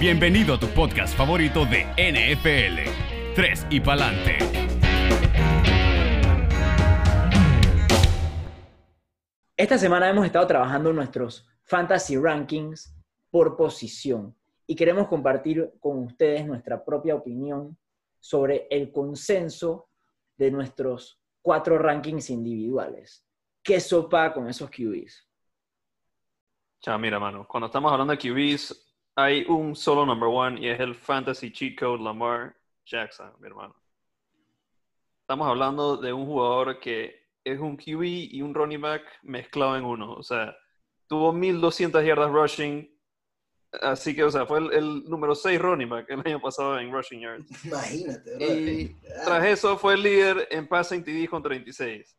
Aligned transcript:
Bienvenido 0.00 0.54
a 0.54 0.58
tu 0.58 0.66
podcast 0.68 1.14
favorito 1.14 1.66
de 1.66 1.84
NFL. 1.98 3.34
3 3.34 3.66
y 3.68 3.80
pa'lante. 3.80 4.38
Esta 9.54 9.76
semana 9.76 10.08
hemos 10.08 10.24
estado 10.24 10.46
trabajando 10.46 10.90
nuestros 10.94 11.46
fantasy 11.64 12.16
rankings 12.16 12.96
por 13.30 13.58
posición 13.58 14.34
y 14.66 14.74
queremos 14.74 15.06
compartir 15.06 15.70
con 15.78 15.98
ustedes 15.98 16.46
nuestra 16.46 16.82
propia 16.82 17.14
opinión 17.14 17.76
sobre 18.18 18.68
el 18.70 18.90
consenso 18.92 19.90
de 20.38 20.50
nuestros 20.50 21.20
cuatro 21.42 21.76
rankings 21.76 22.30
individuales. 22.30 23.26
¿Qué 23.62 23.78
sopa 23.78 24.32
con 24.32 24.48
esos 24.48 24.70
QBs? 24.70 25.28
Chao, 26.80 26.98
mira, 26.98 27.18
mano. 27.20 27.46
Cuando 27.46 27.66
estamos 27.66 27.92
hablando 27.92 28.16
de 28.16 28.18
QBs, 28.18 28.89
hay 29.16 29.44
un 29.48 29.74
solo 29.76 30.06
number 30.06 30.28
one 30.28 30.60
y 30.60 30.68
es 30.68 30.80
el 30.80 30.94
Fantasy 30.94 31.52
Cheat 31.52 31.78
Code 31.78 32.02
Lamar 32.02 32.56
Jackson, 32.84 33.32
mi 33.40 33.46
hermano. 33.46 33.74
Estamos 35.22 35.46
hablando 35.46 35.96
de 35.96 36.12
un 36.12 36.26
jugador 36.26 36.80
que 36.80 37.28
es 37.44 37.58
un 37.58 37.76
QB 37.76 38.02
y 38.02 38.42
un 38.42 38.54
running 38.54 38.80
back 38.80 39.02
mezclado 39.22 39.76
en 39.76 39.84
uno. 39.84 40.12
O 40.14 40.22
sea, 40.22 40.56
tuvo 41.06 41.32
1200 41.32 42.04
yardas 42.04 42.30
rushing. 42.30 42.90
Así 43.80 44.14
que, 44.14 44.24
o 44.24 44.30
sea, 44.30 44.46
fue 44.46 44.58
el, 44.58 45.04
número 45.04 45.34
6 45.34 45.60
running 45.60 45.88
back 45.88 46.06
el 46.10 46.20
año 46.24 46.40
pasado 46.40 46.78
en 46.78 46.92
rushing 46.92 47.20
yards. 47.20 47.46
Imagínate, 47.64 48.36
bro. 48.36 48.46
Y 48.46 48.96
tras 49.24 49.44
eso 49.44 49.78
fue 49.78 49.94
el 49.94 50.02
líder 50.02 50.48
en 50.50 50.66
passing 50.66 51.04
TD 51.04 51.28
con 51.28 51.42
36. 51.42 52.16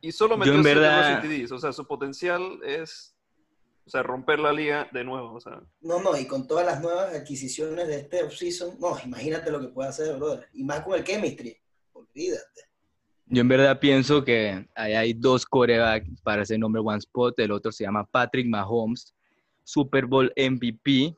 Y 0.00 0.12
solo 0.12 0.36
metió 0.36 0.54
7 0.54 0.74
verdad... 0.74 1.20
rushing 1.22 1.44
TDs. 1.44 1.52
O 1.52 1.58
sea, 1.58 1.72
su 1.72 1.86
potencial 1.86 2.60
es 2.64 3.15
o 3.86 3.90
sea, 3.90 4.02
romper 4.02 4.40
la 4.40 4.52
liga 4.52 4.88
de 4.92 5.04
nuevo. 5.04 5.34
O 5.34 5.40
sea. 5.40 5.62
No, 5.80 6.02
no, 6.02 6.16
y 6.18 6.26
con 6.26 6.46
todas 6.46 6.66
las 6.66 6.82
nuevas 6.82 7.14
adquisiciones 7.14 7.86
de 7.86 8.00
este 8.00 8.22
offseason, 8.24 8.78
no, 8.80 8.96
imagínate 9.04 9.50
lo 9.50 9.60
que 9.60 9.68
puede 9.68 9.88
hacer, 9.88 10.16
brother. 10.16 10.48
Y 10.52 10.64
más 10.64 10.80
con 10.80 10.96
el 10.96 11.04
chemistry, 11.04 11.56
olvídate. 11.92 12.62
Yo 13.26 13.40
en 13.40 13.48
verdad 13.48 13.78
pienso 13.80 14.24
que 14.24 14.68
hay 14.74 15.12
dos 15.12 15.44
corebacks 15.46 16.20
para 16.22 16.42
ese 16.42 16.58
number 16.58 16.82
one 16.84 16.98
spot. 16.98 17.38
El 17.38 17.52
otro 17.52 17.72
se 17.72 17.84
llama 17.84 18.04
Patrick 18.04 18.46
Mahomes, 18.46 19.14
Super 19.64 20.06
Bowl 20.06 20.32
MVP, 20.36 21.16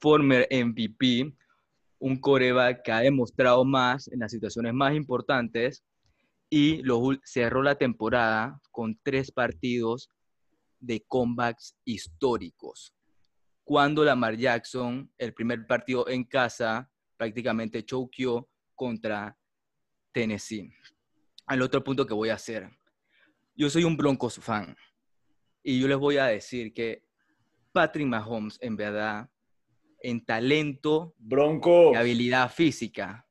former 0.00 0.46
MVP, 0.50 1.32
un 1.98 2.20
coreback 2.20 2.82
que 2.82 2.92
ha 2.92 3.00
demostrado 3.00 3.64
más 3.64 4.08
en 4.08 4.20
las 4.20 4.30
situaciones 4.30 4.72
más 4.72 4.94
importantes 4.94 5.82
y 6.50 6.82
lo, 6.82 7.00
cerró 7.24 7.62
la 7.62 7.74
temporada 7.74 8.60
con 8.70 8.98
tres 9.02 9.32
partidos 9.32 10.10
de 10.80 11.04
comebacks 11.06 11.76
históricos. 11.84 12.94
Cuando 13.64 14.04
Lamar 14.04 14.36
Jackson, 14.36 15.12
el 15.18 15.34
primer 15.34 15.66
partido 15.66 16.08
en 16.08 16.24
casa, 16.24 16.90
prácticamente 17.16 17.84
choqueó 17.84 18.48
contra 18.74 19.36
Tennessee. 20.12 20.72
Al 21.46 21.62
otro 21.62 21.82
punto 21.82 22.06
que 22.06 22.14
voy 22.14 22.30
a 22.30 22.34
hacer. 22.34 22.70
Yo 23.54 23.68
soy 23.68 23.84
un 23.84 23.96
Broncos 23.96 24.36
fan 24.36 24.76
y 25.62 25.80
yo 25.80 25.88
les 25.88 25.98
voy 25.98 26.16
a 26.16 26.26
decir 26.26 26.72
que 26.72 27.04
Patrick 27.72 28.06
Mahomes, 28.06 28.58
en 28.62 28.76
verdad, 28.76 29.28
en 30.00 30.24
talento 30.24 31.14
Bronco. 31.18 31.92
y 31.92 31.96
habilidad 31.96 32.50
física, 32.50 33.28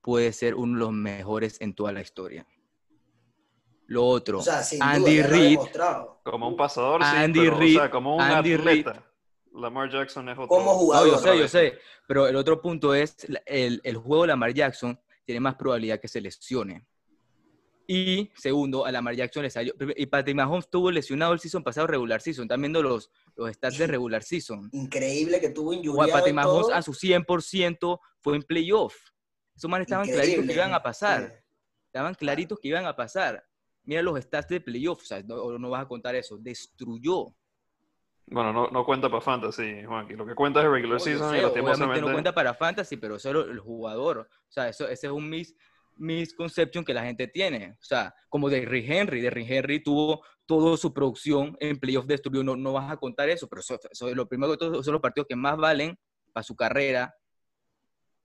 puede 0.00 0.32
ser 0.32 0.54
uno 0.54 0.74
de 0.74 0.78
los 0.80 0.92
mejores 0.92 1.60
en 1.60 1.74
toda 1.74 1.92
la 1.92 2.00
historia. 2.00 2.46
Lo 3.86 4.04
otro, 4.04 4.40
Andy 4.80 5.22
Reid. 5.22 5.58
Como 6.24 6.48
un 6.48 6.56
pasador, 6.56 7.02
Andy 7.02 7.40
sí, 7.40 7.50
Reid, 7.50 7.76
o 7.76 7.80
sea, 7.80 7.90
como 7.90 8.16
un 8.16 8.22
atleta. 8.22 9.04
Lamar 9.54 9.90
Jackson 9.90 10.28
es 10.28 10.34
otro. 10.34 10.48
Como 10.48 10.74
jugador. 10.74 11.08
yo 11.08 11.18
sé, 11.18 11.38
yo 11.38 11.48
sé. 11.48 11.78
Pero 12.06 12.26
el 12.26 12.36
otro 12.36 12.60
punto 12.60 12.94
es, 12.94 13.16
el, 13.46 13.80
el 13.84 13.96
juego 13.96 14.22
de 14.22 14.28
Lamar 14.28 14.52
Jackson 14.52 14.98
tiene 15.24 15.40
más 15.40 15.54
probabilidad 15.54 16.00
que 16.00 16.08
se 16.08 16.20
lesione. 16.20 16.86
Y 17.88 18.32
segundo, 18.34 18.84
a 18.84 18.90
Lamar 18.90 19.14
Jackson 19.14 19.44
le 19.44 19.50
salió. 19.50 19.72
Y 19.96 20.06
Patrick 20.06 20.34
Mahomes 20.34 20.64
estuvo 20.64 20.90
lesionado 20.90 21.32
el 21.32 21.40
season 21.40 21.62
pasado, 21.62 21.86
regular 21.86 22.20
season. 22.20 22.44
Están 22.44 22.60
viendo 22.60 22.82
los, 22.82 23.10
los 23.36 23.52
stats 23.52 23.78
de 23.78 23.86
regular 23.86 24.22
season. 24.22 24.68
Increíble 24.72 25.40
que 25.40 25.50
tuvo 25.50 25.72
injuriado. 25.72 26.10
Patrick 26.10 26.34
Mahomes 26.34 26.68
a 26.72 26.82
su 26.82 26.92
100% 26.92 28.00
fue 28.20 28.36
en 28.36 28.42
playoff. 28.42 28.96
Esos 29.54 29.70
manes 29.70 29.86
estaban 29.86 30.06
claritos 30.08 30.46
que 30.46 30.52
iban 30.52 30.74
a 30.74 30.82
pasar. 30.82 31.44
Estaban 31.86 32.14
claritos 32.14 32.58
que 32.58 32.68
iban 32.68 32.86
a 32.86 32.96
pasar. 32.96 33.45
Mira 33.86 34.02
los 34.02 34.20
stats 34.20 34.48
de 34.48 34.60
playoff, 34.60 35.00
o 35.00 35.04
sea, 35.04 35.22
no, 35.22 35.58
no 35.58 35.70
vas 35.70 35.84
a 35.84 35.88
contar 35.88 36.14
eso. 36.16 36.36
Destruyó. 36.36 37.32
Bueno, 38.28 38.52
no, 38.52 38.68
no 38.68 38.84
cuenta 38.84 39.08
para 39.08 39.20
Fantasy, 39.20 39.84
Juan. 39.84 40.08
Lo 40.16 40.26
que 40.26 40.34
cuenta 40.34 40.60
es 40.60 40.68
regular 40.68 41.00
season 41.00 41.36
y 41.36 41.40
lastimosamente... 41.40 42.00
no 42.00 42.12
cuenta 42.12 42.34
para 42.34 42.52
Fantasy, 42.54 42.96
pero 42.96 43.16
eso 43.16 43.30
es 43.30 43.48
el 43.48 43.60
jugador. 43.60 44.18
O 44.18 44.50
sea, 44.50 44.68
eso, 44.68 44.88
ese 44.88 45.06
es 45.06 45.12
un 45.12 45.30
mis, 45.30 45.56
misconception 45.96 46.84
que 46.84 46.92
la 46.92 47.04
gente 47.04 47.28
tiene. 47.28 47.76
O 47.80 47.84
sea, 47.84 48.12
como 48.28 48.50
de 48.50 48.60
Derrick 48.60 48.90
Henry. 48.90 49.20
Derrick 49.20 49.48
Henry 49.48 49.82
tuvo 49.82 50.24
toda 50.44 50.76
su 50.76 50.92
producción 50.92 51.56
en 51.60 51.78
playoff 51.78 52.06
destruyó. 52.06 52.42
No, 52.42 52.56
no 52.56 52.72
vas 52.72 52.90
a 52.90 52.96
contar 52.96 53.28
eso, 53.28 53.48
pero 53.48 53.60
eso, 53.60 53.78
eso 53.88 54.08
es 54.08 54.16
lo 54.16 54.28
primero 54.28 54.52
que 54.52 54.58
todos 54.58 54.84
son 54.84 54.92
los 54.92 55.02
partidos 55.02 55.28
que 55.28 55.36
más 55.36 55.56
valen 55.56 55.96
para 56.32 56.42
su 56.42 56.56
carrera. 56.56 57.14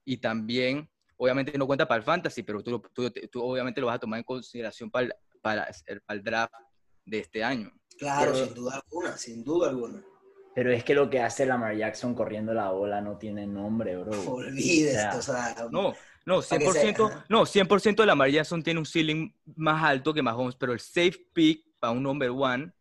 Y 0.04 0.16
también, 0.16 0.90
obviamente 1.16 1.56
no 1.56 1.68
cuenta 1.68 1.86
para 1.86 1.98
el 1.98 2.04
Fantasy, 2.04 2.42
pero 2.42 2.60
tú, 2.60 2.82
tú, 2.92 3.08
tú 3.30 3.40
obviamente 3.40 3.80
lo 3.80 3.86
vas 3.86 3.96
a 3.96 4.00
tomar 4.00 4.18
en 4.18 4.24
consideración 4.24 4.90
para 4.90 5.06
el, 5.06 5.12
para 5.42 5.68
el, 6.08 6.22
draft 6.22 6.54
de 7.04 7.18
este 7.18 7.44
año. 7.44 7.70
Claro, 7.98 8.34
sin 8.34 8.54
duda 8.54 8.76
alguna, 8.76 9.16
sin 9.18 9.44
duda 9.44 9.68
alguna. 9.68 10.02
Pero 10.54 10.72
es 10.72 10.84
que 10.84 10.94
lo 10.94 11.10
que 11.10 11.20
hace 11.20 11.46
Lamar 11.46 11.76
Jackson 11.76 12.14
corriendo 12.14 12.52
la 12.54 12.70
bola 12.70 13.00
no 13.00 13.18
tiene 13.18 13.46
nombre, 13.46 13.96
bro. 13.96 14.12
Olvídate, 14.32 15.18
o 15.18 15.22
sea, 15.22 15.54
no, 15.70 15.94
no, 16.24 16.42
100%, 16.42 17.24
no, 17.28 17.42
100% 17.42 17.96
de 17.96 18.06
Lamar 18.06 18.30
Jackson 18.30 18.62
tiene 18.62 18.80
un 18.80 18.86
ceiling 18.86 19.34
más 19.56 19.82
alto 19.82 20.14
que 20.14 20.22
Mahomes, 20.22 20.56
pero 20.56 20.72
el 20.72 20.80
safe 20.80 21.26
pick 21.32 21.64
para 21.78 21.92
un 21.92 22.02
number 22.02 22.30
one, 22.30 22.72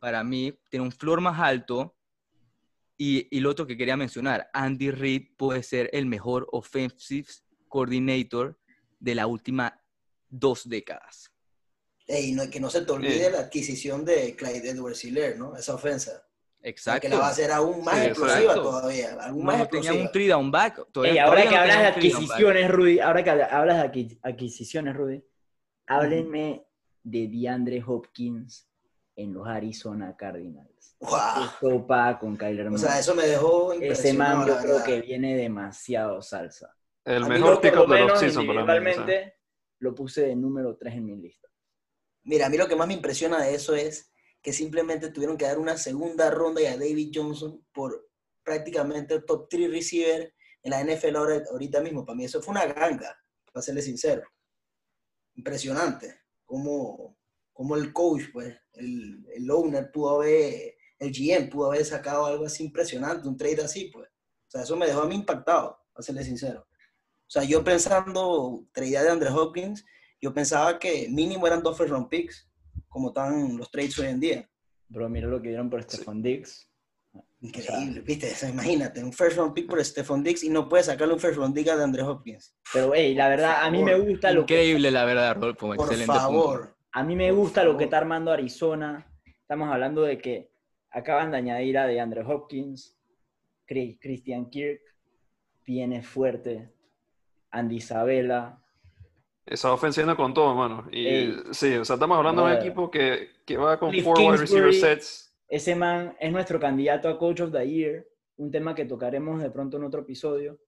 para 0.00 0.24
mí, 0.24 0.58
tiene 0.70 0.84
un 0.84 0.92
floor 0.92 1.20
más 1.20 1.38
alto. 1.38 1.96
Y, 2.96 3.34
y 3.34 3.40
lo 3.40 3.50
otro 3.50 3.66
que 3.66 3.78
quería 3.78 3.96
mencionar, 3.96 4.50
Andy 4.52 4.90
Reid 4.90 5.28
puede 5.38 5.62
ser 5.62 5.88
el 5.92 6.04
mejor 6.04 6.46
offensive 6.52 7.28
coordinator 7.68 8.58
de 8.98 9.14
la 9.14 9.26
última 9.26 9.80
dos 10.28 10.68
décadas. 10.68 11.29
Y 12.18 12.32
no, 12.32 12.48
que 12.50 12.60
no 12.60 12.70
se 12.70 12.82
te 12.82 12.92
olvide 12.92 13.30
la 13.30 13.40
adquisición 13.40 14.04
de 14.04 14.34
Clyde 14.34 14.70
Edwards 14.70 15.04
Hiller, 15.04 15.38
¿no? 15.38 15.56
Esa 15.56 15.74
ofensa. 15.74 16.24
Exacto. 16.62 17.00
que 17.02 17.08
la 17.08 17.18
va 17.18 17.28
a 17.28 17.30
hacer 17.30 17.50
aún 17.50 17.82
más 17.84 18.06
explosiva 18.06 18.54
todavía. 18.54 19.16
Aún 19.20 19.44
más 19.44 19.60
explosiva. 19.60 19.94
un 19.94 20.12
three 20.12 20.26
down 20.26 20.50
back. 20.50 20.86
Todavía, 20.92 21.24
ahora 21.24 21.48
que 21.48 21.56
hablas 21.56 21.78
de 21.78 21.86
adquisiciones, 21.86 22.70
Rudy, 22.70 23.00
ahora 23.00 23.24
que 23.24 23.30
hablas 23.30 23.92
de 23.92 24.18
adquisiciones, 24.22 24.94
Rudy, 24.94 25.24
háblenme 25.86 26.66
de 27.02 27.28
DeAndre 27.28 27.82
Hopkins 27.86 28.68
en 29.16 29.32
los 29.32 29.46
Arizona 29.46 30.16
Cardinals. 30.16 30.96
Wow. 31.00 31.86
con 32.18 32.36
Kyler 32.36 32.70
Murray. 32.70 32.84
O 32.84 32.88
sea, 32.88 32.98
eso 32.98 33.14
me 33.14 33.26
dejó 33.26 33.72
Ese 33.72 34.12
man 34.12 34.46
yo 34.46 34.58
creo 34.58 34.82
que 34.84 35.00
viene 35.00 35.36
demasiado 35.36 36.20
salsa. 36.20 36.76
El 37.04 37.26
mejor 37.26 37.60
pick 37.60 37.74
de 37.74 38.00
los 38.06 38.20
season 38.20 38.46
para 38.46 38.80
mí. 38.80 38.90
lo 39.78 39.94
puse 39.94 40.22
de 40.26 40.36
número 40.36 40.76
3 40.76 40.94
en 40.94 41.06
mi 41.06 41.16
lista. 41.16 41.48
Mira, 42.30 42.46
a 42.46 42.48
mí 42.48 42.56
lo 42.56 42.68
que 42.68 42.76
más 42.76 42.86
me 42.86 42.94
impresiona 42.94 43.42
de 43.42 43.56
eso 43.56 43.74
es 43.74 44.12
que 44.40 44.52
simplemente 44.52 45.10
tuvieron 45.10 45.36
que 45.36 45.46
dar 45.46 45.58
una 45.58 45.76
segunda 45.76 46.30
ronda 46.30 46.62
y 46.62 46.66
a 46.66 46.76
David 46.76 47.10
Johnson 47.12 47.66
por 47.72 48.08
prácticamente 48.44 49.14
el 49.14 49.24
top 49.24 49.48
3 49.50 49.68
receiver 49.68 50.32
en 50.62 50.70
la 50.70 50.84
NFL 50.84 51.16
ahorita 51.50 51.80
mismo. 51.80 52.06
Para 52.06 52.14
mí 52.14 52.26
eso 52.26 52.40
fue 52.40 52.52
una 52.52 52.66
ganga, 52.66 53.20
para 53.52 53.62
serle 53.62 53.82
sincero. 53.82 54.22
Impresionante. 55.34 56.20
Como, 56.44 57.18
como 57.52 57.74
el 57.74 57.92
coach, 57.92 58.22
pues, 58.32 58.56
el, 58.74 59.26
el 59.34 59.50
owner 59.50 59.90
pudo 59.90 60.20
haber, 60.20 60.76
el 61.00 61.10
GM 61.10 61.50
pudo 61.50 61.72
haber 61.72 61.84
sacado 61.84 62.26
algo 62.26 62.46
así 62.46 62.62
impresionante, 62.62 63.26
un 63.26 63.36
trade 63.36 63.64
así, 63.64 63.90
pues. 63.92 64.06
O 64.08 64.50
sea, 64.52 64.62
eso 64.62 64.76
me 64.76 64.86
dejó 64.86 65.00
a 65.00 65.06
mí 65.06 65.16
impactado, 65.16 65.80
para 65.92 66.04
serle 66.04 66.22
sincero. 66.22 66.64
O 66.70 67.30
sea, 67.30 67.42
yo 67.42 67.64
pensando, 67.64 68.68
traía 68.72 69.02
de 69.02 69.10
Andrew 69.10 69.36
Hopkins, 69.36 69.84
yo 70.20 70.32
pensaba 70.34 70.78
que 70.78 71.08
mínimo 71.08 71.46
eran 71.46 71.62
dos 71.62 71.76
first 71.76 71.90
round 71.90 72.08
picks, 72.08 72.48
como 72.88 73.08
están 73.08 73.56
los 73.56 73.70
trades 73.70 73.98
hoy 73.98 74.08
en 74.08 74.20
día. 74.20 74.50
Bro, 74.88 75.08
mira 75.08 75.28
lo 75.28 75.40
que 75.40 75.48
dieron 75.48 75.70
por 75.70 75.82
Stephon 75.82 76.22
Diggs. 76.22 76.70
Increíble, 77.42 78.02
viste, 78.02 78.30
imagínate, 78.48 79.02
un 79.02 79.14
first 79.14 79.38
round 79.38 79.54
pick 79.54 79.66
por 79.66 79.82
Stephon 79.82 80.22
Diggs 80.22 80.44
y 80.44 80.50
no 80.50 80.68
puedes 80.68 80.86
sacarle 80.86 81.14
un 81.14 81.20
first 81.20 81.38
round 81.38 81.54
pick 81.54 81.68
a 81.68 81.76
de 81.76 81.84
André 81.84 82.02
Hopkins. 82.02 82.54
Pero, 82.70 82.92
hey, 82.94 83.14
la 83.14 83.28
verdad, 83.28 83.64
a 83.64 83.70
mí 83.70 83.82
me 83.82 83.98
gusta 83.98 84.30
lo 84.30 84.42
Increíble, 84.42 84.90
la 84.90 85.06
verdad, 85.06 85.34
Rodolfo. 85.36 85.74
Por 85.74 85.96
favor. 86.04 86.76
A 86.92 87.02
mí 87.02 87.16
me 87.16 87.32
gusta 87.32 87.64
lo 87.64 87.78
que 87.78 87.84
está 87.84 87.96
armando 87.96 88.30
Arizona. 88.30 89.10
Estamos 89.24 89.70
hablando 89.72 90.02
de 90.02 90.18
que 90.18 90.52
acaban 90.90 91.30
de 91.30 91.38
añadir 91.38 91.78
a 91.78 91.86
DeAndre 91.86 92.24
Hopkins, 92.24 92.98
Christian 93.66 94.50
Kirk, 94.50 94.82
viene 95.64 96.02
fuerte, 96.02 96.74
Andy 97.50 97.76
Isabella, 97.76 98.60
esa 99.50 99.72
ofensiva 99.72 100.16
con 100.16 100.32
todo, 100.32 100.50
hermano. 100.50 100.88
Y 100.92 101.34
sí, 101.50 101.74
o 101.76 101.84
sea, 101.84 101.94
estamos 101.94 102.16
hablando 102.16 102.46
de 102.46 102.54
un 102.54 102.58
equipo 102.58 102.88
que, 102.88 103.30
que 103.44 103.56
va 103.56 103.78
con 103.78 103.92
four 104.00 104.16
wide 104.18 104.36
receiver 104.36 104.72
sets. 104.72 105.34
Ese 105.48 105.74
man 105.74 106.16
es 106.20 106.30
nuestro 106.30 106.60
candidato 106.60 107.08
a 107.08 107.18
Coach 107.18 107.40
of 107.40 107.52
the 107.52 107.68
Year. 107.68 108.06
un 108.36 108.50
tema 108.50 108.74
que 108.74 108.84
tocaremos 108.84 109.42
de 109.42 109.50
pronto 109.50 109.76
en 109.76 109.84
otro 109.84 110.02
episodio, 110.02 110.58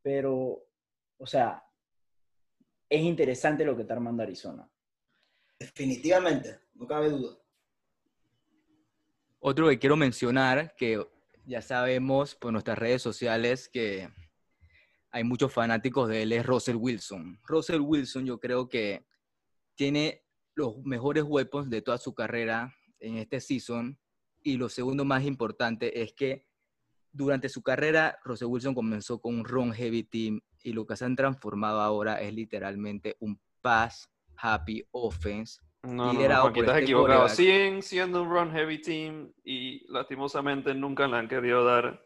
pero, 0.00 0.64
o 1.18 1.26
sea, 1.26 1.62
es 2.88 3.02
interesante 3.02 3.66
lo 3.66 3.76
que 3.76 3.82
está 3.82 3.94
armando 3.94 4.22
Arizona. 4.22 4.68
Definitivamente, 5.60 6.58
no 6.74 6.86
cabe 6.86 7.10
duda. 7.10 7.36
Otro 9.40 9.68
que 9.68 9.78
quiero 9.78 9.96
mencionar, 9.96 10.74
que 10.74 11.06
ya 11.44 11.60
sabemos 11.60 12.34
por 12.34 12.52
nuestras 12.52 12.78
redes 12.78 13.02
sociales 13.02 13.68
que 13.68 14.08
hay 15.12 15.24
muchos 15.24 15.52
fanáticos 15.52 16.08
de 16.08 16.22
él, 16.22 16.32
es 16.32 16.44
Russell 16.44 16.76
Wilson. 16.76 17.38
Russell 17.44 17.80
Wilson 17.80 18.24
yo 18.24 18.40
creo 18.40 18.68
que 18.68 19.06
tiene 19.74 20.24
los 20.54 20.82
mejores 20.84 21.24
weapons 21.24 21.68
de 21.68 21.82
toda 21.82 21.98
su 21.98 22.14
carrera 22.14 22.74
en 22.98 23.18
este 23.18 23.40
season. 23.40 23.98
Y 24.42 24.56
lo 24.56 24.70
segundo 24.70 25.04
más 25.04 25.24
importante 25.24 26.02
es 26.02 26.14
que 26.14 26.46
durante 27.12 27.50
su 27.50 27.62
carrera, 27.62 28.18
Russell 28.24 28.48
Wilson 28.48 28.74
comenzó 28.74 29.20
con 29.20 29.34
un 29.36 29.44
run 29.44 29.72
heavy 29.72 30.02
team 30.02 30.40
y 30.62 30.72
lo 30.72 30.86
que 30.86 30.96
se 30.96 31.04
han 31.04 31.14
transformado 31.14 31.80
ahora 31.82 32.20
es 32.22 32.32
literalmente 32.32 33.16
un 33.20 33.38
pass 33.60 34.10
happy 34.36 34.82
offense. 34.92 35.60
No, 35.82 35.92
no, 35.92 36.06
no, 36.06 36.12
liderado 36.14 36.42
Juanquita 36.42 36.64
por 36.64 36.64
estás 36.64 36.76
este 36.78 36.84
equivocado. 36.84 37.28
Siguen 37.28 37.82
siendo 37.82 38.22
un 38.22 38.30
run 38.30 38.50
heavy 38.52 38.80
team 38.80 39.32
y 39.44 39.84
lastimosamente 39.92 40.74
nunca 40.74 41.06
le 41.06 41.16
han 41.16 41.28
querido 41.28 41.64
dar 41.64 42.02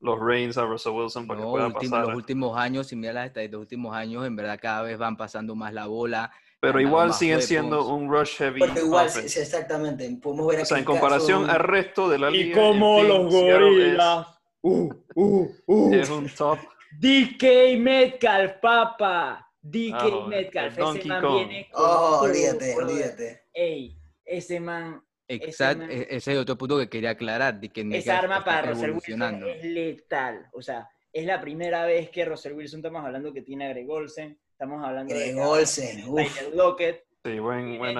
los 0.00 0.18
reins 0.20 0.56
a 0.58 0.64
Russell 0.64 0.92
Wilson 0.92 1.26
para 1.26 1.40
No, 1.40 1.46
que 1.46 1.50
pueda 1.52 1.66
último- 1.68 1.90
pasar. 1.90 2.06
los 2.06 2.16
últimos 2.16 2.58
años, 2.58 2.86
si 2.86 2.96
miras 2.96 3.14
las 3.14 3.26
estadísticas 3.26 3.50
de 3.50 3.56
los 3.56 3.60
últimos 3.62 3.96
años, 3.96 4.26
en 4.26 4.36
verdad 4.36 4.58
cada 4.60 4.82
vez 4.82 4.98
van 4.98 5.16
pasando 5.16 5.54
más 5.54 5.72
la 5.72 5.86
bola. 5.86 6.30
Pero 6.60 6.80
igual 6.80 7.12
siguen 7.12 7.34
weapons. 7.36 7.48
siendo 7.48 7.88
un 7.88 8.10
rush 8.10 8.36
heavy 8.38 8.60
Pero 8.60 8.78
igual, 8.86 9.10
sí, 9.10 9.20
exactamente. 9.40 10.10
Podemos 10.22 10.46
ver 10.48 10.60
O 10.60 10.64
sea, 10.64 10.78
en 10.78 10.84
comparación 10.84 11.42
casos- 11.46 11.54
al 11.60 11.62
resto 11.66 12.08
de 12.08 12.18
la 12.18 12.30
liga. 12.30 12.48
Y 12.48 12.52
como 12.52 12.98
en 12.98 13.06
fin, 13.06 13.08
los 13.08 13.32
gorilas. 13.32 14.26
Uh, 14.62 14.90
uh, 15.14 15.48
uh. 15.66 15.94
Es, 15.94 16.10
un 16.10 16.28
top. 16.28 16.58
DK 16.98 17.76
Metcalf, 17.78 18.52
papa. 18.60 19.46
DK 19.62 19.94
Ah, 19.94 20.00
joder, 20.10 20.28
Metcalf. 20.28 20.78
Ese 20.78 21.08
man 21.08 21.22
Kong. 21.22 21.34
viene 21.36 21.68
con 21.72 21.84
Oh, 21.84 22.20
olvídate, 22.22 22.74
olvídate. 22.76 23.42
Ey, 23.52 23.96
ese 24.24 24.58
man, 24.60 25.02
Exacto, 25.28 25.78
man- 25.82 25.90
e- 25.90 26.06
ese 26.10 26.32
es 26.32 26.38
otro 26.38 26.56
punto 26.56 26.78
que 26.78 26.88
quería 26.88 27.10
aclarar. 27.10 27.58
De 27.60 27.68
que 27.68 27.80
esa 27.80 27.86
Metcalf 27.88 28.18
arma 28.24 28.44
para 28.44 28.70
Russell 28.70 28.90
Wilson 28.92 29.44
es 29.48 29.64
letal. 29.64 30.48
O 30.52 30.62
sea, 30.62 30.88
es 31.12 31.24
la 31.26 31.40
primera 31.40 31.84
vez 31.86 32.10
que 32.10 32.24
Russell 32.24 32.52
Wilson, 32.52 32.80
estamos 32.80 33.04
hablando 33.04 33.32
que 33.32 33.42
tiene 33.42 33.66
a 33.66 33.68
Greg 33.70 33.88
Olsen, 33.90 34.38
estamos 34.50 34.84
hablando 34.84 35.14
de 35.14 35.32
Greg 35.32 35.38
Olsen, 35.38 36.08
uf. 36.08 36.34
Tyler 36.36 36.54
Lockett, 36.54 37.04
Sí, 37.24 37.38
buen, 37.40 37.78
buen 37.78 37.96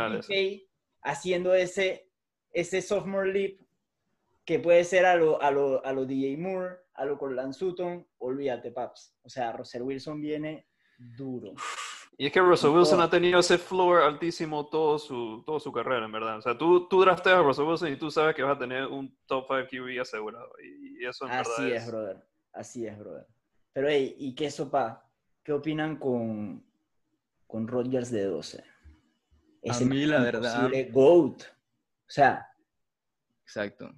haciendo 1.02 1.54
ese, 1.54 2.10
ese 2.52 2.80
sophomore 2.82 3.32
leap 3.32 3.60
que 4.44 4.60
puede 4.60 4.84
ser 4.84 5.04
a 5.06 5.16
lo, 5.16 5.42
a 5.42 5.50
lo, 5.50 5.84
a 5.84 5.92
lo 5.92 6.04
DJ 6.06 6.36
Moore, 6.36 6.76
a 6.94 7.04
lo 7.04 7.18
Corland 7.18 7.52
Sutton, 7.52 8.06
olvídate, 8.18 8.70
paps. 8.70 9.14
O 9.22 9.28
sea, 9.28 9.50
Russell 9.52 9.82
Wilson 9.82 10.20
viene 10.20 10.68
duro. 10.96 11.54
Y 12.18 12.26
es 12.26 12.32
que 12.32 12.40
Russell 12.40 12.70
Wilson 12.70 13.00
ha 13.02 13.10
tenido 13.10 13.40
ese 13.40 13.58
floor 13.58 14.02
altísimo 14.02 14.66
todo 14.68 14.98
su, 14.98 15.42
toda 15.44 15.60
su 15.60 15.70
carrera, 15.70 16.06
en 16.06 16.12
verdad. 16.12 16.38
O 16.38 16.42
sea, 16.42 16.56
tú, 16.56 16.88
tú 16.88 17.02
drafteas 17.02 17.36
a 17.36 17.42
Russell 17.42 17.64
Wilson 17.66 17.92
y 17.92 17.96
tú 17.96 18.10
sabes 18.10 18.34
que 18.34 18.42
vas 18.42 18.56
a 18.56 18.58
tener 18.58 18.86
un 18.86 19.14
top 19.26 19.46
5 19.48 19.68
QB 19.70 20.00
asegurado. 20.00 20.50
Y, 20.62 21.02
y 21.02 21.06
eso 21.06 21.26
en 21.26 21.32
Así 21.32 21.50
verdad 21.62 21.76
es, 21.76 21.86
brother. 21.90 22.26
Así 22.54 22.86
es, 22.86 22.98
brother. 22.98 23.26
Pero, 23.74 23.88
hey, 23.90 24.16
¿y 24.18 24.34
qué 24.34 24.50
sopa? 24.50 25.06
¿Qué 25.44 25.52
opinan 25.52 25.96
con, 25.96 26.64
con 27.46 27.68
Rodgers 27.68 28.10
de 28.10 28.24
12? 28.24 28.64
A 29.68 29.80
mí, 29.80 30.06
la 30.06 30.20
verdad- 30.22 30.70
GOAT. 30.92 31.42
O 31.42 32.08
sea, 32.10 32.46
Exacto. 33.42 33.92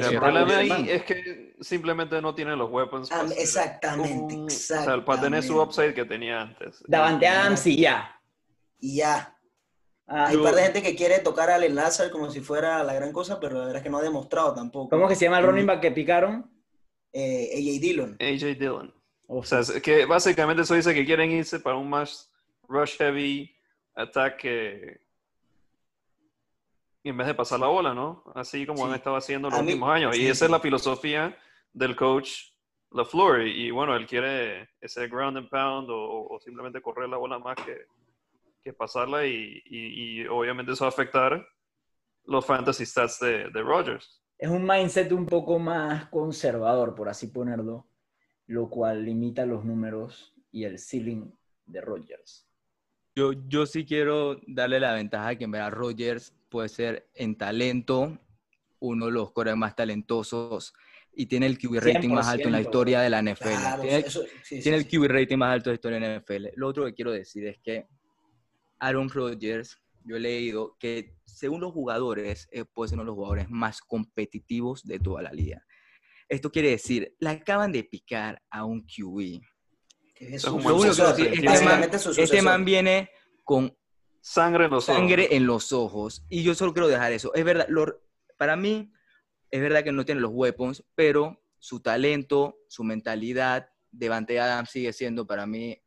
Mira, 0.00 0.08
el 0.12 0.18
problema 0.18 0.56
ahí 0.58 0.68
Man. 0.68 0.86
es 0.88 1.04
que 1.04 1.56
simplemente 1.60 2.20
no 2.22 2.34
tiene 2.34 2.54
los 2.56 2.70
weapons. 2.70 3.10
Ah, 3.12 3.24
exactamente, 3.36 4.34
un- 4.34 4.46
O 4.46 4.50
sea, 4.50 5.04
para 5.04 5.20
tener 5.22 5.42
su 5.42 5.52
exactamente. 5.54 5.62
upside 5.62 5.94
que 5.94 6.04
tenía 6.04 6.40
antes. 6.42 6.82
Davante 6.86 7.26
Adams 7.26 7.66
y 7.66 7.76
ya. 7.76 8.20
Y 8.78 8.96
ya. 8.96 9.30
Ah, 10.06 10.26
Hay 10.26 10.36
un 10.36 10.42
par 10.44 10.54
de 10.54 10.62
gente 10.62 10.82
que 10.82 10.94
quiere 10.94 11.18
tocar 11.20 11.50
al 11.50 11.64
enlace 11.64 12.10
como 12.10 12.30
si 12.30 12.40
fuera 12.40 12.84
la 12.84 12.92
gran 12.94 13.10
cosa, 13.12 13.40
pero 13.40 13.54
la 13.54 13.60
verdad 13.60 13.76
es 13.78 13.82
que 13.82 13.88
no 13.90 13.98
ha 13.98 14.02
demostrado 14.02 14.54
tampoco. 14.54 14.90
¿Cómo 14.90 15.08
que 15.08 15.14
se 15.14 15.24
llama 15.24 15.38
el 15.38 15.46
running 15.46 15.64
back 15.66 15.80
que 15.80 15.90
picaron? 15.92 16.50
Eh, 17.12 17.50
AJ 17.54 17.80
Dillon. 17.80 18.16
AJ 18.20 18.58
Dillon. 18.58 18.94
O 19.26 19.42
sea, 19.44 19.60
es 19.60 19.70
que 19.80 20.04
básicamente 20.04 20.62
eso 20.62 20.74
dice 20.74 20.92
que 20.92 21.06
quieren 21.06 21.30
irse 21.30 21.58
para 21.58 21.76
un 21.76 21.88
más 21.88 22.30
rush 22.68 22.98
heavy 22.98 23.56
attack 23.94 24.44
que- 27.04 27.10
en 27.10 27.16
vez 27.16 27.26
de 27.28 27.34
pasar 27.34 27.60
la 27.60 27.66
bola, 27.68 27.94
¿no? 27.94 28.24
Así 28.34 28.66
como 28.66 28.78
Sí. 28.78 28.88
han 28.88 28.94
estado 28.96 29.16
haciendo 29.16 29.50
los 29.50 29.58
A 29.58 29.62
mí- 29.62 29.68
últimos 29.68 29.90
años. 29.90 30.16
sí, 30.16 30.22
y 30.22 30.26
esa 30.26 30.40
sí. 30.40 30.44
es 30.46 30.50
la 30.50 30.58
filosofía 30.60 31.36
del 31.72 31.94
coach 31.94 32.30
LaFleur. 32.90 33.46
Y, 33.46 33.66
y 33.66 33.70
bueno, 33.70 33.94
él 33.94 34.06
quiere 34.06 34.70
ese 34.80 35.06
ground 35.08 35.36
and 35.36 35.48
pound 35.50 35.90
o, 35.90 36.26
o 36.28 36.40
simplemente 36.40 36.80
correr 36.80 37.08
la 37.08 37.16
bola 37.18 37.38
más 37.38 37.56
que, 37.56 37.86
que 38.62 38.72
pasarla. 38.72 39.26
Y, 39.26 39.62
y- 39.66 40.20
y 40.22 40.26
obviamente 40.26 40.72
eso 40.72 40.84
va 40.84 40.88
a 40.88 40.92
afectar 40.92 41.46
los 42.24 42.44
fantasy 42.46 42.86
stats 42.86 43.20
de, 43.20 43.50
de 43.50 43.62
Rodgers. 43.62 44.20
es 44.38 44.48
un 44.50 44.64
mindset 44.66 45.12
un 45.12 45.26
poco 45.26 45.58
más 45.58 46.06
conservador, 46.08 46.94
por 46.94 47.08
así 47.08 47.28
ponerlo, 47.28 47.86
lo 48.46 48.68
cual 48.68 49.04
limita 49.04 49.46
los 49.46 49.64
números 49.64 50.34
y 50.50 50.64
el 50.64 50.78
ceiling 50.78 51.30
de 51.66 51.80
Rodgers. 51.80 52.46
Yo, 53.14 53.32
yo 53.46 53.64
sí 53.64 53.84
quiero 53.86 54.40
darle 54.46 54.80
la 54.80 54.92
ventaja 54.94 55.28
de 55.30 55.38
que 55.38 55.44
en 55.44 55.50
verdad 55.52 55.70
Rodgers 55.72 56.34
puede 56.54 56.68
ser 56.68 57.10
en 57.16 57.36
talento 57.36 58.16
uno 58.78 59.06
de 59.06 59.10
los 59.10 59.32
corebacks 59.32 59.58
más 59.58 59.74
talentosos 59.74 60.72
y 61.12 61.26
tiene 61.26 61.46
el 61.46 61.58
QB 61.58 61.80
rating 61.80 62.10
más 62.10 62.28
alto 62.28 62.46
en 62.46 62.52
la 62.52 62.60
100%, 62.60 62.62
historia 62.62 63.00
de 63.00 63.10
la 63.10 63.22
NFL. 63.22 63.42
Claro, 63.42 63.82
tiene 63.82 63.96
el, 63.96 64.04
eso- 64.04 64.22
sí, 64.22 64.28
sí, 64.44 64.60
tiene 64.62 64.78
el 64.78 64.84
sí. 64.88 64.96
QB 64.96 65.04
rating 65.08 65.36
más 65.36 65.52
alto 65.52 65.70
de 65.70 65.72
la 65.72 65.74
historia 65.74 65.98
de 65.98 66.06
la 66.06 66.20
NFL. 66.20 66.46
Lo 66.54 66.68
otro 66.68 66.84
que 66.84 66.94
quiero 66.94 67.10
decir 67.10 67.44
es 67.48 67.58
que 67.58 67.88
Aaron 68.78 69.10
Rodgers, 69.10 69.82
yo 70.04 70.14
he 70.14 70.20
leído 70.20 70.76
que 70.78 71.16
según 71.24 71.60
los 71.60 71.72
jugadores, 71.72 72.46
eh, 72.52 72.64
puede 72.64 72.90
ser 72.90 72.98
uno 72.98 73.02
de 73.02 73.06
los 73.06 73.16
jugadores 73.16 73.50
más 73.50 73.80
competitivos 73.80 74.84
de 74.84 75.00
toda 75.00 75.22
la 75.22 75.32
liga. 75.32 75.60
Esto 76.28 76.52
quiere 76.52 76.70
decir, 76.70 77.16
le 77.18 77.30
acaban 77.30 77.72
de 77.72 77.82
picar 77.82 78.40
a 78.48 78.64
un 78.64 78.82
QB. 78.82 79.40
Que 80.14 80.36
es 80.36 80.44
un 80.44 80.62
Lo 80.62 80.76
único 80.76 80.94
que 80.94 81.24
decir, 81.24 81.44
este 81.50 81.64
man, 81.64 81.90
este 82.16 82.42
man 82.42 82.64
viene 82.64 83.10
con 83.42 83.76
Sangre 84.26 84.64
en 84.64 84.70
los 84.70 84.88
ojos. 84.88 84.96
sangre 84.98 85.28
en 85.36 85.46
los 85.46 85.72
ojos. 85.72 86.24
Y 86.30 86.42
yo 86.42 86.54
solo 86.54 86.72
quiero 86.72 86.88
dejar 86.88 87.12
eso. 87.12 87.34
Es 87.34 87.44
verdad, 87.44 87.66
lo- 87.68 88.00
para 88.38 88.56
mí, 88.56 88.90
es 89.50 89.60
verdad 89.60 89.84
que 89.84 89.92
no 89.92 90.06
tiene 90.06 90.22
los 90.22 90.30
weapons, 90.32 90.82
pero 90.94 91.42
su 91.58 91.80
talento, 91.80 92.56
su 92.68 92.84
mentalidad, 92.84 93.68
Devante 93.90 94.40
Adams 94.40 94.70
sigue 94.70 94.94
siendo 94.94 95.26
para 95.26 95.44
mí, 95.46 95.78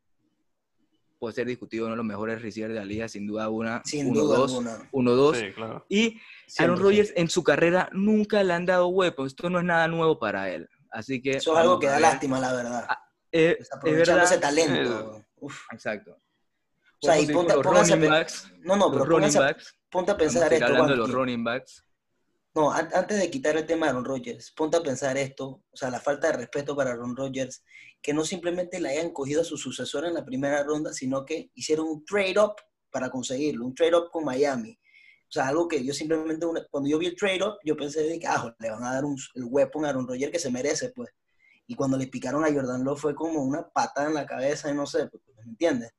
puede 1.18 1.34
ser 1.34 1.48
discutido 1.48 1.86
uno 1.86 1.94
de 1.94 1.98
los 1.98 2.06
mejores 2.06 2.40
receivers 2.44 2.76
de 2.76 2.80
la 2.80 2.86
liga, 2.86 3.08
sin 3.08 3.26
duda 3.26 3.50
una. 3.50 3.82
Sin 3.86 4.08
uno, 4.12 4.22
duda 4.22 4.38
dos, 4.38 4.52
alguna. 4.52 4.90
uno, 4.92 5.16
dos. 5.16 5.38
Sí, 5.38 5.52
claro. 5.54 5.84
Y 5.90 6.20
Aaron 6.60 6.78
100%. 6.78 6.82
Rodgers 6.84 7.14
en 7.16 7.30
su 7.30 7.44
carrera 7.44 7.90
nunca 7.92 8.44
le 8.44 8.54
han 8.54 8.68
dado 8.68 8.88
weapons. 8.90 9.32
Esto 9.32 9.50
no 9.50 9.58
es 9.58 9.66
nada 9.66 9.88
nuevo 9.88 10.20
para 10.20 10.52
él. 10.52 10.70
Así 10.92 11.22
que. 11.24 11.32
Eso 11.32 11.54
es 11.54 11.58
algo 11.60 11.80
que 11.80 11.88
da 11.88 12.00
lástima, 12.00 12.40
la 12.40 12.54
verdad. 12.54 12.88
Eh, 13.32 13.58
es 13.60 13.70
verdad. 13.84 14.24
ese 14.26 14.38
talento. 14.38 15.26
Uf. 15.38 15.64
Exacto. 15.72 16.16
O 17.02 17.06
sea, 17.06 17.20
y 17.20 17.28
ponte- 17.28 17.54
los 17.54 17.64
running 17.66 18.10
backs. 18.10 18.52
No, 18.62 18.76
no, 18.76 18.92
pero 18.92 19.06
running 19.06 19.36
a- 19.38 19.40
backs. 19.40 19.76
ponte 19.90 20.12
a 20.12 20.18
pensar 20.18 20.52
esto, 20.54 20.66
hablando 20.66 20.92
de 20.94 20.98
los 20.98 21.12
running 21.12 21.44
backs. 21.44 21.84
No, 22.56 22.72
an- 22.72 22.90
antes 22.94 23.20
de 23.20 23.30
quitar 23.30 23.56
el 23.56 23.66
tema 23.68 23.86
de 23.86 23.92
Aaron 23.92 24.06
Rodgers, 24.06 24.52
ponte 24.52 24.78
a 24.78 24.82
pensar 24.82 25.16
esto, 25.18 25.64
o 25.70 25.78
sea, 25.78 25.92
la 25.92 26.00
falta 26.00 26.28
de 26.32 26.38
respeto 26.38 26.76
para 26.76 26.92
Aaron 26.92 27.16
Rodgers, 27.16 27.64
que 28.02 28.14
no 28.14 28.24
simplemente 28.26 28.80
le 28.80 28.90
hayan 28.90 29.12
cogido 29.12 29.42
a 29.42 29.46
su 29.46 29.58
sucesor 29.58 30.06
en 30.06 30.16
la 30.16 30.26
primera 30.26 30.64
ronda, 30.64 30.92
sino 30.92 31.24
que 31.24 31.52
hicieron 31.54 31.88
un 31.88 32.04
trade-up 32.06 32.56
para 32.90 33.10
conseguirlo, 33.12 33.66
un 33.66 33.76
trade-up 33.76 34.10
con 34.12 34.26
Miami. 34.26 34.72
O 35.30 35.32
sea, 35.32 35.50
algo 35.50 35.68
que 35.68 35.84
yo 35.86 35.94
simplemente, 35.94 36.46
una- 36.48 36.66
cuando 36.72 36.90
yo 36.90 36.98
vi 36.98 37.08
el 37.08 37.16
trade-up, 37.16 37.58
yo 37.64 37.78
pensé 37.78 38.02
de 38.02 38.18
que, 38.20 38.26
ah, 38.26 38.56
le 38.58 38.72
van 38.72 38.84
a 38.84 38.94
dar 38.94 39.06
un, 39.06 39.16
el 39.36 39.44
weapon 39.44 39.86
a 39.86 39.90
Aaron 39.90 40.08
Rodgers 40.08 40.32
que 40.32 40.40
se 40.40 40.50
merece, 40.50 40.90
pues. 40.96 41.10
Y 41.68 41.76
cuando 41.76 41.98
le 41.98 42.08
picaron 42.08 42.44
a 42.44 42.52
Jordan 42.52 42.84
Love 42.84 43.00
fue 43.00 43.14
como 43.14 43.44
una 43.44 43.68
patada 43.70 44.08
en 44.08 44.14
la 44.16 44.26
cabeza 44.26 44.72
y 44.72 44.74
no 44.74 44.86
sé, 44.88 45.08
pues, 45.08 45.22
¿me 45.36 45.44
entiendes? 45.44 45.92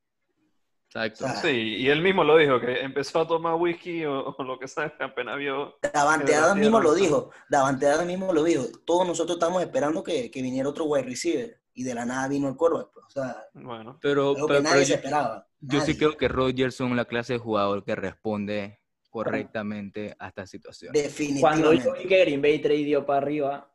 Exacto. 0.91 1.25
O 1.27 1.29
sea, 1.29 1.37
Sí, 1.37 1.51
y 1.77 1.89
él 1.89 2.01
mismo 2.03 2.25
lo 2.25 2.37
dijo, 2.37 2.59
que 2.61 2.81
empezó 2.81 3.21
a 3.21 3.27
tomar 3.29 3.55
whisky 3.57 4.05
o, 4.07 4.29
o 4.31 4.43
lo 4.43 4.59
que 4.59 4.67
sea, 4.69 4.93
apenas 5.01 5.37
vio. 5.39 5.77
Davante 5.93 6.35
Adams 6.35 6.61
mismo 6.61 6.81
lo 6.81 6.95
dijo. 6.95 7.31
Davante 7.51 7.87
Adams 7.87 8.07
mismo 8.07 8.33
lo 8.33 8.43
dijo. 8.43 8.65
Todos 8.87 9.07
nosotros 9.07 9.37
estamos 9.37 9.61
esperando 9.63 10.03
que, 10.03 10.31
que 10.31 10.41
viniera 10.43 10.69
otro 10.69 10.85
wide 10.87 11.05
receiver. 11.05 11.61
Y 11.75 11.85
de 11.85 11.95
la 11.95 12.05
nada 12.05 12.27
vino 12.27 12.49
el 12.49 12.57
quarterback. 12.57 12.91
pues. 12.93 13.07
O 13.07 13.11
sea, 13.11 13.37
Bueno, 13.55 13.99
Pero, 14.03 14.35
pero- 14.35 14.47
que 14.47 14.53
pero 14.55 14.63
nadie 14.65 14.85
se 14.85 14.95
esperaba. 14.95 15.47
yo 15.61 15.81
sí 15.81 15.97
creo 15.97 16.17
que 16.17 16.27
Rodgers 16.27 16.75
son 16.75 16.97
la 16.97 17.05
clase 17.05 17.35
de 17.35 17.39
jugador 17.39 17.85
que 17.85 17.95
responde 17.95 18.81
correctamente 19.11 20.17
a 20.19 20.29
esta 20.29 20.47
situación. 20.47 20.93
Cuando 21.41 21.73
yo 21.73 21.79
Definitivamente. 21.93 22.03
vi 22.03 22.09
que 22.09 22.21
Green 22.25 22.43
Bay 22.43 22.59
tradeó 22.61 23.07
para 23.07 23.19
arriba 23.19 23.71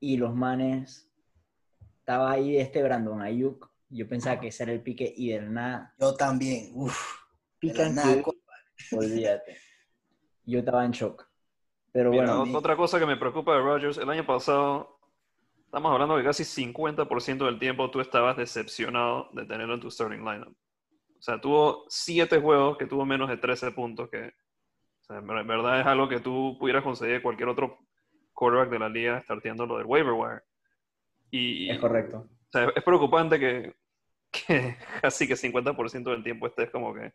y 0.00 0.16
los 0.18 0.34
manes 0.34 1.10
estaba 1.98 2.30
ahí 2.30 2.56
este 2.58 2.82
Brandon 2.82 3.20
Ayuk, 3.22 3.68
yo 3.88 4.08
pensaba 4.08 4.40
que 4.40 4.48
ese 4.48 4.64
era 4.64 4.72
el 4.72 4.82
pique 4.82 5.12
y 5.16 5.30
del 5.30 5.52
nada 5.52 5.94
Yo 5.98 6.14
también. 6.14 6.70
Uf. 6.74 6.96
de 7.62 7.68
la 7.68 7.74
pican 7.74 7.94
nada, 7.94 8.22
olvídate. 8.92 9.56
Yo 10.44 10.58
estaba 10.60 10.84
en 10.84 10.92
shock. 10.92 11.26
Pero 11.92 12.10
mira, 12.10 12.36
bueno, 12.36 12.44
ot- 12.52 12.56
otra 12.56 12.76
cosa 12.76 12.98
que 12.98 13.06
me 13.06 13.16
preocupa 13.16 13.54
de 13.54 13.60
Rodgers, 13.62 13.98
el 13.98 14.10
año 14.10 14.26
pasado 14.26 14.98
estamos 15.64 15.92
hablando 15.92 16.16
que 16.16 16.24
casi 16.24 16.44
50% 16.44 17.44
del 17.46 17.58
tiempo 17.58 17.90
tú 17.90 18.00
estabas 18.00 18.36
decepcionado 18.36 19.28
de 19.32 19.44
tenerlo 19.46 19.74
en 19.74 19.80
tu 19.80 19.90
starting 19.90 20.18
lineup. 20.24 20.54
O 21.18 21.22
sea, 21.22 21.40
tuvo 21.40 21.84
7 21.88 22.40
juegos 22.40 22.76
que 22.78 22.86
tuvo 22.86 23.04
menos 23.04 23.28
de 23.28 23.36
13 23.38 23.72
puntos, 23.72 24.08
que 24.10 24.26
o 24.28 25.04
sea, 25.06 25.18
en 25.18 25.26
verdad 25.46 25.80
es 25.80 25.86
algo 25.86 26.08
que 26.08 26.20
tú 26.20 26.56
pudieras 26.58 26.82
conseguir 26.84 27.22
cualquier 27.22 27.48
otro 27.48 27.78
quarterback 28.32 28.70
de 28.70 28.78
la 28.78 28.88
liga 28.88 29.22
starteando 29.22 29.66
lo 29.66 29.78
del 29.78 29.86
waiver 29.86 30.12
wire. 30.12 30.42
Y, 31.30 31.70
Es 31.70 31.78
correcto. 31.78 32.28
O 32.48 32.52
sea, 32.52 32.72
es 32.74 32.82
preocupante 32.82 33.38
que, 33.38 33.74
que 34.30 34.76
casi 35.02 35.26
que 35.28 35.34
50% 35.36 36.10
del 36.10 36.22
tiempo 36.24 36.46
estés 36.46 36.70
como 36.70 36.94
que 36.94 37.12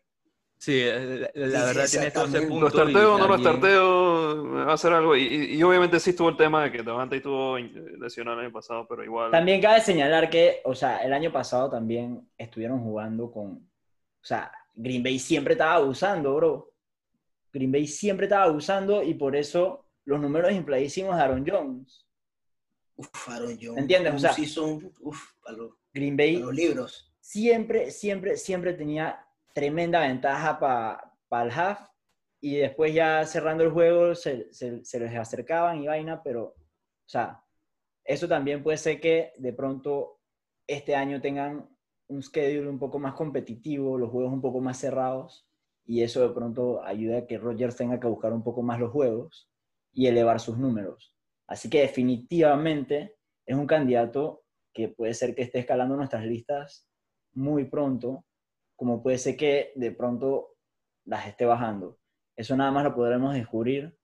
Sí, 0.58 0.78
eh, 0.80 1.28
la, 1.34 1.46
la 1.46 1.58
Sí, 1.60 1.66
verdad 1.66 1.86
tiene 1.90 2.10
todo 2.12 2.24
ese 2.26 2.38
exactamente. 2.38 2.46
punto. 2.46 2.64
¿Lo 2.66 2.70
starteo 2.70 3.14
o 3.14 3.18
no 3.18 3.26
lo 3.26 3.34
también- 3.34 3.50
starteo? 3.56 4.44
¿Me 4.44 4.64
va 4.64 4.70
a 4.70 4.74
hacer 4.74 4.92
algo? 4.92 5.16
Y, 5.16 5.22
y- 5.22 5.54
y 5.56 5.62
obviamente 5.64 5.98
sí 5.98 6.10
estuvo 6.10 6.28
el 6.28 6.36
tema 6.36 6.62
de 6.62 6.70
que 6.70 6.84
Devante 6.84 7.16
estuvo 7.16 7.58
lesionado 7.58 8.38
el 8.38 8.44
año 8.46 8.52
pasado, 8.54 8.86
pero 8.88 9.02
igual. 9.02 9.32
También 9.32 9.60
cabe 9.60 9.80
señalar 9.80 10.30
que, 10.30 10.60
o 10.64 10.72
sea, 10.76 10.98
el 10.98 11.12
año 11.12 11.32
pasado 11.32 11.68
también 11.68 12.28
estuvieron 12.38 12.78
jugando 12.80 13.32
con, 13.32 13.54
o 13.54 14.24
sea, 14.24 14.52
Green 14.74 15.02
Bay 15.02 15.18
siempre 15.18 15.54
estaba 15.54 15.74
abusando, 15.74 16.32
bro. 16.36 16.70
Green 17.52 17.72
Bay 17.72 17.88
siempre 17.88 18.26
estaba 18.26 18.44
abusando 18.44 19.02
y 19.02 19.14
por 19.14 19.34
eso 19.34 19.84
los 20.04 20.20
números 20.20 20.52
infladísimos 20.52 21.16
de 21.16 21.22
Aaron 21.22 21.44
Jones. 21.44 22.06
Uf, 23.02 23.28
Aaron 23.28 23.58
Jones. 23.60 23.78
¿Entiendes? 23.78 24.14
O 24.14 24.18
sea- 24.18 24.32
season, 24.32 24.92
uf, 25.00 25.20
para 25.42 25.56
los, 25.56 25.72
Green 25.92 26.16
Bay 26.16 26.36
los 26.38 26.54
libros. 26.54 27.12
siempre, 27.20 27.90
siempre, 27.90 28.36
siempre 28.36 28.74
tenía 28.74 29.24
tremenda 29.54 30.00
ventaja 30.00 30.58
para 30.58 31.44
el 31.44 31.50
half 31.50 31.80
y 32.40 32.56
después 32.56 32.94
ya 32.94 33.24
cerrando 33.26 33.62
el 33.64 33.70
juego 33.70 34.14
se, 34.14 34.52
se, 34.52 34.84
se 34.84 35.00
les 35.00 35.14
acercaban 35.14 35.82
y 35.82 35.86
vaina, 35.86 36.22
pero, 36.22 36.44
o 36.44 37.08
sea, 37.08 37.44
eso 38.04 38.26
también 38.26 38.62
puede 38.62 38.78
ser 38.78 39.00
que 39.00 39.32
de 39.38 39.52
pronto 39.52 40.20
este 40.66 40.94
año 40.96 41.20
tengan 41.20 41.68
un 42.08 42.22
schedule 42.22 42.68
un 42.68 42.78
poco 42.78 42.98
más 42.98 43.14
competitivo, 43.14 43.96
los 43.98 44.10
juegos 44.10 44.32
un 44.32 44.40
poco 44.40 44.60
más 44.60 44.78
cerrados 44.78 45.46
y 45.84 46.02
eso 46.02 46.26
de 46.26 46.34
pronto 46.34 46.82
ayuda 46.82 47.18
a 47.18 47.26
que 47.26 47.38
Rodgers 47.38 47.76
tenga 47.76 48.00
que 48.00 48.06
buscar 48.06 48.32
un 48.32 48.42
poco 48.42 48.62
más 48.62 48.80
los 48.80 48.90
juegos 48.90 49.48
y 49.92 50.06
elevar 50.06 50.40
sus 50.40 50.58
números. 50.58 51.14
Así 51.46 51.68
que 51.68 51.80
definitivamente 51.82 53.16
es 53.44 53.56
un 53.56 53.66
candidato 53.66 54.44
que 54.72 54.88
puede 54.88 55.14
ser 55.14 55.34
que 55.34 55.42
esté 55.42 55.58
escalando 55.58 55.96
nuestras 55.96 56.24
listas 56.24 56.88
muy 57.34 57.64
pronto, 57.64 58.24
como 58.76 59.02
puede 59.02 59.18
ser 59.18 59.36
que 59.36 59.72
de 59.74 59.92
pronto 59.92 60.56
las 61.04 61.26
esté 61.26 61.44
bajando. 61.44 61.98
Eso 62.36 62.56
nada 62.56 62.70
más 62.70 62.84
lo 62.84 62.94
podremos 62.94 63.34
descubrir 63.34 63.96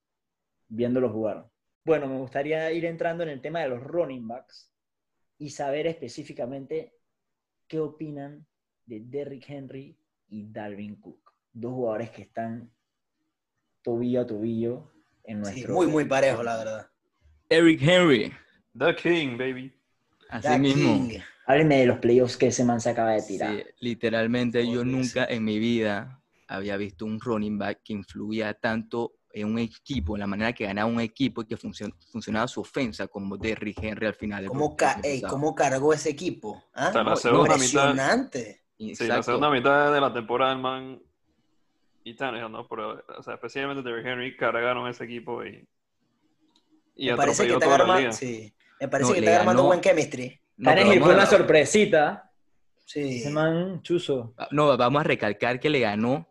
viéndolo 0.67 1.11
jugar. 1.11 1.49
Bueno, 1.85 2.07
me 2.07 2.17
gustaría 2.17 2.71
ir 2.71 2.85
entrando 2.85 3.23
en 3.23 3.29
el 3.29 3.41
tema 3.41 3.61
de 3.61 3.69
los 3.69 3.81
running 3.81 4.27
backs 4.27 4.71
y 5.37 5.49
saber 5.49 5.87
específicamente 5.87 6.93
qué 7.67 7.79
opinan 7.79 8.45
de 8.85 8.99
Derrick 9.01 9.49
Henry 9.49 9.97
y 10.27 10.51
Dalvin 10.51 10.99
Cook, 10.99 11.31
dos 11.51 11.73
jugadores 11.73 12.11
que 12.11 12.23
están 12.23 12.71
tobillo 13.81 14.21
a 14.21 14.27
tobillo 14.27 14.91
en 15.23 15.45
Sí, 15.45 15.51
nuestro... 15.51 15.73
muy, 15.73 15.87
muy 15.87 16.05
parejo, 16.05 16.43
la 16.43 16.57
verdad. 16.57 16.87
Eric 17.49 17.81
Henry, 17.81 18.31
The 18.77 18.95
King, 18.95 19.37
baby. 19.37 19.73
así 20.29 20.57
mismo. 20.59 21.07
King. 21.09 21.19
Háblenme 21.47 21.77
de 21.79 21.85
los 21.87 21.97
playoffs 21.97 22.37
que 22.37 22.47
ese 22.47 22.63
man 22.63 22.79
se 22.79 22.91
acaba 22.91 23.11
de 23.13 23.23
tirar. 23.23 23.55
Sí, 23.55 23.63
literalmente 23.79 24.69
yo 24.69 24.85
nunca 24.85 25.25
en 25.25 25.43
mi 25.43 25.57
vida 25.57 26.21
había 26.47 26.77
visto 26.77 27.05
un 27.05 27.19
running 27.19 27.57
back 27.57 27.79
que 27.83 27.93
influía 27.93 28.53
tanto 28.53 29.13
en 29.33 29.47
un 29.47 29.59
equipo, 29.59 30.15
en 30.15 30.19
la 30.21 30.27
manera 30.27 30.53
que 30.53 30.65
ganaba 30.65 30.87
un 30.89 30.99
equipo 30.99 31.41
y 31.41 31.45
que 31.45 31.57
funcion- 31.57 31.93
funcionaba 32.11 32.47
su 32.47 32.61
ofensa 32.61 33.07
como 33.07 33.35
Derrick 33.37 33.81
Henry 33.81 34.05
al 34.07 34.13
final. 34.13 34.41
del 34.41 34.49
¿Cómo, 34.49 34.75
ca- 34.75 34.99
ey. 35.03 35.21
¿Cómo 35.21 35.55
cargó 35.55 35.91
ese 35.93 36.09
equipo? 36.11 36.63
¿Ah? 36.73 36.87
Hasta 36.87 37.03
la 37.03 37.15
segunda 37.15 37.55
mitad. 37.57 37.89
Impresionante. 37.89 38.61
Sí, 38.77 39.07
la 39.07 39.23
segunda 39.23 39.49
mitad 39.49 39.91
de 39.93 40.01
la 40.01 40.13
temporada, 40.13 40.53
el 40.53 40.59
man 40.59 41.01
y 42.03 42.15
Tannehill, 42.15 42.51
¿no? 42.51 42.67
Pero, 42.67 43.03
o 43.17 43.23
sea, 43.23 43.33
especialmente 43.35 43.81
Derrick 43.87 44.05
Henry 44.05 44.37
cargaron 44.37 44.87
ese 44.87 45.03
equipo 45.05 45.43
y. 45.43 45.67
Y 47.01 47.09
Me 47.11 47.15
parece 47.15 47.47
que 47.47 47.53
están 47.53 47.71
armando, 47.71 48.11
sí. 48.11 48.53
Me 48.81 48.87
parece 48.89 49.09
No, 49.09 49.15
que 49.15 49.21
le 49.21 49.27
están 49.27 49.39
armando 49.41 49.61
ganó. 49.63 49.67
buen 49.69 49.81
chemistry. 49.81 50.41
No, 50.57 50.69
Tannehill 50.75 51.01
fue 51.01 51.11
a- 51.13 51.15
una 51.15 51.25
sorpresita. 51.25 52.31
Sí. 52.85 53.19
Ese 53.19 53.29
man, 53.29 53.81
chuzo. 53.83 54.33
No, 54.51 54.75
vamos 54.75 54.99
a 54.99 55.03
recalcar 55.03 55.59
que 55.61 55.69
le 55.69 55.79
ganó 55.79 56.27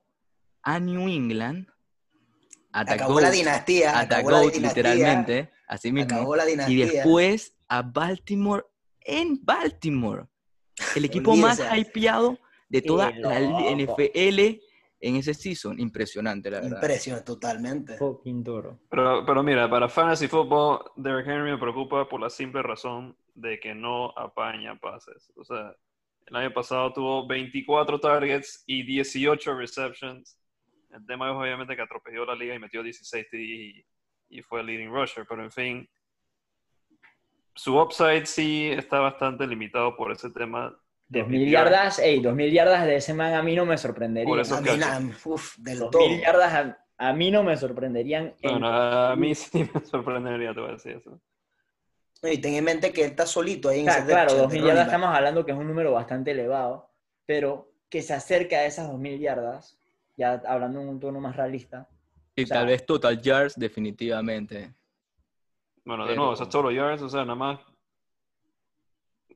a 0.63 0.79
New 0.79 1.09
England. 1.09 1.67
A 2.73 2.85
the 2.85 2.93
Acabó 2.93 3.19
la 3.19 3.31
dinastía. 3.31 3.99
a 3.99 4.07
the 4.07 4.15
Acabó 4.17 4.31
la 4.33 4.41
dinastía. 4.41 4.69
literalmente, 4.69 5.51
así 5.67 5.91
mismo. 5.91 6.15
Acabó 6.15 6.37
la 6.37 6.45
y 6.71 6.77
después 6.77 7.55
a 7.69 7.81
Baltimore 7.83 8.65
en 9.01 9.41
Baltimore. 9.43 10.27
El 10.95 11.07
equipo 11.07 11.35
más 11.35 11.63
hypeado 11.75 12.39
de 12.69 12.83
toda 12.83 13.11
la 13.13 13.41
loco. 13.41 13.71
NFL 13.71 14.61
en 15.01 15.17
ese 15.17 15.35
season. 15.35 15.79
Impresionante, 15.79 16.51
la 16.51 16.61
verdad. 16.61 16.77
Impresionante, 16.77 17.27
totalmente. 17.27 17.97
Fucking 17.97 18.45
toro. 18.45 18.81
Pero, 18.91 19.25
pero 19.25 19.43
mira, 19.43 19.69
para 19.69 19.89
Fantasy 19.89 20.29
Football, 20.29 20.91
Derrick 20.97 21.27
Henry 21.27 21.53
me 21.53 21.59
preocupa 21.59 22.09
por 22.09 22.21
la 22.21 22.31
simple 22.31 22.63
razón 22.63 23.17
de 23.35 23.61
que 23.61 23.75
no 23.75 24.13
apaña 24.17 24.79
pases. 24.79 25.33
O 25.37 25.45
sea, 25.45 25.75
el 26.27 26.37
año 26.37 26.53
pasado 26.53 26.93
tuvo 26.93 27.27
24 27.27 28.01
targets 28.01 28.65
y 28.67 28.83
18 28.85 29.55
receptions. 29.55 30.39
El 30.91 31.07
tema 31.07 31.31
es 31.31 31.37
obviamente 31.37 31.77
que 31.77 31.83
atropelló 31.83 32.25
la 32.25 32.35
liga 32.35 32.55
y 32.55 32.59
metió 32.59 32.83
16 32.83 33.27
TD 33.31 33.37
y, 33.37 33.87
y 34.31 34.43
fue 34.43 34.61
el 34.61 34.67
leading 34.67 34.91
rusher. 34.91 35.27
Pero 35.29 35.45
en 35.45 35.53
fin, 35.53 35.89
su 37.55 37.79
upside 37.81 38.27
sí 38.27 38.69
está 38.71 39.01
bastante 39.01 39.47
limitado 39.47 39.97
por 39.97 40.13
ese 40.13 40.31
tema. 40.31 40.79
De 41.09 41.21
2000 41.21 41.41
PPR. 41.41 41.51
yardas, 41.51 41.99
ey, 42.01 42.21
2000 42.21 42.53
yardas 42.53 42.85
de 42.87 42.97
ese 42.97 43.15
man 43.15 43.35
a 43.35 43.43
mí 43.43 43.55
no 43.55 43.65
me 43.65 43.79
sorprendería. 43.79 44.29
Por 44.29 44.41
eso 44.41 44.57
A 44.57 44.61
mí, 44.61 44.67
cacho. 44.67 44.79
na- 44.79 45.17
uf, 45.25 45.57
del 45.59 45.79
2000 45.79 45.91
todo. 45.91 46.21
yardas 46.23 46.53
a, 46.55 46.79
a 46.99 47.13
mí 47.13 47.31
no 47.31 47.43
me 47.43 47.57
sorprenderían. 47.57 48.35
en- 48.43 48.51
Bueno, 48.51 48.69
a 48.69 49.17
mí 49.17 49.35
sí 49.35 49.69
me 49.75 49.81
sorprendería, 49.85 50.53
te 50.55 50.61
voy 50.61 50.69
a 50.71 50.73
decir 50.73 50.97
eso. 50.97 51.21
Y 52.23 52.39
ten 52.39 52.55
en 52.55 52.65
mente 52.65 52.93
que 52.93 53.05
él 53.05 53.11
está 53.11 53.27
solito 53.27 53.69
ahí 53.69 53.81
en 53.81 53.85
Claro, 53.87 53.99
ese 54.01 54.09
claro, 54.09 54.21
depth 54.23 54.29
chart 54.31 54.37
de 54.37 54.43
2000 54.43 54.61
running 54.61 54.69
yardas 54.77 54.87
estamos 54.87 55.15
hablando 55.17 55.45
que 55.47 55.53
es 55.53 55.59
un 55.59 55.67
número 55.69 55.93
bastante 55.93 56.31
elevado, 56.33 56.91
pero 57.25 57.71
que 57.89 58.03
se 58.03 58.13
acerca 58.13 58.57
a 58.57 58.65
esas 58.67 58.89
2000 58.89 59.21
yardas, 59.21 59.79
ya 60.17 60.43
hablando 60.47 60.81
en 60.81 60.89
un 60.89 60.99
tono 61.01 61.21
más 61.21 61.37
realista. 61.37 61.89
Y 62.35 62.43
o 62.43 62.47
sea- 62.47 62.59
tal 62.59 62.67
vez 62.67 62.85
Total 62.85 63.21
Yards, 63.21 63.55
definitivamente. 63.57 64.75
Bueno, 65.85 66.03
de 66.05 66.09
Pero- 66.11 66.17
nuevo, 66.21 66.35
esos 66.35 66.49
total 66.51 66.75
yards, 66.75 67.03
o 67.03 67.09
sea, 67.09 67.21
nada 67.23 67.35
más 67.35 67.61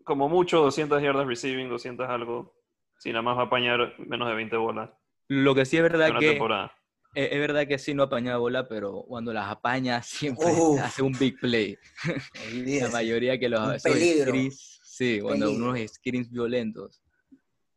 como 0.04 0.28
mucho 0.28 0.61
200 0.61 1.02
yardas 1.02 1.26
receiving, 1.26 1.68
200 1.68 2.09
algo, 2.09 2.54
si 2.99 3.11
nada 3.11 3.23
más 3.23 3.37
va 3.37 3.42
a 3.42 3.47
apañar 3.47 3.94
menos 3.99 4.28
de 4.28 4.35
20 4.35 4.56
bolas 4.56 4.90
Lo 5.28 5.54
que 5.54 5.64
sí 5.64 5.76
es 5.76 5.82
verdad 5.82 6.18
que 6.18 6.30
temporada. 6.30 6.73
es, 7.14 7.32
es 7.32 7.38
verdad 7.38 7.66
que 7.66 7.78
sí 7.78 7.94
no 7.94 8.04
apaña 8.04 8.37
bola, 8.37 8.68
pero 8.68 9.04
cuando 9.09 9.32
las 9.32 9.50
apaña 9.50 10.02
siempre 10.02 10.47
Uf. 10.52 10.80
hace 10.80 11.02
un 11.02 11.12
big 11.18 11.38
play. 11.40 11.76
La 12.80 12.88
mayoría 12.90 13.38
que 13.38 13.49
los 13.49 13.61
Un 13.61 13.80
peligro. 13.80 14.26
screens, 14.32 14.80
sí, 14.85 15.21
cuando 15.21 15.47
Peligro. 15.47 15.71
unos 15.71 15.90
screens 15.92 16.30
violentos. 16.30 17.02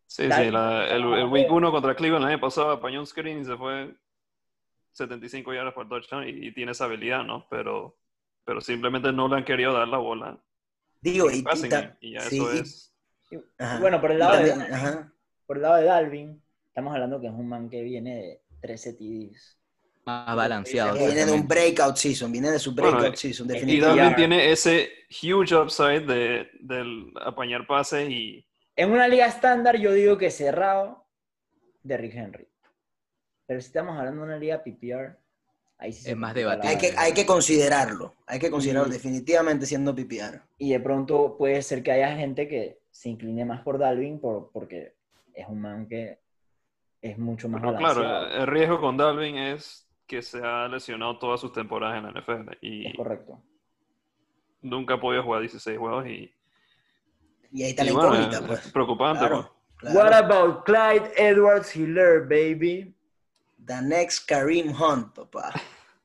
Sí, 0.08 0.30
Tal- 0.30 0.46
sí, 0.46 0.52
la- 0.52 0.88
el, 0.88 1.04
el 1.14 1.26
week 1.26 1.52
1 1.52 1.72
contra 1.72 1.96
Cleveland 1.96 2.26
el 2.26 2.32
año 2.34 2.40
pasado 2.40 2.72
apañó 2.72 3.00
un 3.02 3.06
screen 3.08 3.42
y 3.42 3.46
se 3.46 3.58
fue 3.58 3.94
75 4.94 5.54
yardas 5.54 5.74
por 5.74 5.90
touchdown 5.90 6.28
y, 6.28 6.48
y 6.48 6.54
tiene 6.54 6.72
esa 6.72 6.86
habilidad, 6.86 7.24
¿no? 7.26 7.48
Pero, 7.50 7.98
pero 8.46 8.62
simplemente 8.62 9.12
no 9.12 9.28
le 9.28 9.36
han 9.36 9.44
querido 9.44 9.74
dar 9.74 9.88
la 9.88 9.98
bola. 9.98 10.40
Digo, 11.02 11.30
y, 11.32 11.38
y 11.40 11.70
ta- 11.70 11.98
y 12.02 12.14
ya 12.14 12.22
sí, 12.22 12.38
eso 12.38 12.54
y- 12.54 12.60
es. 12.60 12.94
ajá. 13.58 13.80
Bueno, 13.80 14.02
por 14.02 14.12
el 14.12 14.18
Y 14.18 14.20
lado 14.20 14.44
de 14.44 14.52
ajá. 14.52 15.14
por 15.46 15.58
el 15.58 15.64
lado 15.64 15.76
de 15.76 15.84
Dalvin, 15.86 16.42
estamos 16.68 16.94
hablando 16.94 17.20
que 17.22 17.28
es 17.28 17.34
un 17.34 17.48
man 17.48 17.70
que 17.70 17.82
viene 17.84 18.16
de 18.16 18.42
13 18.62 18.94
TDs. 18.94 19.60
Más 20.06 20.36
balanceado. 20.36 20.94
Que 20.98 21.06
viene 21.08 21.26
de 21.26 21.32
un 21.32 21.48
breakout 21.48 21.96
season, 21.98 22.32
viene 22.32 22.52
de 22.52 22.60
su 22.60 22.74
breakout 22.74 23.14
y- 23.14 23.18
season, 23.18 23.48
Y 23.48 23.54
definitivamente. 23.54 24.02
Dalvin 24.02 24.16
tiene 24.16 24.52
ese 24.52 24.90
huge 25.10 25.56
upside 25.56 26.06
de, 26.06 26.50
del 26.62 27.12
apañar 27.24 27.66
pases 27.68 28.10
y 28.10 28.46
En 28.76 28.92
una 28.92 29.08
liga 29.08 29.26
estándar 29.26 29.78
yo 29.78 29.94
digo 29.94 30.18
que 30.18 30.30
cerrado 30.32 31.08
de 31.84 31.98
Rick 31.98 32.16
Henry. 32.16 32.48
Pero 33.48 33.62
si 33.62 33.68
estamos 33.68 33.98
hablando 33.98 34.22
de 34.22 34.28
una 34.28 34.38
liga 34.38 34.64
PPR, 34.64 35.18
ahí 35.78 35.92
sí 35.94 36.04
se 36.04 36.12
Es 36.12 36.18
más 36.18 36.34
debatible. 36.34 36.70
Hay 36.70 36.78
que, 36.78 36.94
hay 36.98 37.14
que 37.14 37.26
considerarlo, 37.26 38.14
hay 38.28 38.40
que 38.40 38.50
considerarlo 38.50 38.90
Y- 38.90 38.94
definitivamente 38.94 39.66
siendo 39.66 39.94
PPR. 39.96 40.42
Y 40.58 40.72
de 40.72 40.80
pronto 40.80 41.36
puede 41.38 41.62
ser 41.62 41.84
que 41.84 41.92
haya 41.92 42.16
gente 42.16 42.48
que 42.48 42.80
se 42.92 43.10
incline 43.10 43.46
más 43.46 43.62
por 43.62 43.78
Dalvin 43.78 44.20
por, 44.20 44.50
porque 44.52 44.94
es 45.34 45.48
un 45.48 45.60
man 45.62 45.88
que 45.88 46.20
es 47.02 47.18
mucho 47.18 47.50
más 47.50 47.62
Pero 47.62 47.74
balanceado. 47.74 48.02
claro, 48.28 48.42
el 48.42 48.48
riesgo 48.48 48.80
con 48.80 48.98
Dalvin 48.98 49.36
es 49.38 49.88
que 50.08 50.22
se 50.22 50.40
ha 50.44 50.68
lesionado 50.68 51.18
todas 51.20 51.42
sus 51.42 51.52
temporadas 51.52 51.98
en 51.98 52.04
la 52.06 52.12
NFL 52.22 52.58
y 52.62 52.88
Es 52.88 52.96
correcto. 52.96 53.42
nunca 54.62 54.94
ha 54.96 55.00
podido 55.00 55.24
jugar 55.24 55.42
16 55.42 55.78
juegos 55.78 56.08
y, 56.08 56.32
Y 57.52 57.64
ahí 57.64 57.70
está 57.72 57.84
y 57.84 57.88
la 57.88 57.94
bueno, 57.94 58.16
incógnita, 58.16 58.38
es 58.40 58.46
pues. 58.48 58.72
preocupante. 58.72 59.20
Claro, 59.20 59.52
pues. 59.82 59.94
claro. 59.94 60.00
What 60.00 60.14
about 60.14 60.64
Clyde 60.66 61.12
Edwards 61.18 61.76
Hiller, 61.76 62.22
baby? 62.22 62.95
The 63.66 63.82
next 63.82 64.30
Kareem 64.30 64.74
Hunt, 64.80 65.14
papá. 65.14 65.52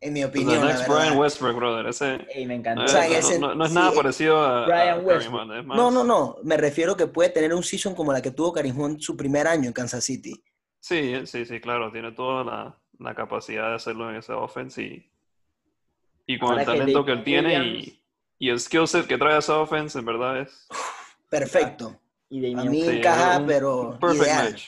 En 0.00 0.14
mi 0.14 0.21
The 0.21 0.26
opinión, 0.26 0.61
la 0.61 0.67
next 0.73 0.81
verdad. 0.88 0.97
Brian 0.97 1.19
Westbrook, 1.19 1.57
brother. 1.57 1.87
Ese, 1.87 2.26
Ey, 2.35 2.47
me 2.47 2.55
no, 2.55 2.61
encantó. 2.61 2.85
O 2.85 2.88
sea, 2.88 3.07
es, 3.07 3.12
en 3.12 3.19
ese- 3.19 3.38
no- 3.38 3.49
no- 3.49 3.55
no 3.57 3.64
es 3.64 3.71
sí, 3.71 3.75
nada 3.76 3.93
parecido 3.93 4.38
a, 4.43 4.62
a 4.62 4.67
Brian 4.67 4.87
Kareem 4.87 5.07
Westbrook. 5.07 5.43
Hunt, 5.43 5.52
es 5.52 5.67
más- 5.67 5.76
No, 5.76 5.90
no, 5.90 6.05
no. 6.05 6.37
Me 6.43 6.57
refiero 6.57 6.97
que 6.97 7.07
puede 7.07 7.29
tener 7.31 7.52
un 7.55 7.62
season 7.62 7.95
como 7.95 8.12
la 8.12 8.23
que 8.23 8.31
tuvo 8.31 8.52
Karim 8.52 8.81
Hunt 8.81 9.00
su 9.00 9.14
primer 9.17 9.47
año 9.47 9.67
en 9.67 9.73
Kansas 9.75 10.02
City. 10.05 10.43
Sí, 10.81 11.26
sí, 11.26 11.45
sí, 11.45 11.61
claro, 11.61 11.93
tiene 11.93 12.12
toda 12.12 12.45
la, 12.45 12.79
la 12.99 13.14
capacidad 13.14 13.69
de 13.69 13.75
hacerlo 13.75 14.09
en 14.09 14.17
esa 14.17 14.38
offense 14.38 14.83
y, 14.83 15.11
y 16.26 16.38
con 16.38 16.50
Ahora 16.52 16.62
el 16.62 16.67
que 16.73 16.79
talento 16.79 17.05
que 17.05 17.12
él 17.12 17.23
tiene 17.25 17.64
y, 17.67 18.02
y 18.38 18.49
el 18.49 18.59
skill 18.59 18.88
set 18.88 19.07
que 19.07 19.19
trae 19.19 19.37
esa 19.38 19.59
offense, 19.59 19.99
en 19.99 20.07
verdad 20.07 20.40
es 20.40 20.67
Perfecto. 21.29 22.00
Y 22.31 22.38
A 22.38 22.49
Damian, 22.49 22.71
mí 22.71 22.83
Sí, 22.83 22.97
encaja, 22.97 23.43
pero 23.47 23.99
perfect 24.00 24.23
ideal. 24.23 24.50
match. 24.52 24.64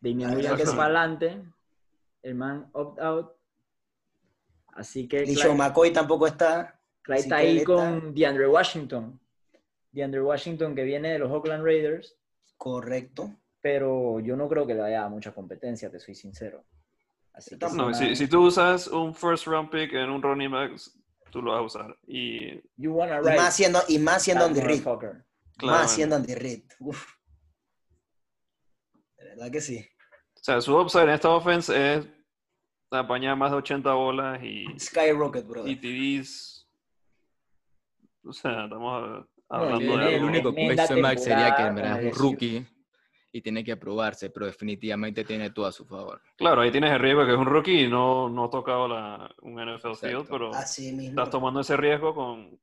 Damian 0.00 0.34
Williams 0.36 0.56
que 0.56 0.62
es 0.62 0.70
para 0.70 0.84
adelante. 0.84 1.42
El 2.22 2.34
man 2.34 2.68
opt-out. 2.72 3.32
Así 4.68 5.08
que 5.08 5.24
Clyde, 5.24 5.54
McCoy 5.54 5.92
tampoco 5.92 6.26
está. 6.26 6.78
Está 7.08 7.36
ahí 7.36 7.62
con 7.62 8.14
DeAndre 8.14 8.48
Washington. 8.48 9.18
DeAndre 9.92 10.22
Washington 10.22 10.74
que 10.74 10.84
viene 10.84 11.12
de 11.12 11.18
los 11.18 11.30
Oakland 11.30 11.64
Raiders. 11.64 12.16
Correcto. 12.56 13.34
Pero 13.60 14.20
yo 14.20 14.36
no 14.36 14.48
creo 14.48 14.66
que 14.66 14.74
le 14.74 14.80
vaya 14.80 14.98
a 14.98 15.02
dar 15.02 15.10
mucha 15.10 15.32
competencia, 15.32 15.90
te 15.90 15.98
soy 15.98 16.14
sincero. 16.14 16.64
Así 17.32 17.58
que 17.58 17.66
No, 17.74 17.92
si, 17.94 18.26
tú 18.28 18.46
usas 18.46 18.86
un 18.88 19.14
first 19.14 19.46
round 19.46 19.70
pick 19.70 19.92
en 19.92 20.10
un 20.10 20.22
running 20.22 20.50
back, 20.50 20.72
tú 21.30 21.42
lo 21.42 21.52
vas 21.52 21.60
a 21.60 21.62
usar. 21.62 21.98
Y 22.06 22.62
Y 22.76 22.88
más 22.88 23.54
siendo, 23.54 23.80
y 23.88 23.98
más 23.98 24.22
siendo 24.22 24.44
Andy 24.44 24.60
Reid. 24.60 24.84
Más 25.62 25.92
siendo 25.92 26.16
Andy 26.16 26.34
Reid. 26.34 26.64
De 29.16 29.24
verdad 29.24 29.50
que 29.50 29.60
sí. 29.60 29.86
O 30.46 30.52
sea, 30.52 30.60
su 30.60 30.78
upside 30.78 31.02
en 31.02 31.10
esta 31.10 31.28
offense 31.30 31.94
es 31.96 32.06
apañar 32.92 33.36
más 33.36 33.50
de 33.50 33.56
80 33.56 33.92
bolas 33.94 34.40
y, 34.44 34.64
Skyrocket, 34.78 35.44
brother. 35.44 35.68
y 35.72 35.74
TDs. 36.20 36.68
O 38.24 38.32
sea, 38.32 38.62
estamos 38.66 39.26
hablando 39.48 39.78
viene 39.80 40.04
de 40.04 40.08
El 40.10 40.14
algo- 40.20 40.26
único 40.28 40.54
question 40.54 41.00
mark 41.00 41.18
sería 41.18 41.56
que 41.56 41.62
en 41.62 41.74
verdad 41.74 42.00
es 42.00 42.16
un 42.16 42.22
rookie 42.22 42.64
y 43.32 43.42
tiene 43.42 43.64
que 43.64 43.72
aprobarse, 43.72 44.30
pero 44.30 44.46
definitivamente 44.46 45.24
tiene 45.24 45.50
todo 45.50 45.66
a 45.66 45.72
su 45.72 45.84
favor. 45.84 46.22
Claro, 46.36 46.60
ahí 46.60 46.70
tienes 46.70 46.92
el 46.92 47.00
riesgo 47.00 47.26
que 47.26 47.32
es 47.32 47.38
un 47.38 47.46
rookie 47.46 47.82
y 47.82 47.88
no, 47.88 48.28
no 48.28 48.44
ha 48.44 48.50
tocado 48.50 48.86
la, 48.86 49.28
un 49.42 49.54
NFL 49.60 49.96
field, 49.96 50.04
Exacto. 50.12 50.26
pero 50.30 50.54
Así 50.54 50.92
mismo. 50.92 51.08
estás 51.20 51.30
tomando 51.30 51.58
ese 51.58 51.76
riesgo 51.76 52.14
con 52.14 52.56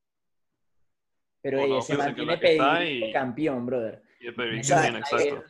Pero 1.42 1.58
Con 1.58 1.66
ey, 1.66 1.74
la 1.74 1.80
ese 1.80 1.94
ofensa 1.96 2.06
man 2.06 2.16
que 2.16 2.22
tiene 2.22 2.32
la 2.34 2.40
que 2.40 2.52
está 2.54 2.78
pedigrí 2.78 3.10
y- 3.10 3.12
campeón, 3.12 3.66
brother. 3.66 4.04
y 4.22 4.28
el 4.28 4.34
O 4.34 4.36
que 4.38 4.64
sea, 4.64 4.82
tiene, 4.84 5.00
exacto. 5.00 5.44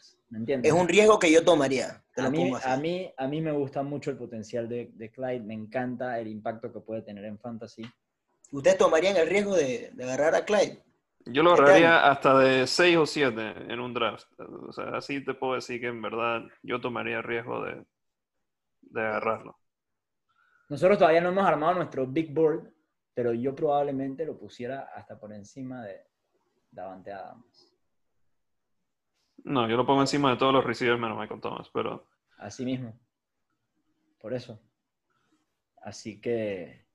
Es 0.63 0.73
un 0.73 0.87
riesgo 0.87 1.19
que 1.19 1.31
yo 1.31 1.45
tomaría. 1.45 2.02
Te 2.13 2.22
a 2.22 2.29
mí, 2.29 2.38
pongo 2.38 2.55
así. 2.58 2.70
a, 2.70 2.77
mí, 2.77 3.12
a 3.17 3.27
mí 3.27 3.41
me 3.41 3.51
gusta 3.51 3.84
mucho 3.84 4.12
el 4.12 4.17
potencial 4.17 4.70
de, 4.70 4.91
de 4.93 5.12
Clyde, 5.12 5.41
me 5.41 5.53
encanta 5.53 6.20
el 6.20 6.27
impacto 6.27 6.72
que 6.72 6.79
puede 6.79 7.01
tener 7.01 7.25
en 7.25 7.39
fantasy. 7.39 7.84
¿Ustedes 8.51 8.77
tomarían 8.77 9.17
el 9.17 9.27
riesgo 9.29 9.55
de, 9.55 9.91
de 9.93 10.03
agarrar 10.03 10.36
a 10.36 10.46
Clyde? 10.46 10.84
Yo 11.25 11.41
lo 11.43 11.55
¿Qué 11.55 11.62
tal? 11.63 11.65
agarraría 11.65 12.10
hasta 12.10 12.38
de 12.39 12.67
6 12.67 12.98
o 12.98 13.05
7 13.05 13.74
en 13.74 13.79
un 13.79 13.93
draft. 13.93 14.27
O 14.39 14.72
sea, 14.74 14.96
así 14.98 15.24
te 15.24 15.34
puedo 15.34 15.55
decir 15.55 15.79
que 15.79 15.88
en 15.88 16.01
verdad 16.01 16.43
yo 16.62 16.82
tomaría 16.82 17.17
el 17.17 17.24
riesgo 17.24 17.63
de, 17.63 17.86
de 18.82 19.01
agarrarlo. 19.01 19.58
Nosotros 20.70 20.98
todavía 20.98 21.22
no 21.22 21.29
hemos 21.29 21.46
armado 21.46 21.75
nuestro 21.75 22.05
big 22.08 22.34
board, 22.34 22.72
pero 23.13 23.34
yo 23.34 23.55
probablemente 23.55 24.25
lo 24.25 24.38
pusiera 24.38 24.89
hasta 24.96 25.20
por 25.20 25.34
encima 25.34 25.84
de 25.84 26.01
Davante 26.72 27.12
Adams. 27.12 27.72
No, 29.43 29.67
yo 29.67 29.75
lo 29.75 29.85
pongo 29.85 30.01
encima 30.01 30.31
de 30.31 30.38
todos 30.38 30.53
los 30.53 30.63
receivers 30.63 31.00
menos 31.00 31.17
Michael 31.17 31.41
Thomas, 31.41 31.69
pero 31.73 32.07
Así 32.38 32.65
mismo. 32.65 32.93
Por 34.19 34.33
eso. 34.33 34.59
Así 35.81 36.19
que, 36.19 36.85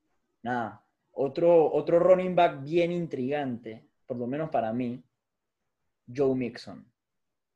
nada. 0.43 0.83
Otro, 1.11 1.71
otro 1.71 1.99
running 1.99 2.35
back 2.35 2.63
bien 2.63 2.91
intrigante, 2.91 3.87
por 4.05 4.17
lo 4.17 4.27
menos 4.27 4.49
para 4.49 4.71
mí, 4.73 5.03
Joe 6.13 6.35
Mixon. 6.35 6.85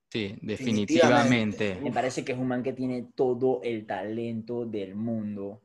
Sí, 0.10 0.38
Definitivamente. 0.41 1.65
definitivamente. 1.65 1.82
Me 1.82 1.91
parece 1.91 2.23
que 2.23 2.34
es 2.34 2.38
un 2.38 2.47
man 2.47 2.62
que 2.62 2.73
tiene 2.73 3.10
todo 3.15 3.62
el 3.63 3.88
talento 3.88 4.65
del 4.65 4.95
mundo. 4.95 5.62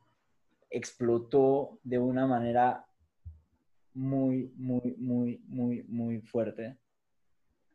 Explotó 0.70 1.80
de 1.82 1.98
una 1.98 2.26
manera 2.26 2.86
muy, 3.92 4.52
muy, 4.56 4.94
muy, 4.98 5.42
muy, 5.46 5.82
muy 5.82 6.20
fuerte 6.20 6.78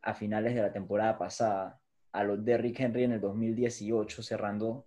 a 0.04 0.14
finales 0.14 0.54
de 0.54 0.62
la 0.62 0.72
temporada 0.72 1.18
pasada. 1.18 1.80
A 2.12 2.22
los 2.22 2.44
Derrick 2.44 2.78
Henry 2.78 3.04
en 3.04 3.12
el 3.12 3.20
2018, 3.20 4.22
cerrando 4.22 4.86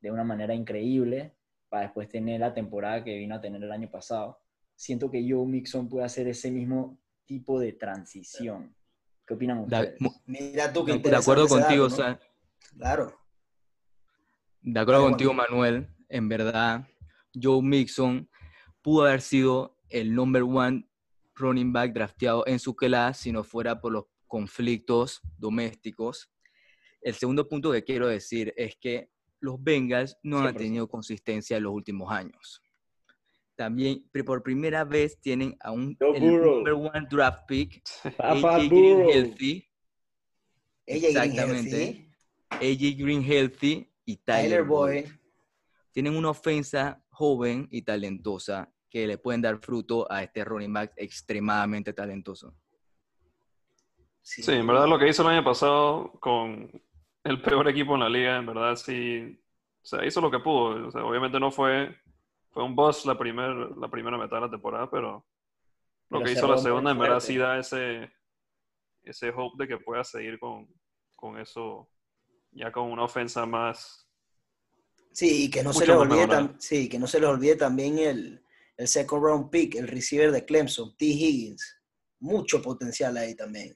de 0.00 0.10
una 0.10 0.24
manera 0.24 0.54
increíble, 0.54 1.34
para 1.68 1.82
después 1.84 2.08
tener 2.08 2.40
la 2.40 2.52
temporada 2.52 3.02
que 3.04 3.16
vino 3.16 3.34
a 3.34 3.40
tener 3.40 3.62
el 3.62 3.72
año 3.72 3.90
pasado. 3.90 4.38
Siento 4.74 5.10
que 5.10 5.26
Joe 5.28 5.46
Mixon 5.46 5.88
puede 5.88 6.04
hacer 6.04 6.28
ese 6.28 6.50
mismo 6.50 6.98
tipo 7.24 7.58
de 7.58 7.72
transición. 7.72 8.74
¿Qué 9.26 9.34
opinan 9.34 9.58
ustedes? 9.60 10.00
mu- 10.00 10.10
Mira 10.26 10.72
tú 10.72 10.84
que 10.84 10.92
de, 10.92 10.98
de 11.10 11.16
acuerdo 11.16 11.46
contigo, 11.48 11.88
Sa- 11.90 12.18
Claro. 12.76 13.12
de 14.60 14.80
acuerdo 14.80 15.02
contigo. 15.04 15.32
Manuel, 15.34 15.88
en 16.08 16.28
verdad, 16.28 16.86
Joe 17.34 17.62
Mixon 17.62 18.28
pudo 18.82 19.04
haber 19.06 19.20
sido 19.20 19.76
el 19.88 20.14
number 20.14 20.42
one 20.42 20.86
running 21.34 21.72
back 21.72 21.92
drafteado 21.92 22.46
en 22.46 22.58
su 22.58 22.74
clase 22.76 23.22
si 23.24 23.32
no 23.32 23.42
fuera 23.44 23.80
por 23.80 23.92
los 23.92 24.04
conflictos 24.28 25.20
domésticos. 25.36 26.30
El 27.00 27.14
segundo 27.14 27.48
punto 27.48 27.72
que 27.72 27.82
quiero 27.82 28.06
decir 28.06 28.52
es 28.56 28.76
que 28.76 29.10
los 29.40 29.62
Bengals 29.62 30.16
no 30.22 30.38
han 30.38 30.54
100%. 30.54 30.58
tenido 30.58 30.88
consistencia 30.88 31.56
en 31.56 31.64
los 31.64 31.72
últimos 31.72 32.12
años. 32.12 32.62
También 33.56 34.08
por 34.24 34.42
primera 34.42 34.84
vez 34.84 35.20
tienen 35.20 35.56
a 35.60 35.72
un 35.72 35.96
el 36.14 36.40
number 36.40 36.74
one 36.74 37.06
draft 37.10 37.40
pick, 37.48 37.82
AJ 38.18 38.68
Green. 38.68 39.08
Healthy, 39.08 39.68
Ella 40.86 41.08
Exactamente. 41.08 42.08
AJ 42.50 42.96
Green 42.96 43.22
Healthy 43.22 43.92
y 44.04 44.16
Tyler, 44.18 44.42
Tyler 44.42 44.62
Boyd 44.64 45.04
Boyd. 45.04 45.12
tienen 45.92 46.16
una 46.16 46.30
ofensa 46.30 47.04
joven 47.10 47.66
y 47.70 47.82
talentosa 47.82 48.72
que 48.88 49.06
le 49.06 49.18
pueden 49.18 49.42
dar 49.42 49.58
fruto 49.58 50.10
a 50.10 50.22
este 50.22 50.44
running 50.44 50.72
back 50.72 50.92
extremadamente 50.96 51.92
talentoso. 51.92 52.54
Sí, 54.28 54.42
sí, 54.42 54.52
en 54.52 54.66
verdad 54.66 54.86
lo 54.86 54.98
que 54.98 55.08
hizo 55.08 55.22
el 55.22 55.28
año 55.28 55.42
pasado 55.42 56.12
con 56.20 56.70
el 57.24 57.40
peor 57.40 57.66
equipo 57.66 57.94
en 57.94 58.00
la 58.00 58.10
liga, 58.10 58.36
en 58.36 58.44
verdad 58.44 58.76
sí, 58.76 59.42
o 59.82 59.86
sea, 59.86 60.04
hizo 60.04 60.20
lo 60.20 60.30
que 60.30 60.38
pudo. 60.38 60.86
O 60.86 60.90
sea, 60.90 61.02
obviamente 61.02 61.40
no 61.40 61.50
fue, 61.50 61.96
fue 62.50 62.62
un 62.62 62.76
boss 62.76 63.06
la, 63.06 63.16
primer, 63.16 63.48
la 63.78 63.88
primera 63.88 64.18
mitad 64.18 64.36
de 64.36 64.40
la 64.42 64.50
temporada, 64.50 64.90
pero 64.90 65.26
lo 66.10 66.18
Pero 66.18 66.24
que 66.26 66.32
hizo 66.32 66.46
la 66.46 66.58
segunda 66.58 66.90
en 66.90 66.98
verdad 66.98 67.20
sí 67.20 67.38
da 67.38 67.58
ese, 67.58 68.12
ese 69.02 69.30
hope 69.30 69.64
de 69.64 69.66
que 69.66 69.82
pueda 69.82 70.04
seguir 70.04 70.38
con, 70.38 70.68
con 71.16 71.38
eso, 71.40 71.88
ya 72.50 72.70
con 72.70 72.92
una 72.92 73.04
ofensa 73.04 73.46
más... 73.46 74.10
Sí, 75.10 75.44
y 75.44 75.50
que 75.50 75.62
no 75.62 75.72
se 75.72 75.86
les 75.86 75.96
olvide 75.96 76.50
sí, 76.58 76.86
que 76.86 76.98
no 76.98 77.06
se 77.06 77.18
les 77.18 77.30
olvide 77.30 77.56
también 77.56 77.98
el, 77.98 78.44
el 78.76 78.88
second 78.88 79.24
round 79.24 79.48
pick, 79.48 79.76
el 79.76 79.88
receiver 79.88 80.30
de 80.30 80.44
Clemson, 80.44 80.94
T. 80.98 81.06
Higgins. 81.06 81.80
Mucho 82.20 82.60
potencial 82.60 83.16
ahí 83.16 83.34
también. 83.34 83.74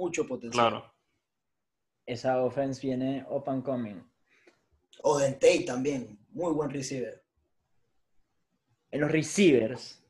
Mucho 0.00 0.26
potencial. 0.26 0.70
Claro. 0.70 0.94
Esa 2.06 2.42
offense 2.42 2.80
viene 2.80 3.22
up 3.28 3.48
and 3.50 3.62
coming. 3.62 4.02
Oden 5.02 5.34
Tate 5.34 5.64
también, 5.66 6.18
muy 6.30 6.54
buen 6.54 6.70
receiver. 6.70 7.22
En 8.90 9.02
los 9.02 9.10
receivers, 9.12 10.02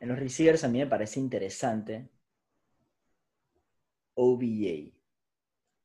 en 0.00 0.08
los 0.08 0.18
receivers 0.18 0.64
a 0.64 0.68
mí 0.68 0.78
me 0.78 0.88
parece 0.88 1.20
interesante 1.20 2.10
OBJ. 4.14 4.92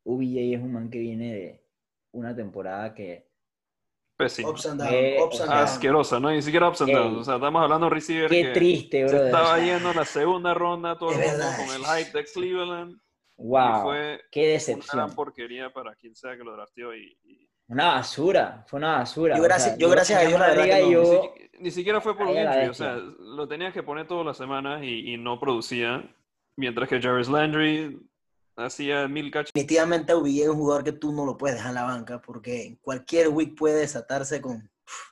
OBJ 0.03 0.55
es 0.55 0.61
un 0.61 0.73
man 0.73 0.89
que 0.89 0.97
viene 0.97 1.33
de 1.35 1.65
una 2.11 2.35
temporada 2.35 2.95
que 2.95 3.24
Pésimo. 4.17 4.49
Ups 4.49 4.65
and 4.65 4.80
down, 4.82 4.93
Eh, 4.93 5.17
ups 5.21 5.39
o 5.39 5.43
and 5.43 5.49
sea, 5.51 5.56
down. 5.56 5.63
Asquerosa, 5.65 6.19
¿no? 6.19 6.32
Ni 6.32 6.41
siquiera 6.41 6.69
ups 6.69 6.82
and 6.82 6.89
Ey. 6.89 6.95
downs. 6.95 7.17
O 7.17 7.23
sea, 7.23 7.36
estamos 7.36 7.62
hablando 7.62 7.86
de 7.86 7.88
un 7.89 7.93
receiver 7.95 8.30
qué 8.30 8.43
que 8.43 8.51
triste, 8.51 8.97
se 8.99 9.13
brother. 9.13 9.25
estaba 9.28 9.54
O 9.54 9.56
sea, 9.58 9.65
yendo 9.65 9.91
en 9.91 9.97
la 9.97 10.06
segunda 10.06 10.54
ronda, 10.54 10.97
todo 10.97 11.12
el 11.12 11.17
mundo 11.17 11.45
con 11.58 11.75
el 11.75 11.86
hype 12.06 12.17
de 12.17 12.25
Cleveland. 12.25 12.91
Y 13.38 13.43
wow, 13.47 13.82
fue 13.84 14.21
qué 14.32 14.41
una 14.43 14.51
decepción. 14.54 15.15
porquería 15.15 15.69
para 15.73 15.93
quien 15.95 16.15
sea 16.15 16.38
que 16.38 16.43
lo 16.45 16.54
drafteó. 16.54 16.95
Y, 16.95 17.17
y- 17.25 17.49
Una 17.67 17.88
basura, 17.95 18.63
fue 18.67 18.78
una 18.78 18.99
basura. 18.99 19.36
Yo 19.36 19.41
o 19.41 19.43
gracias- 19.45 19.69
sea, 19.71 19.78
yo 19.78 19.89
gracias 19.89 20.19
a 20.19 20.21
Dios, 20.28 20.32
la 20.39 20.45
una 20.45 20.47
verdad 20.56 20.63
que 20.63 20.80
y 20.82 20.84
no. 20.84 20.88
ni, 20.88 20.93
yo- 20.93 21.34
ni 21.60 21.71
siquiera 21.71 21.99
fue 21.99 22.15
por 22.15 22.28
un 22.28 22.38
injury. 22.38 22.67
O 22.67 22.73
sea, 22.73 22.93
lo 22.95 23.47
tenías 23.47 23.73
que 23.73 23.84
poner 23.84 24.08
todas 24.08 24.25
las 24.25 24.38
semanas 24.38 24.82
y, 24.84 25.13
y 25.13 25.17
no 25.17 25.39
producía. 25.39 26.04
Mientras 26.58 26.88
que 26.88 27.01
Jarvis 27.01 27.28
Landry 27.28 27.99
hacía 28.57 29.07
mil 29.07 29.31
cachos. 29.31 29.51
Definitivamente 29.53 30.13
OBJ 30.13 30.41
es 30.43 30.47
un 30.49 30.57
jugador 30.57 30.83
que 30.83 30.91
tú 30.93 31.11
no 31.11 31.25
lo 31.25 31.37
puedes 31.37 31.57
dejar 31.57 31.69
en 31.71 31.75
la 31.75 31.83
banca 31.83 32.21
porque 32.21 32.65
en 32.65 32.75
cualquier 32.77 33.29
week 33.29 33.55
puede 33.57 33.79
desatarse 33.79 34.41
con 34.41 34.69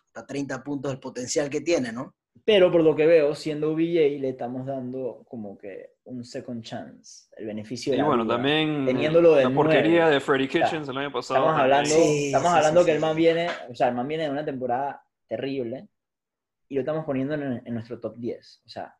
hasta 0.07 0.25
30 0.25 0.63
puntos 0.63 0.91
el 0.91 0.99
potencial 0.99 1.49
que 1.49 1.61
tiene, 1.61 1.91
¿no? 1.91 2.15
Pero 2.45 2.71
por 2.71 2.83
lo 2.83 2.95
que 2.95 3.05
veo, 3.05 3.35
siendo 3.35 3.71
OBJ, 3.71 4.19
le 4.19 4.29
estamos 4.29 4.65
dando 4.65 5.23
como 5.29 5.57
que 5.57 5.91
un 6.05 6.25
second 6.25 6.63
chance, 6.63 7.27
el 7.37 7.45
beneficio 7.45 7.91
de 7.91 7.97
Y 7.97 8.01
la 8.01 8.05
bueno, 8.07 8.23
duda. 8.25 8.35
también 8.35 8.85
Teniéndolo 8.85 9.39
la 9.39 9.49
porquería 9.49 10.09
de 10.09 10.19
Freddie 10.19 10.49
sea, 10.49 10.63
Kitchens 10.63 10.89
el 10.89 10.97
año 10.97 11.11
pasado. 11.11 11.39
Estamos 11.41 11.61
hablando. 11.61 11.89
Sí, 11.89 12.25
estamos 12.27 12.51
sí, 12.51 12.57
hablando 12.57 12.81
sí, 12.81 12.85
que 12.85 12.91
sí. 12.91 12.95
el 12.95 13.01
man 13.01 13.15
viene, 13.15 13.47
o 13.69 13.75
sea, 13.75 13.87
el 13.87 13.95
man 13.95 14.07
viene 14.07 14.23
de 14.25 14.29
una 14.29 14.43
temporada 14.43 15.05
terrible 15.27 15.87
y 16.67 16.75
lo 16.75 16.81
estamos 16.81 17.05
poniendo 17.05 17.35
en, 17.35 17.61
en 17.65 17.73
nuestro 17.73 17.99
top 17.99 18.17
10. 18.17 18.61
O 18.65 18.69
sea, 18.69 18.95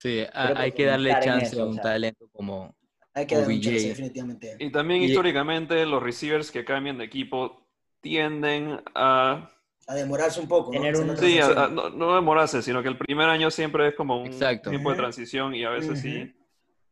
Sí, 0.00 0.20
a- 0.32 0.58
hay 0.60 0.72
que 0.72 0.84
darle 0.84 1.10
chance 1.22 1.46
eso, 1.54 1.62
a 1.62 1.66
o 1.66 1.68
un 1.68 1.74
sea. 1.74 1.82
talento 1.84 2.28
como... 2.32 2.74
Hay 3.14 3.26
que 3.26 3.36
dar 3.36 3.46
un 3.46 3.52
OBJ. 3.54 3.60
chance, 3.62 3.88
definitivamente. 3.88 4.56
Y 4.58 4.70
también 4.72 5.02
Y- 5.02 5.06
históricamente 5.06 5.86
los 5.86 6.02
receivers 6.02 6.50
que 6.50 6.64
cambian 6.64 6.98
de 6.98 7.04
equipo 7.04 7.64
tienden 8.00 8.80
a... 8.94 9.48
A 9.86 9.94
demorarse 9.94 10.40
un 10.40 10.48
poco, 10.48 10.72
¿no? 10.72 10.80
Tener 10.80 10.96
un- 10.96 11.16
Sí, 11.16 11.38
a- 11.38 11.64
a- 11.64 11.68
no, 11.68 11.90
no 11.90 12.14
demorarse, 12.14 12.62
sino 12.62 12.82
que 12.82 12.88
el 12.88 12.98
primer 12.98 13.28
año 13.28 13.50
siempre 13.50 13.88
es 13.88 13.94
como 13.94 14.20
un 14.20 14.26
Exacto. 14.26 14.70
tiempo 14.70 14.90
de 14.90 14.96
transición 14.96 15.54
y 15.54 15.64
a 15.64 15.70
veces 15.70 16.00
sí 16.00 16.34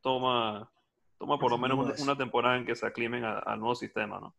toma, 0.00 0.70
toma 1.18 1.38
por 1.38 1.50
lo 1.50 1.58
menos 1.58 1.78
una, 1.78 1.94
una 2.02 2.16
temporada 2.16 2.56
en 2.56 2.66
que 2.66 2.74
se 2.76 2.86
aclimen 2.86 3.24
a- 3.24 3.38
al 3.38 3.58
nuevo 3.58 3.74
sistema, 3.74 4.20
¿no? 4.20 4.34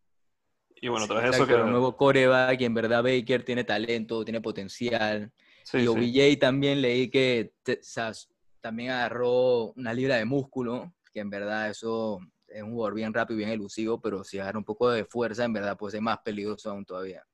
Y 0.75 0.87
bueno, 0.89 1.05
Sí, 1.05 1.11
tras 1.13 1.23
eso 1.23 1.33
Exacto, 1.43 1.55
que... 1.55 1.61
el 1.61 1.69
nuevo 1.69 1.95
coreback, 1.97 2.61
y 2.61 2.65
en 2.65 2.73
verdad 2.73 3.03
Baker 3.03 3.43
tiene 3.43 3.63
talento, 3.63 4.23
tiene 4.23 4.39
potencial. 4.41 5.31
sí, 5.63 5.77
y 5.77 5.81
sí. 5.81 5.87
OBJ 5.87 6.39
también 6.39 6.81
leí 6.81 7.09
que 7.09 7.53
te- 7.63 7.73
o 7.79 7.83
sea, 7.83 8.11
también 8.61 8.91
agarró 8.91 9.71
una 9.73 9.93
libra 9.93 10.17
de 10.17 10.25
músculo, 10.25 10.93
que 11.13 11.19
en 11.19 11.29
verdad 11.29 11.69
eso 11.69 12.19
es 12.47 12.61
un 12.61 12.71
jugador 12.71 12.95
bien 12.95 13.13
rápido, 13.13 13.37
bien 13.37 13.49
elusivo, 13.49 14.01
pero 14.01 14.23
si 14.23 14.39
agarra 14.39 14.57
un 14.57 14.65
poco 14.65 14.89
de 14.89 15.05
fuerza, 15.05 15.45
en 15.45 15.53
verdad 15.53 15.77
puede 15.77 15.91
ser 15.91 16.01
más 16.01 16.19
peligroso 16.19 16.69
aún 16.69 16.85
todavía. 16.85 17.25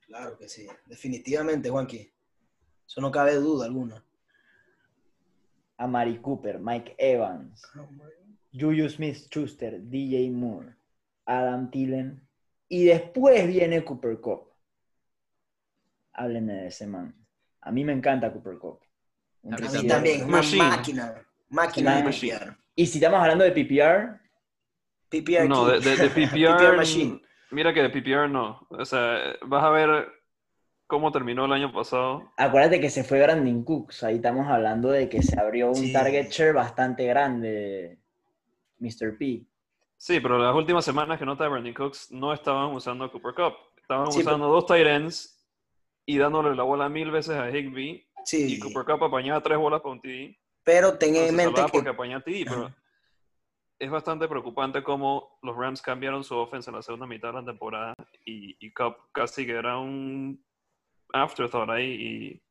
Claro 0.00 0.38
que 0.38 0.48
sí, 0.48 0.66
definitivamente, 0.86 1.68
Juanqui. 1.68 2.12
Eso 2.86 3.00
no 3.00 3.10
cabe 3.10 3.34
duda 3.34 3.66
alguna. 3.66 4.04
a 5.76 5.86
Mari 5.86 6.18
Cooper, 6.18 6.58
Mike 6.58 6.96
Evans, 6.98 7.62
Julius 8.52 8.94
Smith-Schuster, 8.94 9.80
DJ 9.82 10.30
Moore, 10.30 10.74
Adam 11.26 11.70
Thielen, 11.70 12.26
y 12.68 12.84
después 12.84 13.46
viene 13.46 13.84
Cooper 13.84 14.20
Cup. 14.20 14.52
Háblenme 16.14 16.54
de 16.54 16.66
ese 16.68 16.86
man. 16.86 17.14
A 17.60 17.70
mí 17.70 17.84
me 17.84 17.92
encanta 17.92 18.32
Cooper 18.32 18.58
Cup. 18.58 18.80
A 19.44 19.56
mí 19.56 19.86
también, 19.86 20.24
una 20.24 20.42
máquina. 20.42 21.27
Máquina 21.50 21.96
de. 21.96 22.02
PPR. 22.04 22.56
Y 22.74 22.86
si 22.86 22.98
estamos 22.98 23.20
hablando 23.20 23.44
de 23.44 23.52
PPR, 23.52 24.20
PPR 25.08 25.48
No, 25.48 25.66
de, 25.66 25.80
de- 25.80 25.96
de 25.96 26.10
PPR, 26.10 26.76
Machine. 26.76 27.20
mira 27.50 27.72
que 27.72 27.82
de 27.82 27.90
PPR 27.90 28.28
no. 28.28 28.66
O 28.70 28.84
sea, 28.84 29.18
vas 29.46 29.64
a 29.64 29.70
ver 29.70 30.08
cómo 30.86 31.10
terminó 31.12 31.44
el 31.46 31.52
año 31.52 31.72
pasado. 31.72 32.32
acuérdate 32.36 32.80
que 32.80 32.90
se 32.90 33.04
fue 33.04 33.22
Brandon 33.22 33.64
Cooks. 33.64 34.04
Ahí 34.04 34.16
estamos 34.16 34.46
hablando 34.46 34.90
de 34.90 35.08
que 35.08 35.22
se 35.22 35.38
abrió 35.38 35.68
un 35.68 35.74
Sí. 35.76 35.92
target 35.92 36.28
share 36.30 36.52
bastante 36.54 37.04
grande, 37.06 37.98
Mr. 38.78 39.16
P. 39.18 39.44
Sí, 39.96 40.20
pero 40.20 40.38
las 40.38 40.54
últimas 40.54 40.84
semanas 40.84 41.18
que 41.18 41.24
no 41.26 41.32
está 41.32 41.48
Brandon 41.48 41.74
Cooks 41.74 42.12
no 42.12 42.32
estaban 42.32 42.72
usando 42.74 43.04
a 43.04 43.10
Cooper 43.10 43.34
Cup. 43.34 43.54
Estaban 43.80 44.12
Sí, 44.12 44.20
usando 44.20 44.46
dos 44.48 44.66
tight 44.66 44.86
ends 44.86 45.44
y 46.06 46.16
dándole 46.18 46.54
la 46.54 46.62
bola 46.62 46.88
mil 46.88 47.10
veces 47.10 47.36
a 47.36 47.50
Higby. 47.50 48.06
Sí, 48.24 48.54
Y 48.54 48.58
Cooper 48.60 48.84
Cup 48.84 49.04
apañaba 49.04 49.42
tres 49.42 49.58
bolas 49.58 49.80
para 49.80 49.92
un 49.94 50.00
TD. 50.00 50.38
Pero 50.68 50.98
ten 50.98 51.16
en 51.16 51.34
mente 51.34 51.62
que 51.64 51.72
porque 51.72 51.88
apañaba 51.88 52.22
TD, 52.22 52.44
pero 52.46 52.70
es 53.78 53.90
bastante 53.90 54.28
preocupante 54.28 54.82
cómo 54.82 55.38
los 55.42 55.56
Rams 55.56 55.80
cambiaron 55.80 56.22
su 56.22 56.36
offense 56.36 56.68
en 56.68 56.76
la 56.76 56.82
segunda 56.82 57.06
mitad 57.06 57.28
de 57.28 57.40
la 57.40 57.44
temporada 57.46 57.94
y, 58.26 58.54
y 58.60 58.70
Cup 58.74 58.96
casi 59.12 59.46
que 59.46 59.52
era 59.52 59.78
un 59.78 60.44
afterthought 61.14 61.70
ahí 61.70 62.42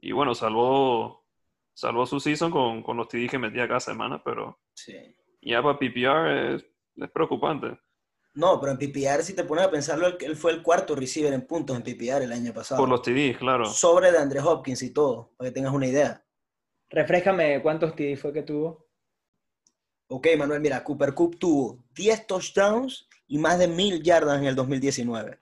y, 0.00 0.08
y 0.08 0.12
bueno, 0.12 0.36
salvó, 0.36 1.26
salvó 1.72 2.06
su 2.06 2.20
season 2.20 2.52
con, 2.52 2.80
con 2.84 2.96
los 2.96 3.08
TD 3.08 3.28
que 3.28 3.38
metía 3.40 3.66
cada 3.66 3.80
semana, 3.80 4.22
pero 4.22 4.60
Sí. 4.74 4.94
ya 5.42 5.60
para 5.60 5.76
PPR 5.76 6.54
es, 6.54 6.64
es 6.94 7.10
preocupante. 7.10 7.76
No, 8.34 8.60
pero 8.60 8.70
en 8.70 8.78
PPR, 8.78 9.22
si 9.24 9.34
te 9.34 9.42
pones 9.42 9.64
a 9.64 9.70
pensarlo, 9.72 10.06
él, 10.18 10.36
fue 10.36 10.52
el 10.52 10.62
cuarto 10.62 10.94
receiver 10.94 11.32
en 11.32 11.44
puntos 11.44 11.76
en 11.76 11.82
PPR 11.82 12.22
el 12.22 12.32
año 12.32 12.52
pasado. 12.52 12.80
Por 12.80 12.88
los 12.88 13.02
TDs, 13.02 13.36
claro. 13.36 13.64
Sobre 13.64 14.12
de 14.12 14.18
Andre 14.18 14.40
Hopkins 14.40 14.82
y 14.82 14.92
todo, 14.92 15.32
para 15.36 15.50
que 15.50 15.54
tengas 15.54 15.72
una 15.74 15.88
idea. 15.88 16.23
Refrescame 16.94 17.60
cuántos 17.60 17.94
TD 17.96 18.16
fue 18.16 18.32
que 18.32 18.42
tuvo. 18.42 18.86
Ok, 20.08 20.28
Manuel, 20.38 20.60
mira, 20.60 20.84
Cooper 20.84 21.12
Cup 21.14 21.38
tuvo 21.38 21.82
10 21.94 22.26
touchdowns 22.26 23.08
y 23.26 23.38
más 23.38 23.58
de 23.58 23.66
1000 23.66 24.02
yardas 24.02 24.38
en 24.38 24.46
el 24.46 24.54
2019. 24.54 25.38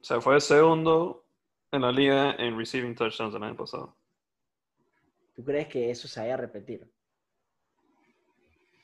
O 0.00 0.04
sea, 0.04 0.20
fue 0.20 0.34
el 0.34 0.40
segundo 0.40 1.24
en 1.72 1.82
la 1.82 1.92
liga 1.92 2.32
en 2.38 2.58
receiving 2.58 2.94
touchdowns 2.94 3.34
el 3.34 3.42
año 3.42 3.56
pasado. 3.56 3.96
¿Tú 5.34 5.44
crees 5.44 5.68
que 5.68 5.90
eso 5.90 6.06
se 6.06 6.20
vaya 6.20 6.34
a 6.34 6.38
repetir? 6.38 6.86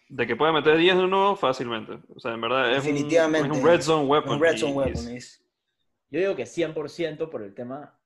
De 0.08 0.26
que 0.26 0.36
puede 0.36 0.52
meter 0.52 0.76
10 0.78 0.96
de 0.96 1.06
nuevo 1.08 1.36
fácilmente. 1.36 1.98
O 2.14 2.20
sea, 2.20 2.32
en 2.32 2.40
verdad 2.40 2.70
es, 2.72 2.78
un- 2.78 2.84
Definitivamente. 2.84 3.48
es 3.50 3.58
un, 3.58 3.66
red 3.68 3.80
zone 3.82 4.06
weapon. 4.06 4.36
Un 4.36 4.40
red 4.40 4.56
zone 4.56 4.72
y- 4.72 4.76
weapon 4.76 5.12
y- 5.12 5.16
es- 5.16 5.42
Yo 6.08 6.20
digo 6.20 6.36
que 6.36 6.46
100% 6.46 7.28
por 7.28 7.42
el 7.42 7.52
tema 7.54 7.98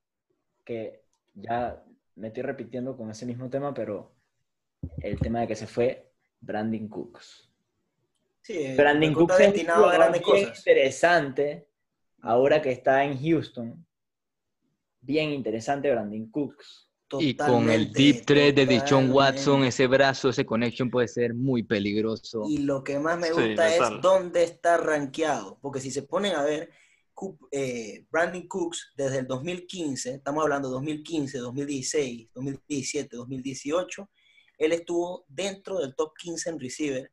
que 0.65 1.05
ya 1.35 1.85
me 2.21 2.29
estoy 2.29 2.43
repitiendo 2.43 2.97
con 2.97 3.11
ese 3.11 3.27
mismo 3.27 3.49
tema, 3.51 3.73
pero 3.75 4.13
el 5.03 5.19
tema 5.19 5.41
de 5.41 5.49
que 5.49 5.57
se 5.57 5.67
fue 5.67 6.13
Brandon 6.41 6.89
Cooks. 6.89 7.51
Sí, 8.43 8.75
Brandon 8.77 9.13
Cup 9.13 9.29
Cooks 9.29 9.41
es 9.41 9.53
destinado 9.53 9.87
a 9.87 9.93
grandes 9.95 10.23
bien 10.25 10.45
cosas. 10.45 10.59
interesante 10.59 11.69
ahora 12.23 12.61
que 12.63 12.73
está 12.73 13.05
en 13.05 13.19
Houston. 13.21 13.87
Bien 15.01 15.31
interesante 15.31 15.91
Brandon 15.91 16.31
Cooks. 16.31 16.87
Y 17.19 17.35
con 17.35 17.69
el 17.71 17.91
Totalmente, 17.91 18.03
deep 18.03 18.25
threat 18.25 18.55
de 18.55 18.67
totalmente. 18.67 19.13
Watson, 19.13 19.65
ese 19.65 19.87
brazo, 19.89 20.29
ese 20.29 20.47
connection 20.47 20.91
puede 20.91 21.09
ser 21.09 21.35
muy 21.35 21.65
peligroso. 21.65 22.45
Y 22.49 22.59
lo 22.59 22.85
que 22.85 23.01
más 23.01 23.19
me 23.19 23.27
Sí, 23.29 23.33
gusta 23.33 23.69
letal. 23.69 23.97
es 23.97 24.01
dónde 24.01 24.45
está 24.45 24.77
rankeado. 24.77 25.59
Porque 25.61 25.81
si 25.81 25.91
se 25.91 26.03
ponen 26.05 26.35
a 26.37 26.45
ver, 26.45 26.71
Eh, 27.51 28.07
Brandon 28.11 28.47
Cooks 28.47 28.93
desde 28.97 29.19
el 29.19 29.27
2015, 29.27 30.15
estamos 30.15 30.43
hablando 30.43 30.69
2015, 30.71 31.39
2016, 31.39 32.31
2017, 32.35 33.17
2018, 33.17 34.11
él 34.59 34.73
estuvo 34.73 35.25
dentro 35.29 35.79
del 35.79 35.95
top 35.95 36.13
15 36.17 36.51
en 36.51 36.61
receiver. 36.61 37.13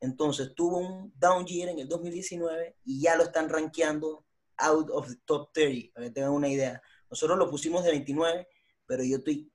Entonces 0.00 0.52
tuvo 0.54 0.78
un 0.78 1.12
down 1.16 1.46
year 1.46 1.68
en 1.68 1.78
el 1.78 1.88
2019 1.88 2.76
y 2.84 3.00
ya 3.00 3.16
lo 3.16 3.24
están 3.24 3.48
rankeando 3.48 4.26
out 4.58 4.90
of 4.90 5.08
the 5.08 5.16
top 5.24 5.52
30, 5.52 5.92
para 5.94 6.06
que 6.06 6.12
tengan 6.12 6.32
una 6.32 6.48
idea. 6.48 6.82
Nosotros 7.10 7.38
lo 7.38 7.50
pusimos 7.50 7.84
de 7.84 7.90
29, 7.90 8.48
pero 8.86 9.04
yo 9.04 9.18
estoy 9.18 9.50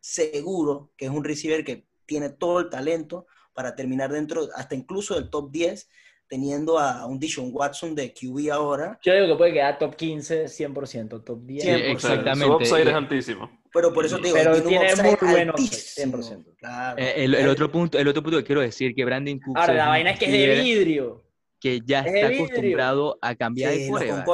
seguro 0.00 0.92
que 0.96 1.06
es 1.06 1.10
un 1.10 1.24
receiver 1.24 1.64
que 1.64 1.86
tiene 2.06 2.30
todo 2.30 2.60
el 2.60 2.70
talento 2.70 3.26
para 3.52 3.74
terminar 3.74 4.12
dentro, 4.12 4.48
hasta 4.54 4.74
incluso 4.74 5.14
del 5.14 5.30
top 5.30 5.50
10, 5.50 5.88
teniendo 6.28 6.78
a 6.78 7.06
un 7.06 7.18
Dishon 7.18 7.50
Watson 7.52 7.94
de 7.94 8.12
QB 8.12 8.50
ahora. 8.52 8.98
Yo 9.02 9.14
digo 9.14 9.26
que 9.28 9.34
puede 9.36 9.52
quedar 9.52 9.78
top 9.78 9.94
15, 9.96 10.44
100%, 10.46 11.24
top 11.24 11.40
10. 11.44 11.62
Sí, 11.62 11.70
exactamente. 11.70 12.46
Su 12.46 12.54
upside 12.54 12.88
es 12.88 12.94
altísimo. 12.94 13.60
Pero 13.72 13.92
por 13.92 14.04
eso 14.06 14.18
te 14.18 14.28
digo, 14.28 14.36
Pero 14.36 14.62
tiene, 14.62 14.68
tiene 14.68 14.84
un 14.84 14.90
upside 14.90 15.18
muy 15.22 15.32
buen 15.32 15.50
upside, 15.50 16.04
altísimo. 16.04 16.18
100%. 16.18 16.56
Claro. 16.56 16.98
Eh, 16.98 17.24
el, 17.24 17.34
el 17.34 17.48
otro 17.48 17.70
punto, 17.70 17.98
el 17.98 18.08
otro 18.08 18.22
punto 18.22 18.38
que 18.38 18.44
quiero 18.44 18.60
decir 18.60 18.94
que 18.94 19.04
Brandon 19.04 19.38
Cooks 19.38 19.60
Ahora, 19.60 19.74
la 19.74 19.88
vaina 19.88 20.10
es 20.10 20.18
que 20.18 20.24
es 20.26 20.32
de 20.32 20.62
vidrio. 20.62 21.24
que 21.60 21.80
ya 21.84 22.00
es 22.00 22.14
está 22.14 22.26
acostumbrado 22.28 23.18
a 23.20 23.34
cambiar 23.34 23.72
Sí, 23.72 23.84
de 23.84 23.90
coreback. 23.90 24.26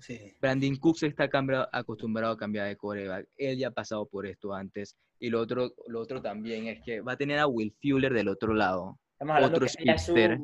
Sí. 0.00 0.32
Brandon 0.40 0.76
Cooks 0.76 1.02
está 1.02 1.28
acostumbrado 1.72 2.32
a 2.34 2.36
cambiar 2.38 2.68
de 2.68 2.76
coreback. 2.76 3.26
Él 3.36 3.58
ya 3.58 3.68
ha 3.68 3.72
pasado 3.72 4.06
por 4.06 4.26
esto 4.26 4.54
antes. 4.54 4.96
Y 5.18 5.28
lo 5.30 5.40
otro, 5.40 5.72
lo 5.88 6.00
otro 6.00 6.22
también 6.22 6.68
es 6.68 6.80
que 6.84 7.00
va 7.00 7.12
a 7.12 7.16
tener 7.16 7.40
a 7.40 7.48
Will 7.48 7.74
Fuller 7.82 8.14
del 8.14 8.28
otro 8.28 8.54
lado. 8.54 8.98
Estamos 9.20 9.42
Otro 9.42 9.66
que 9.66 9.84
ya 9.84 9.94
es 9.94 10.04
su 10.04 10.12
speedster. 10.12 10.38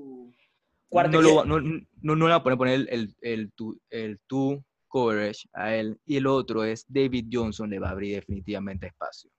Cuarto 0.94 1.20
no, 1.20 1.22
lo, 1.22 1.44
no, 1.44 1.61
no, 1.61 2.16
no 2.16 2.24
le 2.26 2.30
va 2.30 2.37
a 2.37 2.42
poner, 2.42 2.57
poner 2.59 2.74
el, 2.74 2.88
el, 2.90 3.16
el, 3.20 3.52
two, 3.52 3.76
el 3.90 4.20
two 4.26 4.64
coverage 4.88 5.48
a 5.52 5.74
él. 5.74 5.98
Y 6.07 6.16
el 6.18 6.26
otro 6.26 6.62
es 6.64 6.85
David 6.88 7.26
Johnson, 7.33 7.68
le 7.68 7.78
va 7.80 7.88
a 7.88 7.92
abrir 7.92 8.14
definitivamente 8.14 8.87
espacio. 8.87 9.30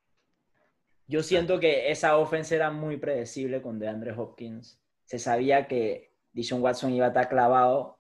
Yo 1.08 1.22
siento 1.24 1.60
que 1.60 1.92
esa 1.92 2.18
offense 2.18 2.56
era 2.56 2.72
muy 2.72 2.98
predecible 2.98 3.62
con 3.62 3.80
DeAndre 3.80 4.12
Hopkins. 4.12 4.80
Se 5.06 5.20
sabía 5.20 5.68
que 5.68 6.12
Dishon 6.34 6.62
Watson 6.62 6.92
iba 6.94 7.06
a 7.06 7.10
estar 7.10 7.30
clavado 7.30 8.00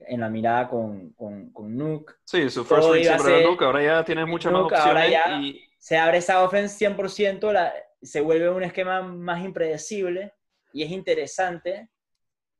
en 0.00 0.20
la 0.20 0.28
mirada 0.28 0.68
con, 0.68 1.10
con, 1.12 1.50
con 1.52 1.76
Nuke. 1.76 2.14
Sí, 2.24 2.48
su 2.50 2.64
first 2.64 2.88
read 2.90 3.04
siempre 3.04 3.38
era 3.40 3.48
Nuke, 3.50 3.64
ahora 3.64 3.82
ya 3.82 4.04
tienes 4.04 4.26
muchas 4.26 4.52
más 4.52 4.62
Nuke, 4.62 4.74
ahora 4.74 5.06
opciones 5.06 5.10
ya- 5.12 5.40
y 5.40 5.60
Se 5.78 5.96
abre 5.98 6.18
esa 6.18 6.42
offense 6.42 6.76
100%, 6.76 7.52
la- 7.52 7.72
se 8.02 8.20
vuelve 8.20 8.50
un 8.50 8.62
esquema 8.64 9.02
más 9.02 9.44
impredecible 9.44 10.32
y 10.72 10.82
es 10.82 10.90
interesante 10.90 11.88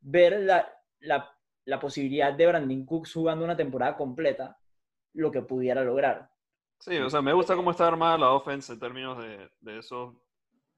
ver 0.04 0.40
la, 0.40 0.72
la, 1.00 1.36
la 1.66 1.80
posibilidad 1.80 2.32
de 2.32 2.46
Brandon 2.46 2.84
Cooks 2.86 3.12
jugando 3.14 3.44
una 3.44 3.56
temporada 3.56 3.96
completa, 3.96 4.58
lo 5.14 5.30
que 5.32 5.42
pudiera 5.42 5.82
lograr. 5.82 6.30
Sí, 6.80 6.96
o 6.98 7.08
sea, 7.10 7.22
me 7.22 7.32
gusta 7.32 7.56
cómo 7.56 7.70
está 7.70 7.86
armada 7.88 8.18
la 8.18 8.32
offense 8.32 8.72
en 8.72 8.78
términos 8.80 9.18
de, 9.18 9.50
de 9.60 9.78
esos 9.78 10.14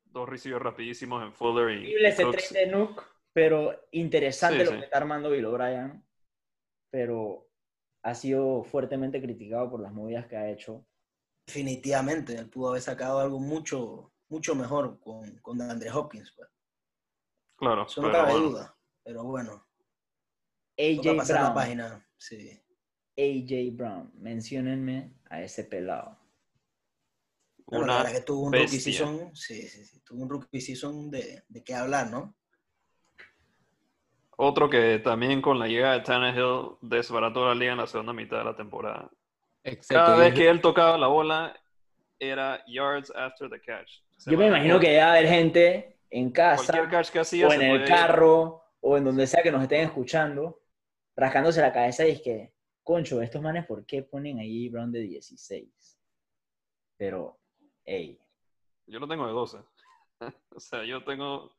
dos 0.05 0.29
receivers 0.29 0.63
rapidísimos 0.63 1.23
en 1.23 1.33
Fuller 1.33 1.71
y, 1.71 1.95
ese 2.05 2.23
Cooks. 2.25 2.53
de 2.53 2.67
Nuke, 2.69 3.03
pero 3.33 3.89
interesante 3.93 4.61
Sí, 4.61 4.65
lo 4.65 4.71
sí. 4.73 4.79
que 4.79 4.85
está 4.85 4.99
armando 4.99 5.31
Bill 5.31 5.45
O'Brien. 5.47 6.05
Pero 6.91 7.49
ha 8.05 8.15
sido 8.15 8.63
fuertemente 8.65 9.21
criticado 9.21 9.71
por 9.71 9.81
las 9.81 9.93
movidas 9.93 10.27
que 10.27 10.37
ha 10.37 10.49
hecho. 10.51 10.87
Definitivamente, 11.47 12.35
él 12.37 12.49
pudo 12.49 12.71
haber 12.71 12.83
sacado 12.83 13.19
algo 13.21 13.39
mucho, 13.41 14.13
mucho 14.29 14.55
mejor 14.55 15.01
con, 15.01 15.37
con 15.39 15.61
Andre 15.61 15.91
Hopkins. 15.91 16.33
pues. 16.37 16.49
Claro, 17.57 17.87
Eso 17.87 18.03
no 18.03 18.09
pero 18.09 18.19
cabe 18.25 18.33
bueno. 18.33 18.49
duda. 18.51 18.76
Pero 19.07 19.23
bueno, 19.23 19.65
AJ 20.77 21.17
pasar 21.17 21.37
la 21.37 21.43
Brown. 21.43 21.55
página. 21.55 22.09
Sí. 22.19 22.61
AJ 23.17 23.77
Brown. 23.77 24.11
Menciónenme 24.17 25.13
a 25.31 25.43
ese 25.43 25.63
pelado. 25.63 26.19
Bueno, 27.67 27.87
la 27.87 27.99
verdad 27.99 28.13
que 28.13 28.21
tuvo 28.23 28.47
un 28.47 28.53
rookie 28.53 28.81
season, 28.81 29.35
sí, 29.35 29.63
sí, 29.63 29.85
sí, 29.85 30.01
tuvo 30.01 30.25
un 30.25 30.29
rookie 30.29 30.61
season 30.61 31.09
de, 31.11 31.45
de 31.49 31.65
qué 31.65 31.75
hablar, 31.75 32.11
¿no? 32.11 32.35
Otro 34.37 34.69
que 34.69 34.99
también 34.99 35.41
con 35.41 35.59
la 35.61 35.69
llegada 35.69 35.95
de 35.95 36.01
Tannehill 36.01 36.77
desbarató 36.81 37.47
la 37.47 37.55
liga 37.55 37.73
en 37.73 37.79
la 37.79 37.87
segunda 37.87 38.13
mitad 38.13 38.39
de 38.39 38.45
la 38.45 38.57
temporada. 38.57 39.09
Exacto. 39.63 39.95
Cada 39.95 40.17
vez 40.17 40.35
que 40.35 40.49
él 40.49 40.61
tocaba 40.61 40.99
la 40.99 41.07
bola, 41.07 41.57
era 42.19 42.61
yards 42.67 43.13
after 43.15 43.49
the 43.49 43.61
catch. 43.61 44.01
Se 44.17 44.33
Yo 44.33 44.39
me 44.39 44.49
imagino 44.49 44.81
que 44.81 44.89
debe 44.89 45.01
haber 45.01 45.29
gente 45.29 46.01
en 46.11 46.31
Cualquier 46.31 46.67
casa 46.67 46.89
catch 46.91 47.11
que 47.11 47.19
hacía 47.21 47.49
o 47.49 47.53
en 47.53 47.63
el 47.63 47.81
podía 47.81 47.97
carro 47.97 48.66
o 48.89 48.97
en 48.97 49.03
donde 49.03 49.27
sea 49.27 49.43
que 49.43 49.51
nos 49.51 49.63
estén 49.63 49.81
escuchando, 49.81 50.61
rascándose 51.17 51.61
la 51.61 51.73
cabeza 51.73 52.07
y 52.07 52.13
es 52.13 52.23
que, 52.23 52.55
concho, 52.85 53.21
estos 53.21 53.43
manes, 53.43 53.67
¿por 53.67 53.85
qué 53.85 54.05
ponen 54.05 54.39
ahí 54.39 54.69
Brown 54.69 54.93
de 54.93 55.01
16? 55.01 55.99
Pero, 56.97 57.37
hey, 57.85 58.17
Yo 58.87 59.01
lo 59.01 59.09
tengo 59.09 59.27
de 59.27 59.33
12. 59.33 59.59
o 60.55 60.61
sea, 60.61 60.85
yo 60.85 61.03
tengo. 61.03 61.53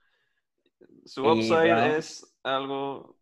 Su 1.03 1.25
Y, 1.25 1.27
upside 1.27 1.73
Brown- 1.73 1.95
es 1.97 2.33
algo 2.43 3.19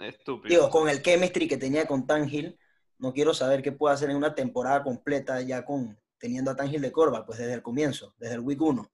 estúpido. 0.00 0.48
Digo, 0.48 0.68
con 0.68 0.88
el 0.88 1.02
chemistry 1.02 1.46
que 1.46 1.58
tenía 1.58 1.86
con 1.86 2.04
Tangill, 2.04 2.58
no 2.98 3.12
quiero 3.12 3.32
saber 3.32 3.62
qué 3.62 3.70
puede 3.70 3.94
hacer 3.94 4.10
en 4.10 4.16
una 4.16 4.34
temporada 4.34 4.82
completa 4.82 5.40
ya 5.40 5.64
con 5.64 5.96
teniendo 6.18 6.50
a 6.50 6.56
Tangill 6.56 6.82
de 6.82 6.90
Corva, 6.90 7.24
pues 7.24 7.38
desde 7.38 7.54
el 7.54 7.62
comienzo, 7.62 8.16
desde 8.18 8.34
el 8.34 8.40
week 8.40 8.60
1. 8.60 8.90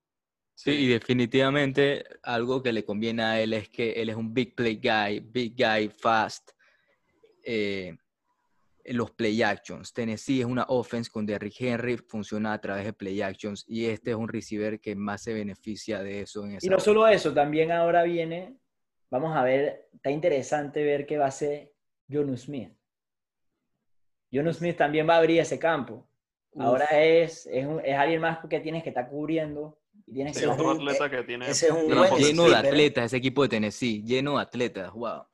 Sí, 0.60 0.72
y 0.72 0.88
definitivamente 0.88 2.04
algo 2.24 2.60
que 2.60 2.72
le 2.72 2.84
conviene 2.84 3.22
a 3.22 3.40
él 3.40 3.52
es 3.52 3.68
que 3.68 3.92
él 3.92 4.08
es 4.08 4.16
un 4.16 4.34
big 4.34 4.56
play 4.56 4.74
guy, 4.82 5.20
big 5.20 5.54
guy, 5.56 5.88
fast. 5.88 6.50
eh, 7.44 7.96
los 8.86 9.12
play 9.12 9.40
actions. 9.40 9.92
Tennessee 9.92 10.40
es 10.40 10.46
una 10.46 10.64
offense 10.68 11.08
con 11.12 11.24
Derrick 11.24 11.54
Henry, 11.60 11.96
funciona 11.98 12.54
a 12.54 12.60
través 12.60 12.86
de 12.86 12.92
play 12.92 13.20
actions 13.22 13.64
y 13.68 13.86
este 13.86 14.10
es 14.10 14.16
un 14.16 14.26
receiver 14.28 14.80
que 14.80 14.96
más 14.96 15.22
se 15.22 15.32
beneficia 15.32 16.02
de 16.02 16.22
eso 16.22 16.44
en 16.44 16.56
esa 16.56 16.66
Y 16.66 16.70
no 16.70 16.80
solo 16.80 17.06
eso, 17.06 17.32
también 17.32 17.70
ahora 17.70 18.02
viene, 18.02 18.56
vamos 19.10 19.36
a 19.36 19.44
ver, 19.44 19.88
está 19.94 20.10
interesante 20.10 20.82
ver 20.82 21.06
qué 21.06 21.18
va 21.18 21.26
a 21.26 21.28
hacer 21.28 21.72
Jonu 22.10 22.36
Smith. 22.36 22.72
Jonu 24.32 24.52
Smith 24.52 24.76
también 24.76 25.08
va 25.08 25.14
a 25.14 25.18
abrir 25.18 25.38
ese 25.40 25.58
campo. 25.58 26.08
Ahora 26.58 26.86
es, 26.86 27.46
es, 27.46 27.64
un- 27.64 27.80
es 27.84 27.94
alguien 27.96 28.20
más 28.20 28.38
que 28.50 28.58
tienes 28.58 28.82
que 28.82 28.88
estar 28.88 29.08
cubriendo 29.08 29.78
y 30.08 30.12
tienes 30.14 30.36
Sí, 30.36 30.42
que... 30.42 30.48
otro 30.48 30.70
un- 30.70 30.76
atleta 30.76 31.10
que 31.10 31.22
tiene. 31.24 31.48
ese 31.50 31.66
es 31.66 31.72
un 31.72 31.86
buen. 31.94 32.14
Lleno 32.16 32.44
de 32.48 32.56
atletas 32.56 33.04
ese 33.06 33.16
equipo 33.18 33.42
de 33.42 33.48
Tennessee, 33.50 34.02
lleno 34.02 34.36
de 34.36 34.42
atletas, 34.42 34.92
wow. 34.92 35.24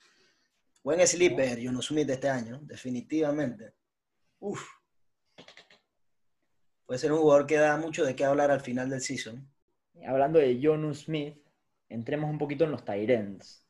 Buen 0.83 1.07
sleeper, 1.07 1.59
Jono 1.65 1.81
Smith 1.81 2.07
de 2.07 2.15
este 2.15 2.29
año, 2.29 2.59
definitivamente. 2.63 3.73
Uf. 4.41 4.63
Puede 6.87 6.99
ser 6.99 7.13
un 7.13 7.21
jugador 7.21 7.47
que 7.47 7.57
da 7.57 7.77
mucho 7.79 8.05
de 8.05 8.15
qué 8.15 8.25
hablar 8.27 8.51
al 8.51 8.61
final 8.61 8.91
del 8.91 9.01
season. 9.01 9.49
Hablando 10.07 10.39
de 10.39 10.61
Jonu 10.63 10.93
Smith, 10.93 11.39
entremos 11.89 12.29
un 12.29 12.37
poquito 12.37 12.65
en 12.65 12.73
los 12.73 12.85
Tyrants. 12.85 13.65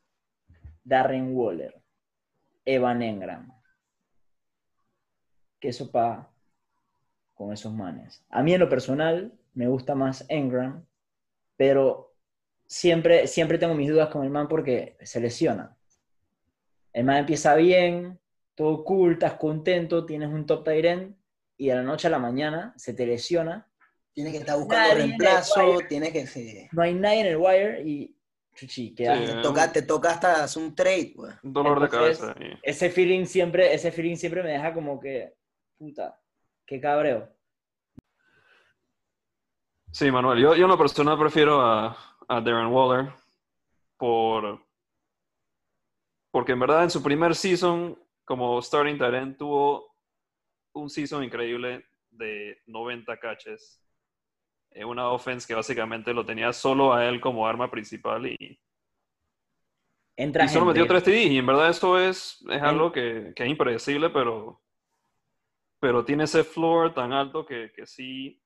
Darren 0.83 1.35
Waller, 1.35 1.81
Evan 2.65 3.01
Engram. 3.01 3.51
¿Qué 5.59 5.71
sopa 5.71 6.29
con 7.33 7.53
esos 7.53 7.73
manes? 7.73 8.23
A 8.29 8.43
mí 8.43 8.53
en 8.53 8.59
lo 8.59 8.67
personal 8.69 9.33
me 9.53 9.67
gusta 9.67 9.95
más 9.95 10.25
Engram, 10.27 10.85
pero 11.57 12.13
siempre, 12.67 13.27
siempre 13.27 13.57
tengo 13.57 13.73
mis 13.75 13.89
dudas 13.89 14.09
con 14.09 14.23
el 14.23 14.29
man 14.29 14.47
porque 14.47 14.97
se 15.01 15.19
lesiona. 15.19 15.75
El 16.93 17.03
man 17.05 17.17
empieza 17.17 17.55
bien, 17.55 18.19
todo 18.55 18.83
cool, 18.83 19.13
estás 19.13 19.33
contento, 19.33 20.05
tienes 20.05 20.29
un 20.29 20.45
top 20.45 20.63
Tyrant 20.63 21.15
y 21.57 21.67
de 21.67 21.75
la 21.75 21.83
noche 21.83 22.07
a 22.07 22.11
la 22.11 22.19
mañana 22.19 22.73
se 22.77 22.93
te 22.93 23.05
lesiona 23.05 23.67
Tienes 24.13 24.31
que 24.31 24.39
estar 24.39 24.57
buscando 24.57 24.93
Nadie 24.93 25.07
reemplazo, 25.07 25.77
tienes 25.89 26.13
que... 26.13 26.25
sí. 26.25 26.67
no 26.71 26.81
hay 26.81 26.93
nadie 26.93 27.19
en 27.21 27.25
el 27.27 27.37
wire 27.37 27.81
y 27.83 28.15
chuchi, 28.55 28.95
queda- 28.95 29.17
Sí. 29.17 29.25
Te, 29.33 29.41
toca, 29.41 29.71
te 29.73 29.81
toca 29.81 30.11
hasta 30.11 30.43
hacer 30.45 30.63
un 30.63 30.73
trade, 30.73 31.11
pues. 31.13 31.35
Un 31.43 31.51
dolor 31.51 31.79
de 31.81 31.85
Entonces, 31.87 32.19
cabeza. 32.19 32.39
y- 32.41 32.57
ese 32.63 32.89
feeling 32.89 33.25
siempre, 33.25 33.73
ese 33.73 33.91
feeling 33.91 34.15
siempre 34.15 34.41
me 34.41 34.51
deja 34.51 34.73
como 34.73 35.01
que, 35.01 35.33
puta, 35.77 36.17
qué 36.65 36.79
cabreo. 36.79 37.29
Sí, 39.95 40.11
Manuel, 40.11 40.39
yo, 40.39 40.53
yo 40.57 40.65
en 40.65 40.69
lo 40.71 40.77
personal 40.77 41.17
prefiero 41.17 41.61
a, 41.61 41.97
a 42.27 42.41
Darren 42.41 42.67
Waller 42.67 43.13
por 43.95 44.61
porque 46.31 46.51
en 46.51 46.59
verdad 46.59 46.83
en 46.83 46.89
su 46.89 47.01
primer 47.01 47.33
season 47.33 47.97
como 48.25 48.61
starting 48.61 49.01
end 49.01 49.37
tuvo 49.37 49.95
un 50.73 50.89
season 50.89 51.23
increíble 51.23 51.85
de 52.09 52.61
90 52.65 53.17
catches 53.21 53.81
en 54.71 54.85
una 54.85 55.07
offense 55.07 55.47
que 55.47 55.55
básicamente 55.55 56.13
lo 56.13 56.25
tenía 56.25 56.51
solo 56.51 56.93
a 56.93 57.07
él 57.07 57.21
como 57.21 57.47
arma 57.47 57.71
principal 57.71 58.25
y, 58.27 58.59
Entra 60.17 60.43
y 60.43 60.49
solo 60.49 60.65
gente. 60.65 60.81
metió 60.81 60.93
3 60.93 61.03
TDs 61.03 61.31
y 61.31 61.37
en 61.37 61.45
verdad 61.45 61.69
eso 61.69 61.97
es, 61.97 62.45
es 62.49 62.61
algo 62.61 62.91
que, 62.91 63.31
que 63.33 63.43
es 63.45 63.49
impredecible 63.49 64.09
pero 64.09 64.61
pero 65.79 66.03
tiene 66.03 66.25
ese 66.25 66.43
floor 66.43 66.93
tan 66.93 67.13
alto 67.13 67.45
que, 67.45 67.71
que 67.73 67.85
sí 67.85 68.41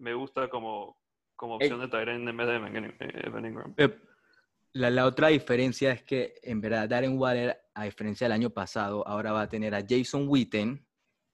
me 0.00 0.14
gusta 0.14 0.48
como, 0.48 0.96
como 1.36 1.54
opción 1.56 1.78
de 1.80 2.02
end 2.02 2.28
en 2.28 2.36
vez 2.36 2.46
de 2.48 2.54
Evan 2.56 2.94
Evan 3.00 3.46
Ingram. 3.46 3.74
Eh, 3.76 3.96
La, 4.72 4.90
la 4.90 5.06
otra 5.06 5.28
diferencia 5.28 5.92
es 5.92 6.02
que, 6.02 6.34
en 6.42 6.60
verdad, 6.60 6.88
Darren 6.88 7.18
Waller, 7.18 7.56
a 7.74 7.84
diferencia 7.84 8.26
del 8.26 8.32
año 8.32 8.50
pasado, 8.50 9.06
ahora 9.06 9.32
va 9.32 9.42
a 9.42 9.48
tener 9.48 9.74
a 9.74 9.84
Jason 9.88 10.26
Witten 10.28 10.86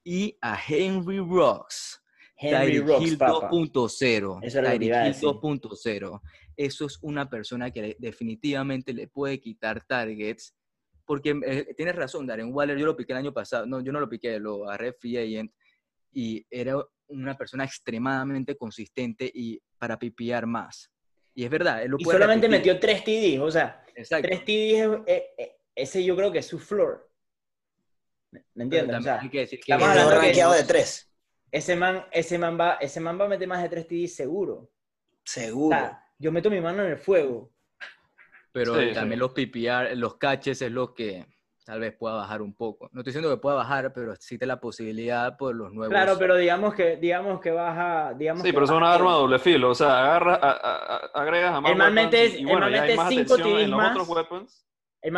y 0.04 0.38
a 0.40 0.58
Henry 0.66 1.18
Rocks. 1.18 2.02
Henry 2.38 2.56
Tyreek 2.80 2.86
Rocks, 2.86 3.06
Hill 3.06 3.18
papá. 3.18 3.50
2.0. 3.50 4.38
Eso 4.42 4.58
decir. 5.08 5.28
2.0. 5.28 6.20
Eso 6.56 6.86
es 6.86 6.98
una 7.02 7.28
persona 7.28 7.70
que 7.70 7.82
le- 7.82 7.96
definitivamente 7.98 8.92
le 8.92 9.08
puede 9.08 9.40
quitar 9.40 9.84
targets. 9.84 10.54
Porque 11.04 11.38
eh, 11.46 11.74
tienes 11.76 11.94
razón, 11.96 12.26
Darren 12.26 12.52
Waller, 12.52 12.76
yo 12.78 12.86
lo 12.86 12.96
piqué 12.96 13.12
el 13.12 13.18
año 13.18 13.32
pasado. 13.32 13.64
No, 13.66 13.80
yo 13.80 13.92
no 13.92 14.00
lo 14.00 14.08
piqué, 14.08 14.38
lo 14.40 14.64
agarré 14.68 14.92
free 14.92 15.16
agent. 15.18 15.52
Y 16.12 16.46
era 16.50 16.76
una 17.08 17.36
persona 17.36 17.64
extremadamente 17.64 18.56
consistente 18.56 19.30
y 19.32 19.60
para 19.78 19.98
pipiar 19.98 20.46
más. 20.46 20.90
Y 21.34 21.44
es 21.44 21.50
verdad, 21.50 21.82
él 21.82 21.90
lo 21.90 21.96
Y 22.00 22.04
puede 22.04 22.16
solamente 22.18 22.46
repetir. 22.48 22.72
metió 22.74 22.80
3 22.80 23.04
TDs, 23.04 23.40
o 23.40 23.50
sea, 23.50 23.84
Exacto. 23.94 24.26
3 24.28 24.44
TDs, 24.44 25.00
eh, 25.06 25.26
eh, 25.38 25.56
ese 25.74 26.02
yo 26.04 26.16
creo 26.16 26.32
que 26.32 26.38
es 26.38 26.46
su 26.46 26.58
floor. 26.58 27.10
¿Me 28.54 28.64
entiendes? 28.64 28.96
O 28.98 29.02
sea, 29.02 29.20
hay 29.20 29.28
que 29.30 29.40
decir 29.40 29.60
que 29.60 29.72
estamos 29.72 29.88
hablando 29.88 30.20
que- 30.20 30.56
de 30.56 30.64
tres, 30.64 31.10
ese 31.50 31.76
man, 31.76 32.04
ese 32.10 32.38
man 32.38 32.58
va, 32.58 32.74
ese 32.80 33.00
man 33.00 33.18
va 33.20 33.24
a 33.26 33.28
meter 33.28 33.46
más 33.48 33.62
de 33.62 33.68
3 33.68 33.86
TDs 33.86 34.14
seguro. 34.14 34.54
O 34.54 34.70
seguro. 35.24 35.76
sea, 35.76 36.04
yo 36.18 36.32
meto 36.32 36.50
mi 36.50 36.60
mano 36.60 36.84
en 36.84 36.90
el 36.92 36.98
fuego. 36.98 37.52
Pero 38.52 38.74
Sí, 38.80 38.92
también 38.94 39.18
sí. 39.18 39.20
los 39.20 39.32
PPR, 39.32 39.94
los 39.96 40.16
catches 40.16 40.62
es 40.62 40.72
lo 40.72 40.94
que 40.94 41.26
tal 41.66 41.80
vez 41.80 41.92
pueda 41.96 42.14
bajar 42.14 42.42
un 42.42 42.54
poco. 42.54 42.88
No 42.92 43.00
estoy 43.00 43.10
diciendo 43.10 43.28
que 43.28 43.40
pueda 43.42 43.56
bajar, 43.56 43.92
pero 43.92 44.12
existe 44.12 44.46
la 44.46 44.60
posibilidad 44.60 45.36
por 45.36 45.52
los 45.52 45.72
nuevos. 45.72 45.92
Claro, 45.92 46.16
pero 46.16 46.36
digamos 46.36 46.74
que, 46.76 46.96
digamos 46.96 47.40
que 47.40 47.50
baja, 47.50 48.14
digamos 48.14 48.42
Sí, 48.42 48.48
que 48.50 48.54
pero 48.54 48.66
es 48.66 48.70
una 48.70 48.94
arma 48.94 49.10
de 49.14 49.18
doble 49.18 49.38
filo. 49.40 49.70
O 49.70 49.74
sea, 49.74 49.98
agarra, 49.98 50.36
a- 50.36 50.50
a- 50.52 50.96
a- 50.96 51.10
agregas 51.20 51.52
a 51.56 51.60
más 51.60 51.72
El 51.72 51.76
man 51.78 51.92
weapons 51.92 52.12
mete- 52.14 52.26
y, 52.28 52.36
y 52.36 52.40
el 52.42 52.46
bueno, 52.46 52.66
TDs 52.68 52.96
más. 52.96 53.12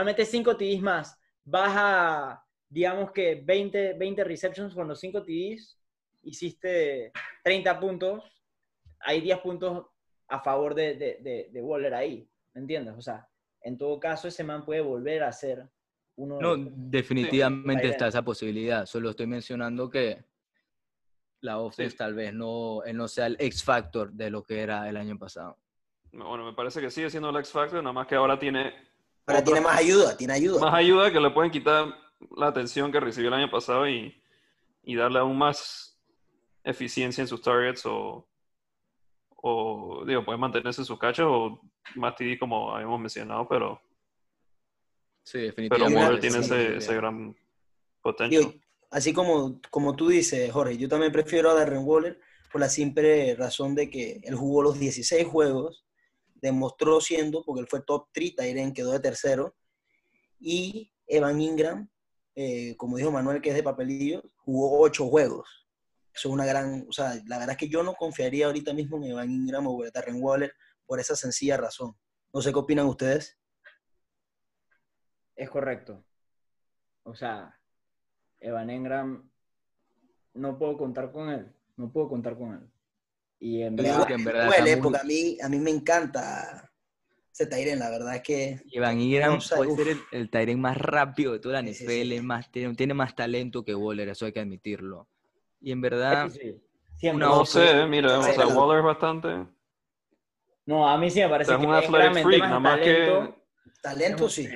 mete 0.05 0.25
5 0.25 0.57
TDs 0.57 0.81
más, 0.81 1.19
baja, 1.45 2.43
digamos 2.69 3.13
que 3.13 3.43
20, 3.45 3.93
20 3.95 4.25
receptions 4.25 4.75
con 4.75 4.89
los 4.89 4.99
5 5.01 5.23
TDs, 5.23 5.79
hiciste 6.23 7.13
30 7.45 7.79
puntos, 7.79 8.25
hay 9.01 9.21
10 9.21 9.39
puntos 9.41 9.87
a 10.29 10.41
favor 10.41 10.75
de, 10.75 10.95
de, 10.95 11.19
de- 11.21 11.49
de 11.53 11.63
Waller 11.63 11.95
ahí, 11.95 12.29
¿me 12.55 12.63
entiendes? 12.63 12.95
O 12.97 13.03
sea, 13.03 13.29
en 13.61 13.77
todo 13.77 13.99
caso 14.01 14.29
ese 14.29 14.45
man 14.45 14.65
puede 14.65 14.81
volver 14.81 15.23
a 15.23 15.33
ser 15.33 15.69
uno 16.19 16.41
No, 16.41 16.57
definitivamente 16.59 17.85
Sí. 17.87 17.91
está 17.91 18.09
esa 18.09 18.23
posibilidad. 18.23 18.87
Solo 18.87 19.11
estoy 19.11 19.27
mencionando 19.27 19.89
que 19.89 20.25
la 21.41 21.59
offense 21.59 21.93
Sí. 21.93 21.97
tal 21.97 22.15
vez 22.15 22.35
no, 22.35 22.83
él 22.85 22.97
no 22.97 23.07
sea 23.09 23.27
el 23.27 23.37
X 23.39 23.63
factor 23.65 24.13
de 24.13 24.31
lo 24.31 24.43
que 24.43 24.61
era 24.61 24.89
el 24.89 24.97
año 24.97 25.17
pasado. 25.19 25.57
Bueno, 26.13 26.45
me 26.45 26.53
parece 26.55 26.81
que 26.81 26.91
sigue 26.91 27.11
siendo 27.11 27.29
el 27.31 27.37
X 27.37 27.53
Factor, 27.53 27.83
nada 27.83 27.93
más 27.93 28.07
que 28.07 28.15
ahora 28.17 28.39
tiene 28.39 28.73
Pero 29.25 29.45
tiene 29.45 29.61
más 29.61 29.79
ayuda, 29.79 30.17
tiene 30.17 30.33
ayuda. 30.33 30.61
más 30.61 30.75
ayuda 30.75 31.13
que 31.13 31.21
le 31.21 31.31
pueden 31.31 31.51
quitar 31.53 31.87
la 32.37 32.47
atención 32.49 32.91
que 32.91 32.99
recibió 32.99 33.29
el 33.29 33.35
año 33.35 33.51
pasado 33.51 33.87
y, 33.89 34.21
y 34.83 34.97
darle 34.97 35.19
aún 35.21 35.37
más 35.39 36.01
eficiencia 36.65 37.21
en 37.23 37.29
sus 37.29 37.41
targets 37.43 37.85
o, 37.87 38.27
o 39.37 40.03
digo, 40.07 40.25
puede 40.25 40.39
mantenerse 40.39 40.81
en 40.81 40.87
sus 40.87 40.99
cachos 40.99 41.27
o 41.31 41.61
más 41.95 42.17
TD 42.17 42.39
como 42.41 42.75
habíamos 42.75 42.99
mencionado, 43.01 43.47
pero, 43.47 43.81
Sí, 45.31 45.53
pero 45.55 45.87
definitivamente. 45.87 45.99
Waller 45.99 46.23
sí, 46.23 46.29
tiene 46.29 46.45
sí, 46.45 46.77
ese, 46.79 46.95
gran 46.95 47.37
potencial. 48.01 48.43
Digo, 48.45 48.55
así 48.91 49.13
como, 49.13 49.61
como 49.71 49.95
tú 49.95 50.09
dices, 50.09 50.51
Jorge, 50.51 50.79
yo 50.79 50.89
también 50.89 51.13
prefiero 51.13 51.51
a 51.51 51.55
Darren 51.55 51.85
Waller 51.85 52.19
por 52.51 52.61
la 52.61 52.69
simple 52.69 53.35
razón 53.35 53.75
de 53.75 53.91
que 53.91 54.21
él 54.25 54.35
jugó 54.35 54.63
los 54.63 54.79
16 54.79 55.27
juegos, 55.27 55.85
demostró 56.37 57.01
siendo, 57.01 57.45
porque 57.45 57.61
él 57.61 57.69
fue 57.69 57.83
top 57.83 58.09
3, 58.13 58.37
Tyren 58.37 58.73
quedó 58.73 58.93
de 58.93 59.01
tercero, 59.01 59.55
y 60.41 60.93
Evan 61.07 61.41
Ingram 61.41 61.91
eh, 62.41 62.77
como 62.77 62.97
dijo 62.97 63.11
Manuel, 63.11 63.43
que 63.43 63.49
es 63.49 63.57
de 63.57 63.65
papelillo, 63.65 64.23
jugó 64.37 64.81
ocho 64.81 65.09
juegos. 65.09 65.67
Eso 66.15 66.29
es 66.29 66.33
una 66.33 66.47
gran, 66.47 66.87
o 66.89 66.93
sea, 66.93 67.21
la 67.27 67.37
verdad 67.37 67.51
es 67.51 67.57
que 67.57 67.69
yo 67.69 67.83
no 67.83 67.95
confiaría 67.95 68.47
ahorita 68.47 68.73
mismo 68.73 68.97
en 68.99 69.11
Evan 69.11 69.29
Ingram 69.29 69.67
o 69.67 69.85
en 69.85 69.91
Darren 69.93 70.23
Waller 70.23 70.53
por 70.87 71.01
esa 71.01 71.17
sencilla 71.17 71.57
razón. 71.57 71.97
No 72.33 72.41
sé 72.41 72.53
qué 72.53 72.59
opinan 72.61 72.87
ustedes. 72.87 73.38
Es 75.39 75.49
correcto. 75.49 76.05
O 77.05 77.15
sea, 77.15 77.57
Evan 78.41 78.71
Engram, 78.71 79.31
no 80.35 80.59
puedo 80.59 80.77
contar 80.77 81.13
con 81.13 81.31
él. 81.31 81.47
No 81.77 81.93
puedo 81.93 82.09
contar 82.09 82.37
con 82.37 82.55
él. 82.55 82.69
Y 83.39 83.63
en 83.63 83.77
verdad, 83.77 84.05
que 84.09 84.15
en 84.15 84.25
verdad 84.25 84.47
Duele, 84.49 84.75
muy- 84.77 84.83
porque 84.83 84.99
a 84.99 85.05
mí, 85.05 85.39
a 85.41 85.49
mí 85.49 85.61
me 85.61 85.71
encanta 85.71 86.69
ese 87.33 87.47
Tyren, 87.47 87.79
la 87.79 87.89
verdad 87.89 88.17
es 88.17 88.23
que 88.23 88.61
Evan 88.73 89.01
Ingram 89.01 89.35
No 89.35 89.57
puede 89.57 89.71
uf. 89.71 89.79
ser 89.79 89.89
el, 89.89 90.01
el 90.11 90.29
Tyrant 90.29 90.59
más 90.59 90.77
rápido 90.77 91.33
de 91.35 91.39
toda 91.39 91.63
la 91.63 91.69
Sí, 91.69 91.75
sí, 91.75 91.85
NFL, 91.85 92.17
sí. 92.17 92.21
Más, 92.21 92.51
tiene, 92.51 92.75
tiene 92.75 92.95
más 92.95 93.15
talento 93.15 93.65
que 93.65 93.77
Waller, 93.77 94.09
eso 94.09 94.27
hay 94.27 94.33
que 94.33 94.41
admitirlo. 94.41 95.07
Y 95.61 95.71
en 95.71 95.81
verdad, 95.81 96.33
que 96.33 96.61
sí, 97.01 97.13
No 97.13 97.45
sé, 97.47 97.87
mira, 97.87 98.19
o 98.19 98.23
sea. 98.25 98.45
Waller 98.49 98.79
es 98.81 98.85
bastante. 98.85 99.47
No, 100.67 100.89
a 100.89 100.99
mí 100.99 101.09
sí 101.11 101.21
me 101.21 101.27
O 101.27 101.31
parece 101.31 101.47
sea, 101.53 101.55
es 101.55 101.61
que 101.61 101.67
un 101.69 101.75
athletic 101.75 102.23
freak, 102.25 102.43
nada 102.43 102.59
más 102.59 102.81
que. 102.81 102.93
talento, 103.07 103.37
talento 103.81 104.29
sí. 104.29 104.49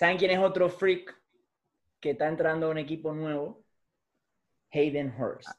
¿Saben 0.00 0.16
quién 0.16 0.30
es 0.30 0.38
otro 0.38 0.70
freak 0.70 1.14
que 2.00 2.12
está 2.12 2.26
entrando 2.26 2.66
a 2.68 2.70
un 2.70 2.78
equipo 2.78 3.12
nuevo? 3.12 3.66
Hayden 4.72 5.14
Hurst. 5.14 5.50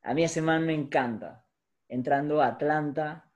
A 0.00 0.14
mí 0.14 0.24
ese 0.24 0.40
man 0.40 0.64
me 0.64 0.72
encanta. 0.72 1.46
Entrando 1.86 2.40
a 2.40 2.46
Atlanta 2.46 3.30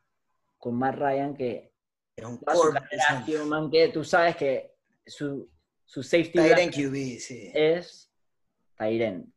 con 0.57 0.75
Matt 0.77 0.95
Ryan, 0.95 1.35
que 1.37 1.71
Es 2.17 2.25
un 2.25 2.39
carrera 2.39 3.45
man 3.45 3.71
que 3.71 3.89
tú 3.89 4.05
sabes 4.05 4.37
que 4.37 4.77
su, 5.05 5.51
su 5.85 6.03
safety 6.03 6.33
Tyren 6.39 6.71
blanket 6.71 6.89
QB, 6.89 7.21
sí. 7.21 7.51
es 7.53 8.11
Tyren. 8.79 9.31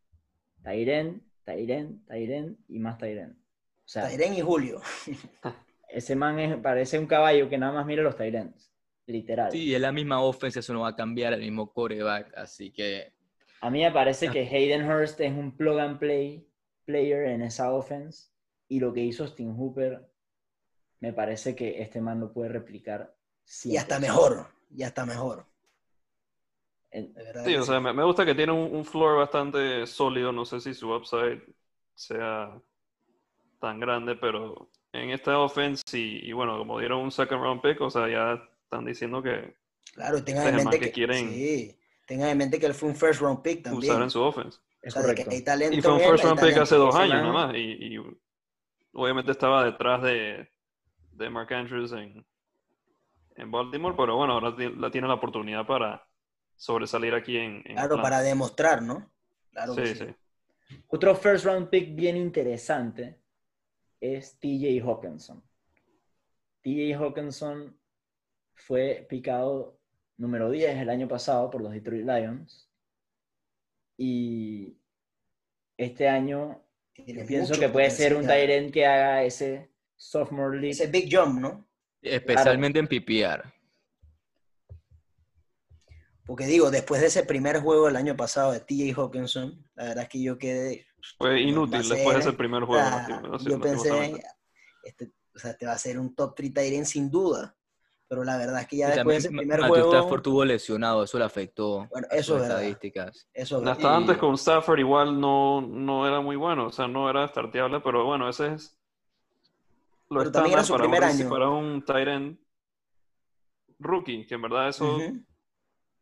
Tyren, 0.63 1.29
Tyren, 1.43 2.05
Tyren 2.05 2.57
y 2.69 2.79
más 2.79 2.97
Tyren. 2.97 3.31
O 3.31 3.83
sea, 3.83 4.07
Tyren 4.07 4.33
y 4.33 4.39
Julio. 4.39 4.79
ese 5.89 6.15
man 6.15 6.39
es- 6.39 6.57
parece 6.61 6.97
un 6.97 7.05
caballo 7.05 7.49
que 7.49 7.57
nada 7.57 7.73
más 7.73 7.85
mira 7.85 8.01
los 8.01 8.15
Tyrens. 8.15 8.68
Literal. 9.09 9.51
sí, 9.51 9.73
es 9.73 9.81
la 9.81 9.91
misma 9.91 10.21
offense, 10.21 10.59
eso 10.59 10.71
no 10.73 10.81
va 10.81 10.89
a 10.89 10.95
cambiar, 10.95 11.33
el 11.33 11.39
mismo 11.41 11.71
coreback, 11.73 12.31
así 12.37 12.71
que 12.71 13.11
A 13.61 13.69
mí 13.69 13.81
me 13.81 13.91
parece 13.91 14.27
Ah. 14.27 14.31
que 14.31 14.41
Hayden 14.47 14.89
Hurst 14.89 15.19
es 15.19 15.31
un 15.33 15.55
plug 15.57 15.79
and 15.79 15.97
play 15.99 16.47
player 16.85 17.25
en 17.29 17.41
esa 17.41 17.71
offense 17.73 18.29
y 18.67 18.79
lo 18.79 18.93
que 18.93 19.01
hizo 19.01 19.23
Austin 19.23 19.55
Hooper 19.57 20.07
me 21.01 21.11
parece 21.13 21.55
que 21.55 21.81
este 21.81 22.01
man 22.01 22.19
lo 22.19 22.31
puede 22.31 22.49
replicar 22.49 23.15
Y 23.65 23.77
hasta 23.77 23.97
100%. 23.97 24.01
mejor. 24.01 24.47
Y 24.75 24.83
hasta 24.83 25.05
mejor. 25.05 25.45
Sí, 27.45 27.55
o 27.55 27.63
sea, 27.63 27.79
me, 27.79 27.93
me 27.93 28.03
gusta 28.03 28.25
que 28.25 28.33
tiene 28.35 28.51
un, 28.51 28.75
un 28.75 28.83
floor 28.85 29.17
bastante 29.17 29.85
sólido. 29.87 30.31
No 30.31 30.43
sé 30.45 30.59
si 30.59 30.73
su 30.73 30.91
upside 30.93 31.41
sea 31.93 32.59
tan 33.59 33.79
grande, 33.79 34.15
pero 34.15 34.69
en 34.91 35.11
esta 35.11 35.37
offense, 35.39 35.83
y, 35.93 36.27
y 36.29 36.33
bueno, 36.33 36.57
como 36.57 36.79
dieron 36.79 37.01
un 37.01 37.11
second 37.11 37.41
round 37.43 37.61
pick, 37.61 37.79
o 37.81 37.89
sea, 37.91 38.07
ya 38.09 38.41
están 38.69 38.86
diciendo 38.86 39.21
que 39.23 39.55
Claro, 39.93 40.23
tengan 40.23 40.47
Este 40.47 40.49
en 40.49 40.55
mente 40.55 40.79
que 40.79 40.86
que, 40.86 40.91
quieren 40.91 41.29
sí, 41.29 41.79
tengan 42.05 42.29
en 42.29 42.38
mente 42.38 42.60
que 42.60 42.65
él 42.67 42.73
fue 42.75 42.89
un 42.89 42.95
first 42.95 43.21
round 43.21 43.41
pick 43.41 43.63
también. 43.63 43.91
usar 43.91 44.03
en 44.03 44.10
su 44.10 44.21
offense. 44.21 44.60
es 44.82 44.95
O 44.95 44.99
sea, 44.99 45.03
de 45.03 45.15
que 45.15 45.25
correcto. 45.25 45.32
hay 45.32 45.43
talento 45.43 45.75
Y 45.77 45.82
fue 45.82 45.93
un 45.93 45.99
first 46.01 46.23
round 46.23 46.39
pick 46.39 46.58
hace 46.58 46.75
dos 46.75 46.95
años 46.95 47.21
nada 47.21 47.34
más. 47.34 47.55
Y, 47.55 47.95
y 47.95 47.97
obviamente 48.93 49.32
estaba 49.32 49.63
detrás 49.65 50.01
de, 50.03 50.51
de 51.12 51.29
Mark 51.29 51.51
Andrews 51.53 51.91
en, 51.93 52.25
en 53.36 53.51
Baltimore, 53.51 53.95
pero 53.97 54.15
bueno, 54.15 54.34
ahora 54.34 54.51
la 54.58 54.91
tiene 54.91 55.08
la 55.08 55.15
oportunidad 55.15 55.65
para 55.65 56.08
sobresalir 56.55 57.13
aquí 57.15 57.38
en, 57.38 57.63
en 57.65 57.75
Claro, 57.75 57.95
Atlanta. 57.95 58.01
para 58.03 58.21
demostrar, 58.21 58.82
¿no? 58.84 59.12
Claro 59.51 59.75
que 59.75 59.88
Sí, 59.88 59.95
sí. 59.95 60.05
sí. 60.05 60.15
Otro 60.88 61.15
first 61.15 61.45
round 61.45 61.69
pick 61.69 61.95
bien 61.95 62.15
interesante 62.17 63.19
es 63.99 64.39
TJ 64.39 64.82
Hawkinson. 64.84 65.43
TJ 66.62 66.95
Hawkinson 66.95 67.78
fue 68.59 69.05
picado 69.09 69.79
número 70.17 70.49
10 70.51 70.77
el 70.77 70.89
año 70.89 71.07
pasado 71.07 71.49
por 71.49 71.61
los 71.61 71.71
Detroit 71.71 72.05
Lions 72.05 72.69
y 73.97 74.77
este 75.77 76.07
año 76.07 76.61
yo 76.95 77.25
pienso 77.25 77.53
que 77.59 77.69
puede 77.69 77.89
ser 77.91 78.15
un. 78.15 78.27
Tyrant 78.27 78.71
que 78.73 78.85
haga 78.85 79.23
ese 79.23 79.71
sophomore 79.95 80.57
league. 80.59 80.71
Ese 80.71 80.87
big 80.87 81.09
jump, 81.13 81.39
¿no? 81.39 81.65
especialmente 82.01 82.79
en 82.79 82.87
PPR. 82.87 83.43
Porque 86.25 86.45
digo, 86.45 86.69
después 86.69 87.01
de 87.01 87.07
ese 87.07 87.23
primer 87.23 87.59
juego 87.59 87.87
del 87.87 87.95
año 87.95 88.15
pasado 88.15 88.51
de 88.51 88.59
TJ 88.59 88.93
Hawkinson, 88.95 89.65
la 89.75 89.85
verdad 89.85 90.03
es 90.03 90.09
que 90.09 90.21
yo 90.21 90.37
quedé. 90.37 90.85
Fue 91.17 91.41
inútil 91.41 91.83
ser- 91.83 91.95
después 91.97 92.15
de 92.17 92.21
ese 92.29 92.33
primer 92.33 92.63
juego. 92.63 92.83
lastim- 92.85 93.43
yo 93.49 93.59
pensé, 93.61 94.23
este, 94.83 95.11
o 95.35 95.39
sea, 95.39 95.57
te 95.57 95.65
va 95.65 95.71
a 95.73 95.77
ser 95.77 95.97
un 95.97 96.13
top 96.13 96.35
3 96.35 96.53
Tyrant 96.53 96.85
sin 96.85 97.09
duda. 97.09 97.55
Pero 98.09 98.23
la 98.23 98.37
verdad 98.37 98.61
es 98.61 98.67
que 98.67 98.77
ya 98.77 98.87
Y 98.87 98.91
después 98.95 99.13
de 99.13 99.17
ese 99.19 99.27
también 99.27 99.47
primer 99.49 99.59
Matthew 99.61 99.83
juego. 99.83 99.93
Stafford 99.97 100.21
tuvo 100.23 100.43
lesionado, 100.45 101.03
eso 101.03 101.19
le 101.19 101.25
afectó 101.25 101.87
Bueno, 101.91 102.07
a 102.09 102.15
eso 102.15 102.33
sus 102.33 102.41
estadísticas. 102.41 103.29
Eso 103.31 103.63
Hasta 103.63 103.83
Y- 103.83 103.95
antes 103.95 104.17
con 104.17 104.33
Stafford 104.33 104.79
igual 104.79 105.21
no, 105.21 105.61
no 105.61 106.07
era 106.07 106.19
muy 106.19 106.35
bueno, 106.35 106.65
o 106.65 106.71
sea, 106.71 106.87
no 106.87 107.07
era 107.07 107.27
starteable, 107.27 107.81
pero 107.81 108.05
bueno, 108.05 108.27
ese 108.27 108.53
es 108.55 108.75
lo 110.09 110.19
Pero 110.21 110.31
también 110.31 110.53
era 110.55 110.63
su 110.63 110.73
para 110.73 110.85
un, 110.85 110.89
primer 110.89 111.03
año. 111.07 111.29
para 111.29 111.49
un 111.49 111.83
end 111.87 112.39
rookie, 113.77 114.25
que 114.25 114.33
en 114.33 114.41
verdad 114.41 114.69
eso 114.69 114.97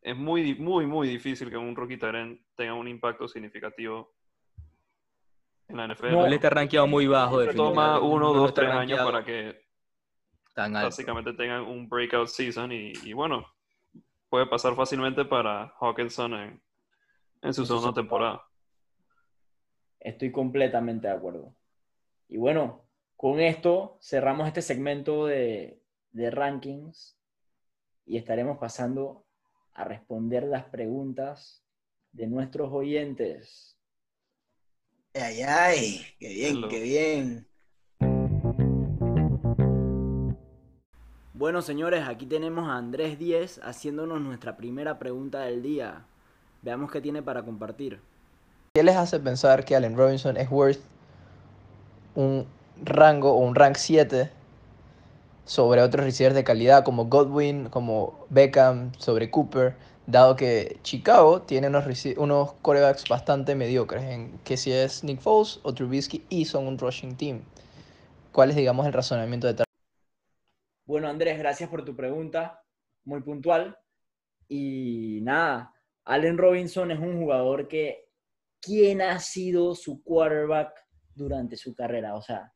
es 0.00 0.16
muy, 0.16 0.54
muy, 0.54 0.86
muy 0.86 1.08
difícil 1.08 1.50
que 1.50 1.58
un 1.58 1.76
rookie 1.76 1.98
end 2.02 2.40
tenga 2.56 2.72
un 2.72 2.88
impacto 2.88 3.28
significativo 3.28 4.14
en 5.68 5.76
la 5.76 5.84
NFL. 5.88 6.12
No, 6.12 6.24
Él 6.24 6.32
está 6.32 6.48
rankeado 6.48 6.86
muy 6.86 7.06
bajo, 7.06 7.44
Toma 7.50 8.00
uno, 8.00 8.32
No 8.32 8.40
dos, 8.40 8.54
tres 8.54 8.70
años 8.70 8.98
para 9.00 9.22
que 9.22 9.67
tan 10.58 10.76
alto. 10.76 10.86
básicamente 10.88 11.32
tengan 11.34 11.62
un 11.62 11.88
breakout 11.88 12.28
season 12.28 12.72
y, 12.72 12.92
y 13.04 13.12
bueno, 13.12 13.46
puede 14.28 14.46
pasar 14.46 14.74
fácilmente 14.74 15.24
para 15.24 15.72
Hawkinson 15.80 16.34
en, 16.34 16.62
en 17.42 17.54
su 17.54 17.64
segunda 17.64 17.92
segunda. 17.92 18.02
temporada. 18.02 18.42
Estoy 20.00 20.32
completamente 20.32 21.08
de 21.08 21.14
acuerdo. 21.14 21.54
Y 22.28 22.36
bueno, 22.36 22.84
con 23.16 23.40
esto 23.40 23.98
cerramos 24.00 24.46
este 24.46 24.62
segmento 24.62 25.26
de, 25.26 25.80
de 26.12 26.30
rankings 26.30 27.16
y 28.06 28.16
estaremos 28.16 28.58
pasando 28.58 29.26
a 29.74 29.84
responder 29.84 30.44
las 30.44 30.64
preguntas 30.64 31.64
de 32.12 32.26
nuestros 32.26 32.72
oyentes. 32.72 33.78
Ay, 35.14 35.40
ay, 35.42 36.06
qué 36.18 36.28
bien, 36.28 36.52
Hello. 36.56 36.68
qué 36.68 36.80
bien. 36.82 37.47
Bueno, 41.38 41.62
señores, 41.62 42.02
aquí 42.08 42.26
tenemos 42.26 42.68
a 42.68 42.78
Andrés 42.78 43.16
Díez 43.16 43.60
haciéndonos 43.62 44.20
nuestra 44.20 44.56
primera 44.56 44.98
pregunta 44.98 45.42
del 45.42 45.62
día. 45.62 46.02
Veamos 46.62 46.90
qué 46.90 47.00
tiene 47.00 47.22
para 47.22 47.44
compartir. 47.44 48.00
¿Qué 48.74 48.82
les 48.82 48.96
hace 48.96 49.20
pensar 49.20 49.64
que 49.64 49.76
Allen 49.76 49.96
Robinson 49.96 50.36
es 50.36 50.50
worth 50.50 50.80
un 52.16 52.44
rango 52.82 53.34
o 53.34 53.38
un 53.38 53.54
rank 53.54 53.76
7 53.76 54.32
sobre 55.44 55.80
otros 55.80 56.06
receivers 56.06 56.34
de 56.34 56.42
calidad 56.42 56.82
como 56.82 57.04
Godwin, 57.04 57.68
como 57.68 58.26
Beckham, 58.30 58.90
sobre 58.98 59.30
Cooper, 59.30 59.76
dado 60.08 60.34
que 60.34 60.80
Chicago 60.82 61.42
tiene 61.42 61.68
unos, 61.68 61.84
unos 62.16 62.54
corebacks 62.62 63.04
bastante 63.08 63.54
mediocres, 63.54 64.02
en 64.02 64.40
que 64.42 64.56
si 64.56 64.72
es 64.72 65.04
Nick 65.04 65.20
Foles 65.20 65.60
o 65.62 65.72
Trubisky 65.72 66.24
y 66.30 66.46
son 66.46 66.66
un 66.66 66.78
rushing 66.78 67.14
team? 67.14 67.42
¿Cuál 68.32 68.50
es, 68.50 68.56
digamos, 68.56 68.86
el 68.86 68.92
razonamiento 68.92 69.46
detrás? 69.46 69.67
Bueno, 70.88 71.06
Andrés, 71.08 71.38
gracias 71.38 71.68
por 71.68 71.84
tu 71.84 71.94
pregunta, 71.94 72.62
muy 73.04 73.20
puntual. 73.20 73.76
Y 74.48 75.18
nada, 75.20 75.70
Allen 76.06 76.38
Robinson 76.38 76.90
es 76.90 76.98
un 76.98 77.18
jugador 77.20 77.68
que, 77.68 78.08
¿quién 78.58 79.02
ha 79.02 79.18
sido 79.18 79.74
su 79.74 80.02
quarterback 80.02 80.72
durante 81.14 81.58
su 81.58 81.74
carrera? 81.74 82.14
O 82.14 82.22
sea, 82.22 82.50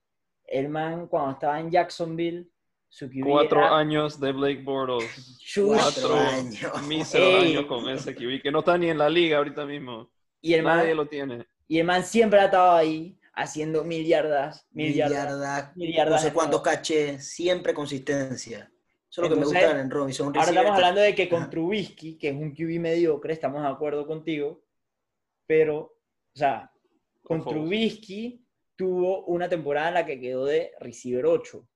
el 0.47 0.71
man 0.71 1.09
cuando 1.09 1.33
estaba 1.33 1.61
en 1.61 1.71
Jacksonville, 1.71 2.49
su 2.89 3.11
QB 3.11 3.23
Cuatro 3.29 3.59
era- 3.61 3.77
años 3.77 4.19
de 4.19 4.33
Blake 4.33 4.63
Bortles. 4.63 5.39
Cuatro 5.55 6.15
años. 6.15 6.83
míseros 6.89 7.45
Ey. 7.45 7.51
años 7.53 7.67
con 7.67 7.87
ese 7.91 8.15
QB, 8.15 8.41
que 8.41 8.51
no 8.51 8.61
está 8.61 8.79
ni 8.79 8.89
en 8.89 8.97
la 8.97 9.11
liga 9.11 9.37
ahorita 9.37 9.67
mismo. 9.67 10.11
Y 10.41 10.55
el, 10.55 10.63
man, 10.63 10.79
Nadie 10.79 10.95
lo 10.95 11.07
tiene. 11.07 11.47
y 11.69 11.79
el 11.79 11.87
man 11.87 12.03
siempre 12.03 12.41
ha 12.41 12.47
estado 12.47 12.73
ahí 12.73 13.19
haciendo 13.35 13.85
mil 13.85 14.07
yardas, 14.07 14.67
mil, 14.71 14.89
Mil 14.89 14.97
yardas. 14.97 15.77
mil 15.77 15.91
no 15.91 15.97
yardas 15.97 16.21
sé 16.23 16.29
de 16.29 16.35
cuántos 16.35 16.63
caches, 16.63 17.27
siempre 17.27 17.75
consistencia. 17.75 18.71
Eso 19.11 19.23
es 19.23 19.29
lo 19.29 19.35
que 19.35 19.41
me 19.41 19.47
gusta 19.47 19.81
en 19.81 19.91
Robinson. 19.91 20.27
Ahora 20.29 20.41
receiver 20.41 20.59
estamos 20.63 20.77
hablando 20.77 21.01
de 21.01 21.15
que 21.15 21.29
con. 21.29 21.51
Trubisky, 21.51 22.17
que 22.17 22.29
es 22.31 22.35
un 22.35 22.55
QB 22.55 22.81
mediocre, 22.81 23.33
estamos 23.33 23.63
de 23.63 23.69
acuerdo 23.69 24.07
contigo, 24.07 24.65
pero, 25.47 25.79
o 25.81 25.95
sea, 26.35 26.73
con. 27.23 27.45
Trubisky 27.45 28.43
tuvo 28.75 29.25
una 29.27 29.49
temporada 29.49 29.89
en 29.89 29.95
la 29.95 30.07
que 30.07 30.19
quedó 30.19 30.47
de 30.47 30.73
receiver 30.81 31.27
8 31.27 31.69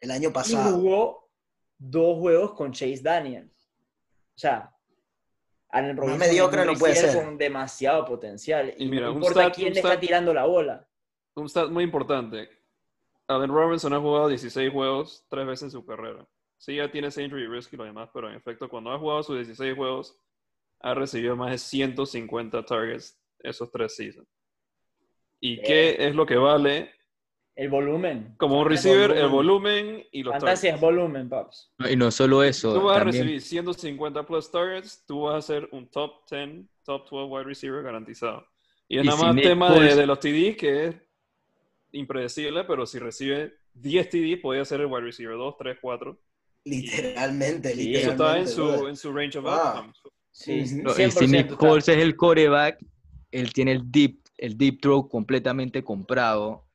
el 0.00 0.10
año 0.12 0.28
y 0.28 0.32
pasado. 0.32 0.76
jugó 0.76 1.30
dos 1.78 2.18
juegos 2.18 2.52
con 2.54 2.72
Chase 2.72 3.00
Daniels. 3.02 3.50
O 4.36 4.38
sea, 4.38 4.72
Allen 5.70 5.96
Robinson 5.96 6.18
mediocre 6.18 6.64
no 6.64 6.74
puede 6.74 6.94
ser. 6.94 7.14
con 7.24 7.36
demasiado 7.36 8.04
potencial. 8.04 8.74
Y, 8.78 8.84
Y 8.84 8.88
mira, 8.88 9.06
no 9.06 9.12
un 9.12 9.16
importa 9.18 9.42
stat- 9.44 9.54
quién 9.54 9.72
le 9.74 9.80
está 9.80 10.00
tirando 10.00 10.32
la 10.32 10.46
bola. 10.46 10.86
Un 11.34 11.48
stat 11.48 11.68
muy 11.70 11.84
importante. 11.84 12.48
Allen 13.26 13.50
Robinson 13.50 13.92
ha 13.92 14.00
jugado 14.00 14.28
16 14.28 14.72
juegos 14.72 15.26
tres 15.28 15.46
veces 15.46 15.64
en 15.64 15.70
su 15.70 15.84
carrera. 15.84 16.26
Sí, 16.56 16.76
ya 16.76 16.90
tiene 16.90 17.08
ese 17.08 17.22
injury 17.22 17.46
risk 17.46 17.72
y 17.74 17.76
lo 17.76 17.84
demás, 17.84 18.08
pero 18.12 18.28
en 18.30 18.34
efecto, 18.36 18.68
cuando 18.68 18.90
ha 18.90 18.98
jugado 18.98 19.22
sus 19.22 19.36
16 19.36 19.76
juegos, 19.76 20.16
ha 20.80 20.94
recibido 20.94 21.36
más 21.36 21.50
de 21.50 21.58
150 21.58 22.64
targets 22.64 23.18
esos 23.40 23.70
tres 23.70 23.94
seasons. 23.94 24.26
¿Y 25.40 25.60
qué 25.62 25.96
es 25.98 26.14
lo 26.14 26.26
que 26.26 26.36
vale 26.36 26.90
El 27.58 27.70
volumen. 27.70 28.34
como 28.36 28.58
un 28.60 28.62
El 28.66 28.68
receiver? 28.70 29.10
El 29.10 29.28
volumen. 29.28 29.30
volumen 29.32 30.06
y 30.12 30.22
los 30.22 30.32
Fantasy 30.32 30.68
es 30.68 30.74
targets. 30.74 30.80
volumen, 30.80 31.28
paps. 31.28 31.72
Y 31.90 31.96
no 31.96 32.10
solo 32.12 32.44
eso, 32.44 32.72
Tú 32.72 32.82
vas 32.84 32.96
a 32.98 33.00
también 33.00 33.24
recibir 33.24 33.42
150 33.42 34.24
plus 34.24 34.48
targets, 34.52 35.04
tú 35.04 35.22
vas 35.22 35.34
a 35.36 35.42
ser 35.42 35.68
un 35.72 35.88
top 35.90 36.22
10, 36.30 36.66
top 36.84 37.10
12 37.10 37.26
wide 37.28 37.42
receiver 37.44 37.82
garantizado. 37.82 38.46
Y 38.86 38.98
es 38.98 39.02
Y 39.04 39.06
nada 39.08 39.18
si 39.18 39.24
más 39.24 39.34
Nick 39.34 39.44
tema 39.44 39.74
de, 39.74 39.94
de 39.96 40.06
los 40.06 40.20
TDs 40.20 40.56
que 40.56 40.84
es 40.86 40.96
impredecible, 41.90 42.62
pero 42.62 42.86
si 42.86 43.00
recibe 43.00 43.54
10 43.74 44.08
TDs, 44.08 44.40
podría 44.40 44.64
ser 44.64 44.80
el 44.82 44.86
wide 44.86 45.00
receiver 45.02 45.36
2, 45.36 45.56
3, 45.58 45.78
4. 45.82 46.16
Literalmente, 46.64 47.74
Sí, 47.74 47.92
Eso 47.96 48.10
está 48.10 48.38
en 48.38 48.46
literalmente. 48.46 48.78
su, 48.78 48.86
en 48.88 48.96
su 48.96 49.12
range 49.12 49.36
of 49.38 49.44
Wow. 49.46 49.52
outcomes. 49.54 49.96
Sí, 50.30 50.60
Ujú. 50.62 50.82
No, 50.84 50.90
y 50.90 50.94
100% 50.94 51.10
si 51.18 51.26
Nick. 51.26 51.56
Foles 51.58 51.88
es 51.88 51.96
el 51.98 52.14
coreback, 52.14 52.78
él 53.32 53.52
tiene 53.52 53.72
el 53.72 53.90
deep, 53.90 54.20
el 54.36 54.56
deep 54.56 54.80
throw 54.80 55.08
completamente 55.08 55.82
comprado 55.82 56.67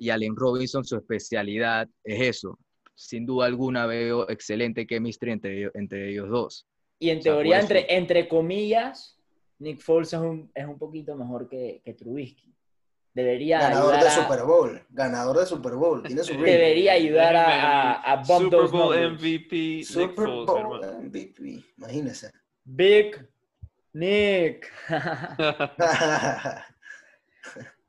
y 0.00 0.10
Allen 0.10 0.34
Robinson 0.34 0.84
su 0.84 0.96
especialidad 0.96 1.88
es 2.02 2.20
eso. 2.38 2.58
Sin 2.94 3.24
duda 3.26 3.46
alguna 3.46 3.86
veo 3.86 4.28
excelente 4.28 4.86
chemistry 4.86 5.32
entre, 5.32 5.58
ellos- 5.58 5.72
entre 5.74 6.10
ellos 6.10 6.28
dos. 6.28 6.66
Y 6.98 7.10
en 7.10 7.18
O 7.18 7.22
sea, 7.22 7.32
teoría, 7.32 7.60
entre, 7.60 7.96
entre 7.96 8.28
comillas, 8.28 9.18
Nick 9.58 9.80
Foles 9.80 10.12
es 10.12 10.18
un, 10.20 10.50
es 10.54 10.66
un 10.66 10.78
poquito 10.78 11.16
mejor 11.16 11.48
que, 11.48 11.80
que 11.84 11.94
Trubisky. 11.94 12.52
Debería 13.12 13.58
Ganador 13.60 13.94
ayudar 13.94 14.02
de 14.02 14.08
a- 14.08 14.22
Super 14.24 14.42
Bowl. 14.44 14.82
Ganador 14.90 15.38
de 15.38 15.46
Super 15.46 15.74
Bowl. 15.74 16.02
Tiene 16.02 16.22
su. 16.22 16.32
Debería 16.34 16.92
ayudar 16.92 17.34
a, 17.36 17.92
a, 17.92 18.12
a 18.12 18.16
bump 18.16 18.44
Super 18.44 18.58
those 18.60 18.72
Bowl 18.72 18.94
numbers. 18.94 19.12
MVP 19.20 19.56
Nick 19.56 19.84
Super 19.84 20.26
Foles, 20.26 20.46
Bowl 20.46 20.84
hermano. 20.84 21.02
MVP. 21.08 21.64
Imagínese. 21.78 22.30
Big 22.64 23.16
Nick. 23.92 24.70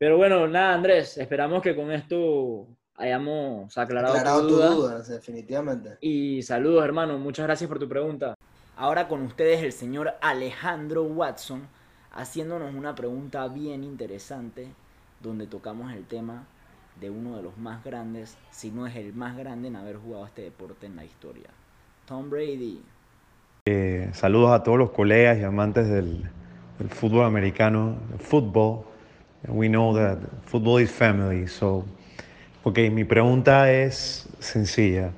Pero 0.00 0.16
bueno, 0.16 0.48
nada, 0.48 0.72
Andrés, 0.72 1.18
esperamos 1.18 1.60
que 1.60 1.76
con 1.76 1.92
esto 1.92 2.66
hayamos 2.96 3.76
aclarado, 3.76 4.14
Aclarado 4.14 4.40
tu 4.40 4.48
tu 4.48 4.54
duda. 4.54 4.70
duda, 4.70 5.02
definitivamente. 5.02 5.98
Y 6.00 6.40
saludos, 6.42 6.82
hermano. 6.86 7.18
Muchas 7.18 7.44
gracias 7.44 7.68
por 7.68 7.78
tu 7.78 7.86
pregunta. 7.86 8.34
Ahora 8.78 9.08
con 9.08 9.20
ustedes 9.20 9.62
el 9.62 9.72
señor 9.72 10.14
Alejandro 10.22 11.02
Watson 11.02 11.68
haciéndonos 12.12 12.74
una 12.74 12.94
pregunta 12.94 13.46
bien 13.48 13.84
interesante 13.84 14.68
donde 15.22 15.46
tocamos 15.46 15.92
el 15.92 16.06
tema 16.06 16.46
de 16.98 17.10
uno 17.10 17.36
de 17.36 17.42
los 17.42 17.58
más 17.58 17.84
grandes, 17.84 18.38
si 18.50 18.70
no 18.70 18.86
es 18.86 18.96
el 18.96 19.12
más 19.12 19.36
grande 19.36 19.68
en 19.68 19.76
haber 19.76 19.96
jugado 19.96 20.24
este 20.24 20.40
deporte 20.40 20.86
en 20.86 20.96
la 20.96 21.04
historia. 21.04 21.50
Tom 22.06 22.30
Brady. 22.30 22.80
Eh, 23.66 24.08
saludos 24.14 24.52
a 24.52 24.62
todos 24.62 24.78
los 24.78 24.92
colegas 24.92 25.36
y 25.38 25.42
amantes 25.44 25.90
del, 25.90 26.22
del 26.78 26.88
fútbol 26.88 27.26
americano, 27.26 27.98
el 28.14 28.18
fútbol. 28.18 28.86
We 29.48 29.68
know 29.68 29.94
that 29.94 30.18
football 30.44 30.78
is 30.80 30.90
family. 30.90 31.46
So, 31.46 31.86
ok, 32.62 32.78
mi 32.92 33.04
pregunta 33.04 33.72
es 33.72 34.28
sencilla. 34.38 35.12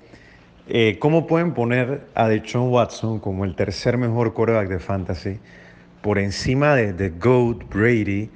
Eh, 0.69 0.99
¿Cómo 1.01 1.27
pueden 1.27 1.55
poner 1.55 2.07
a 2.15 2.29
Deshaun 2.29 2.71
Watson 2.71 3.19
como 3.19 3.45
el 3.45 3.57
tercer 3.57 3.99
mejor 3.99 4.33
quarterback 4.33 4.69
de 4.69 4.79
fantasy 4.79 5.41
por 6.03 6.19
encima 6.19 6.77
de, 6.77 6.93
de 6.93 7.11
GOAT 7.11 7.69
Brady 7.69 8.31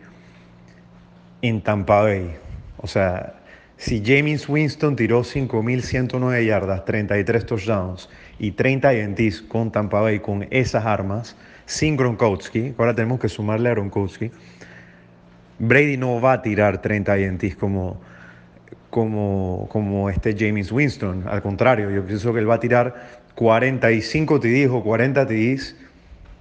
en 1.42 1.62
Tampa 1.62 2.02
Bay? 2.02 2.34
O 2.78 2.88
sea, 2.88 3.36
si 3.76 4.02
James 4.04 4.48
Winston 4.48 4.96
tiró 4.96 5.22
5.109 5.22 6.46
yardas, 6.46 6.84
33 6.84 7.46
touchdowns 7.46 8.08
y 8.38 8.52
30 8.52 8.94
INTs 8.94 9.42
con 9.42 9.70
Tampa 9.70 10.00
Bay 10.00 10.18
con 10.18 10.48
esas 10.50 10.84
armas, 10.84 11.36
sin 11.66 11.96
Gronkowski, 11.96 12.74
ahora 12.78 12.94
tenemos 12.94 13.20
que 13.20 13.28
sumarle 13.28 13.68
a 13.68 13.72
Gronkowski, 13.72 14.30
Brady 15.58 15.96
no 15.96 16.20
va 16.20 16.34
a 16.34 16.42
tirar 16.42 16.82
30 16.82 17.18
INTs 17.18 17.56
como, 17.56 18.00
como, 18.90 19.68
como 19.70 20.10
este 20.10 20.36
James 20.38 20.70
Winston. 20.72 21.24
Al 21.28 21.42
contrario, 21.42 21.90
yo 21.90 22.04
pienso 22.04 22.32
que 22.32 22.40
él 22.40 22.48
va 22.48 22.54
a 22.54 22.60
tirar 22.60 23.20
45 23.34 24.40
TDs 24.40 24.68
o 24.70 24.82
40 24.82 25.26
TDs 25.26 25.76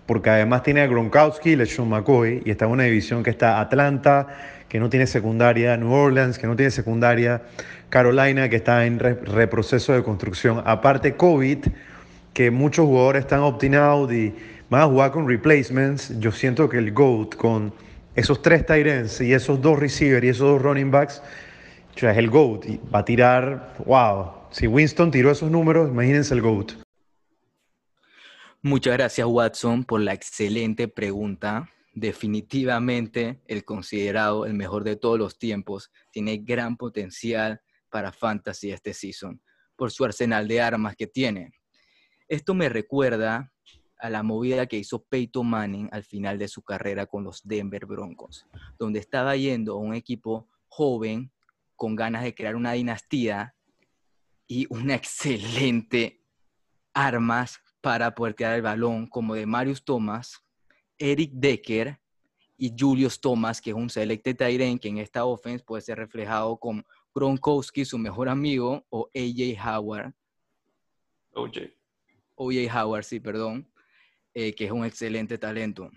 porque 0.05 0.29
además 0.29 0.61
tiene 0.63 0.81
a 0.81 0.87
Gronkowski 0.87 1.51
y 1.51 1.55
LeSean 1.55 1.89
McCoy 1.89 2.43
y 2.45 2.51
está 2.51 2.65
en 2.65 2.71
una 2.71 2.83
división 2.83 3.23
que 3.23 3.31
está 3.31 3.59
Atlanta, 3.59 4.27
que 4.69 4.79
no 4.79 4.89
tiene 4.89 5.07
secundaria, 5.07 5.75
New 5.77 5.91
Orleans, 5.91 6.37
que 6.37 6.45
no 6.45 6.55
tiene 6.55 6.69
secundaria, 6.69 7.41
Carolina, 7.89 8.47
que 8.49 8.57
está 8.57 8.85
en 8.85 8.99
re- 8.99 9.15
reproceso 9.15 9.93
de 9.93 10.03
construcción. 10.03 10.61
Aparte 10.65 11.15
COVID, 11.15 11.65
que 12.33 12.51
muchos 12.51 12.85
jugadores 12.85 13.21
están 13.21 13.39
opting 13.39 13.73
out 13.75 14.11
y 14.11 14.33
van 14.69 14.81
a 14.81 14.85
jugar 14.85 15.11
con 15.11 15.27
replacements. 15.27 16.19
Yo 16.19 16.31
siento 16.31 16.69
que 16.69 16.77
el 16.77 16.91
GOAT 16.91 17.35
con 17.35 17.73
esos 18.15 18.41
tres 18.41 18.65
tight 18.65 18.87
y 19.19 19.33
esos 19.33 19.61
dos 19.61 19.77
receivers 19.77 20.25
y 20.25 20.29
esos 20.29 20.47
dos 20.47 20.61
running 20.61 20.91
backs, 20.91 21.21
es 21.95 22.17
el 22.17 22.29
GOAT 22.29 22.65
y 22.65 22.77
va 22.93 22.99
a 22.99 23.05
tirar, 23.05 23.75
wow. 23.85 24.31
Si 24.51 24.67
Winston 24.67 25.11
tiró 25.11 25.31
esos 25.31 25.49
números, 25.49 25.89
imagínense 25.89 26.33
el 26.33 26.41
GOAT. 26.41 26.73
Muchas 28.61 28.93
gracias, 28.93 29.27
Watson, 29.27 29.83
por 29.83 30.01
la 30.01 30.13
excelente 30.13 30.87
pregunta. 30.87 31.69
Definitivamente 31.93 33.41
el 33.47 33.63
considerado 33.63 34.45
el 34.45 34.53
mejor 34.53 34.83
de 34.83 34.95
todos 34.95 35.17
los 35.17 35.37
tiempos 35.37 35.91
tiene 36.11 36.37
gran 36.37 36.75
potencial 36.75 37.61
para 37.89 38.11
fantasy 38.11 38.71
este 38.71 38.93
season 38.93 39.41
por 39.75 39.91
su 39.91 40.03
arsenal 40.03 40.47
de 40.47 40.61
armas 40.61 40.95
que 40.95 41.07
tiene. 41.07 41.51
Esto 42.27 42.53
me 42.53 42.69
recuerda 42.69 43.51
a 44.05 44.09
la 44.09 44.23
movida 44.23 44.67
que 44.67 44.77
hizo 44.77 45.03
Peyton 45.03 45.47
Manning 45.47 45.89
al 45.91 46.03
final 46.03 46.37
de 46.37 46.47
su 46.47 46.61
carrera 46.61 47.05
con 47.05 47.23
los 47.23 47.41
Denver 47.43 47.85
Broncos, 47.85 48.45
donde 48.77 48.99
estaba 48.99 49.35
yendo 49.35 49.73
a 49.73 49.79
un 49.79 49.93
equipo 49.93 50.47
joven 50.67 51.31
con 51.75 51.95
ganas 51.95 52.23
de 52.23 52.33
crear 52.33 52.55
una 52.55 52.73
dinastía 52.73 53.55
y 54.47 54.67
una 54.69 54.95
excelente 54.95 56.21
armas 56.93 57.59
para 57.81 58.15
poder 58.15 58.33
tirar 58.33 58.55
el 58.55 58.61
balón, 58.61 59.07
como 59.07 59.35
de 59.35 59.45
Marius 59.45 59.83
Thomas, 59.83 60.41
Eric 60.97 61.31
Decker 61.33 61.99
y 62.57 62.73
Julius 62.77 63.19
Thomas, 63.19 63.61
que 63.61 63.71
es 63.71 63.75
un 63.75 63.89
selected 63.89 64.41
end 64.41 64.79
que 64.79 64.87
en 64.87 64.97
esta 64.97 65.25
offense 65.25 65.63
puede 65.63 65.81
ser 65.81 65.97
reflejado 65.97 66.57
con 66.57 66.85
Gronkowski, 67.13 67.85
su 67.85 67.97
mejor 67.97 68.29
amigo, 68.29 68.85
o 68.89 69.09
AJ 69.13 69.59
Howard, 69.65 70.13
OJ. 71.35 71.69
OJ 72.35 72.73
Howard, 72.73 73.03
sí, 73.03 73.19
perdón, 73.19 73.69
eh, 74.35 74.53
que 74.53 74.65
es 74.65 74.71
un 74.71 74.85
excelente 74.85 75.37
talento. 75.37 75.89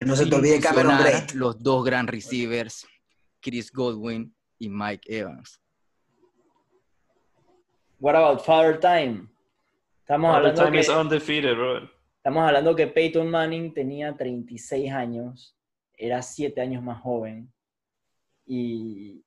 No 0.00 0.16
se 0.16 0.26
te 0.26 0.34
olvide 0.34 0.60
Cameron 0.60 0.98
Braid. 0.98 1.30
Los 1.34 1.62
dos 1.62 1.84
gran 1.84 2.06
receivers, 2.06 2.86
Chris 3.40 3.70
Godwin 3.70 4.34
y 4.58 4.68
Mike 4.68 5.02
Evans. 5.14 5.60
What 8.00 8.16
about 8.16 8.40
Father 8.44 8.80
Time? 8.80 9.28
Estamos 10.00 10.32
Father 10.32 10.50
hablando, 10.50 10.64
time 10.64 10.72
que, 10.72 10.80
is 10.80 10.88
undefeated, 10.88 11.54
bro. 11.54 11.90
estamos 12.16 12.46
hablando 12.46 12.74
que 12.74 12.86
Peyton 12.86 13.30
Manning 13.30 13.72
tenía 13.72 14.14
36 14.14 14.92
años, 14.92 15.56
era 15.96 16.20
7 16.20 16.60
años 16.60 16.82
más 16.82 17.00
joven. 17.00 17.50
Y, 18.46 19.22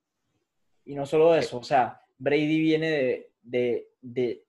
y 0.85 0.95
no 0.95 1.05
solo 1.05 1.35
eso, 1.35 1.57
o 1.57 1.63
sea, 1.63 1.99
Brady 2.17 2.59
viene 2.59 2.89
de, 2.89 3.31
de, 3.41 3.87
de- 4.01 4.45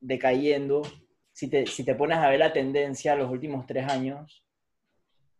decayendo. 0.00 0.82
Si 1.38 1.48
te, 1.48 1.66
si 1.66 1.84
te 1.84 1.94
pones 1.94 2.18
a 2.18 2.28
ver 2.28 2.40
la 2.40 2.52
tendencia 2.52 3.14
los 3.14 3.30
últimos 3.30 3.64
tres 3.64 3.88
años, 3.88 4.44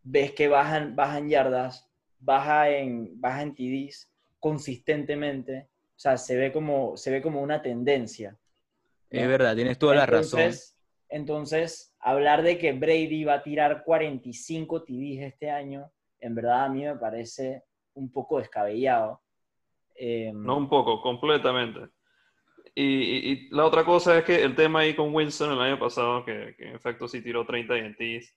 ves 0.01 0.31
que 0.31 0.47
bajan, 0.47 0.95
bajan 0.95 1.27
yardas, 1.27 1.91
baja 2.19 2.69
en, 2.69 3.19
baja 3.19 3.41
en 3.41 3.53
TDs 3.53 4.09
consistentemente. 4.39 5.67
O 5.97 5.99
sea, 5.99 6.15
se 6.15 6.37
ve 6.37 6.53
como, 6.53 6.95
se 6.95 7.11
ve 7.11 7.21
como 7.21 7.41
una 7.41 7.61
tendencia. 7.61 8.37
Es 9.09 9.23
¿no? 9.23 9.27
verdad, 9.27 9.53
tienes 9.57 9.77
toda 9.77 9.95
la 9.95 10.05
razón. 10.05 10.39
Entonces, 10.39 10.77
entonces, 11.09 11.93
hablar 11.99 12.43
de 12.43 12.57
que 12.57 12.71
Brady 12.71 13.25
va 13.25 13.33
a 13.33 13.43
tirar 13.43 13.83
45 13.83 14.83
TDs 14.83 15.23
este 15.23 15.51
año, 15.51 15.91
en 16.21 16.33
verdad 16.33 16.63
a 16.63 16.69
mí 16.69 16.85
me 16.85 16.95
parece 16.95 17.65
un 17.95 18.09
poco 18.09 18.39
descabellado. 18.39 19.21
Eh, 19.95 20.31
No 20.33 20.55
un 20.55 20.69
poco, 20.69 21.01
completamente. 21.01 21.89
Y, 22.75 22.83
y- 22.83 23.31
y 23.31 23.49
la 23.49 23.65
otra 23.65 23.83
cosa 23.83 24.17
es 24.17 24.23
que 24.23 24.43
el 24.43 24.55
tema 24.55 24.79
ahí 24.81 24.95
con 24.95 25.13
Winston 25.13 25.51
el 25.53 25.59
año 25.61 25.79
pasado, 25.79 26.23
que, 26.25 26.55
que 26.57 26.69
en 26.69 26.75
efecto 26.75 27.07
sí 27.07 27.21
tiró 27.21 27.45
30 27.45 27.77
INTs, 27.77 28.35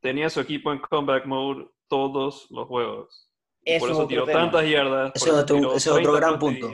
tenía 0.00 0.28
su 0.30 0.40
equipo 0.40 0.72
en 0.72 0.78
comeback 0.78 1.26
mode 1.26 1.66
todos 1.88 2.46
los 2.50 2.66
juegos. 2.66 3.30
Eso 3.64 3.80
por 3.80 3.90
es 3.90 3.96
eso 3.98 4.06
tiró 4.08 4.24
tema. 4.24 4.40
tantas 4.42 4.68
yardas. 4.68 5.12
Ese 5.14 5.24
es 5.28 5.32
eso 5.34 5.42
otro- 5.42 5.56
tiró 5.56 5.68
ese 5.74 5.76
es 5.78 5.86
otro 5.88 6.12
30 6.12 6.18
gran 6.26 6.38
punto. 6.38 6.72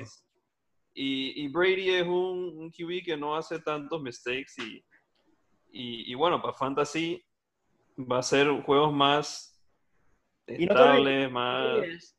Y, 0.95 1.43
y 1.45 1.49
Brady 1.49 1.91
es 1.91 2.03
un, 2.07 2.59
un 2.59 2.71
QB 2.71 3.05
que 3.05 3.17
no 3.17 3.35
hace 3.35 3.59
tantos 3.61 4.03
mistakes 4.03 4.53
y, 4.59 4.85
Y, 5.75 6.13
y 6.13 6.15
bueno, 6.15 6.41
para 6.43 6.53
Fantasy 6.55 7.25
va 7.99 8.19
a 8.19 8.23
ser 8.23 8.49
juegos 8.63 8.93
más 8.93 9.59
Y 10.47 10.67
no 10.67 10.73
estables, 10.75 11.31
más... 11.31 12.17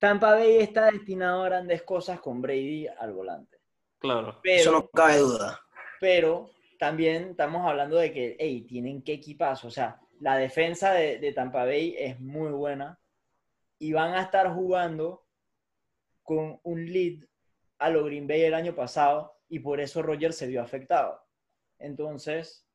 Tampa 0.00 0.32
Bay 0.34 0.58
está 0.58 0.90
destinado 0.90 1.42
a 1.42 1.46
grandes 1.46 1.82
cosas 1.82 2.20
con 2.20 2.40
Brady 2.42 2.86
al 2.88 3.12
volante. 3.12 3.57
Claro. 3.98 4.38
Pero, 4.42 4.60
Eso 4.60 4.72
no 4.72 4.88
cabe 4.88 5.18
duda. 5.18 5.60
pero 6.00 6.50
también 6.78 7.30
estamos 7.30 7.66
hablando 7.66 7.96
de 7.96 8.12
que, 8.12 8.36
hey, 8.38 8.62
tienen 8.68 9.02
qué 9.02 9.14
equipazo. 9.14 9.68
O 9.68 9.70
sea, 9.70 10.00
la 10.20 10.36
defensa 10.36 10.92
de, 10.92 11.18
de 11.18 11.32
Tampa 11.32 11.64
Bay 11.64 11.94
es 11.98 12.20
muy 12.20 12.50
buena 12.52 13.00
y 13.78 13.92
van 13.92 14.14
a 14.14 14.22
estar 14.22 14.52
jugando 14.54 15.26
con 16.22 16.60
un 16.62 16.92
lead 16.92 17.24
a 17.78 17.90
lo 17.90 18.04
Green 18.04 18.26
Bay 18.26 18.42
el 18.42 18.54
año 18.54 18.74
pasado 18.74 19.36
y 19.48 19.60
por 19.60 19.80
eso 19.80 20.02
Roger 20.02 20.32
se 20.32 20.46
vio 20.46 20.60
afectado. 20.62 21.22
Entonces, 21.78 22.66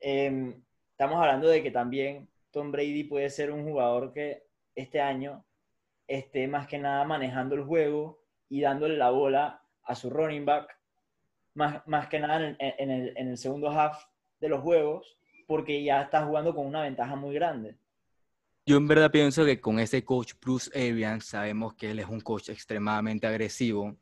em, 0.00 0.62
estamos 0.92 1.18
hablando 1.20 1.48
de 1.48 1.62
que 1.62 1.70
también 1.70 2.28
Tom 2.50 2.72
Brady 2.72 3.04
puede 3.04 3.28
ser 3.30 3.50
un 3.50 3.64
jugador 3.64 4.12
que 4.12 4.46
este 4.74 5.00
año 5.00 5.44
esté 6.06 6.46
más 6.48 6.66
que 6.68 6.78
nada 6.78 7.04
manejando 7.04 7.54
el 7.54 7.64
juego 7.64 8.22
y 8.48 8.60
dándole 8.60 8.96
la 8.96 9.10
bola 9.10 9.62
a 9.86 9.94
su 9.94 10.10
running 10.10 10.44
back, 10.44 10.68
más, 11.54 11.86
más 11.86 12.08
que 12.08 12.18
nada 12.20 12.36
en 12.36 12.56
el, 12.58 12.74
en 12.78 12.90
el- 12.90 13.16
en 13.16 13.28
el 13.28 13.38
segundo 13.38 13.70
half 13.70 13.96
de 14.40 14.48
los 14.48 14.60
juegos, 14.60 15.18
porque 15.46 15.82
ya 15.82 16.02
está 16.02 16.24
jugando 16.26 16.54
con 16.54 16.66
una 16.66 16.82
ventaja 16.82 17.16
muy 17.16 17.34
grande. 17.34 17.76
Yo 18.66 18.76
en 18.76 18.88
verdad 18.88 19.10
pienso 19.12 19.44
que 19.44 19.60
con 19.60 19.78
ese 19.78 20.04
coach 20.04 20.32
Bruce 20.40 20.70
Arians 20.76 21.24
sabemos 21.26 21.74
que 21.74 21.90
él 21.92 22.00
es 22.00 22.08
un 22.08 22.20
coach 22.20 22.48
extremadamente 22.48 23.26
agresivo 23.26 23.96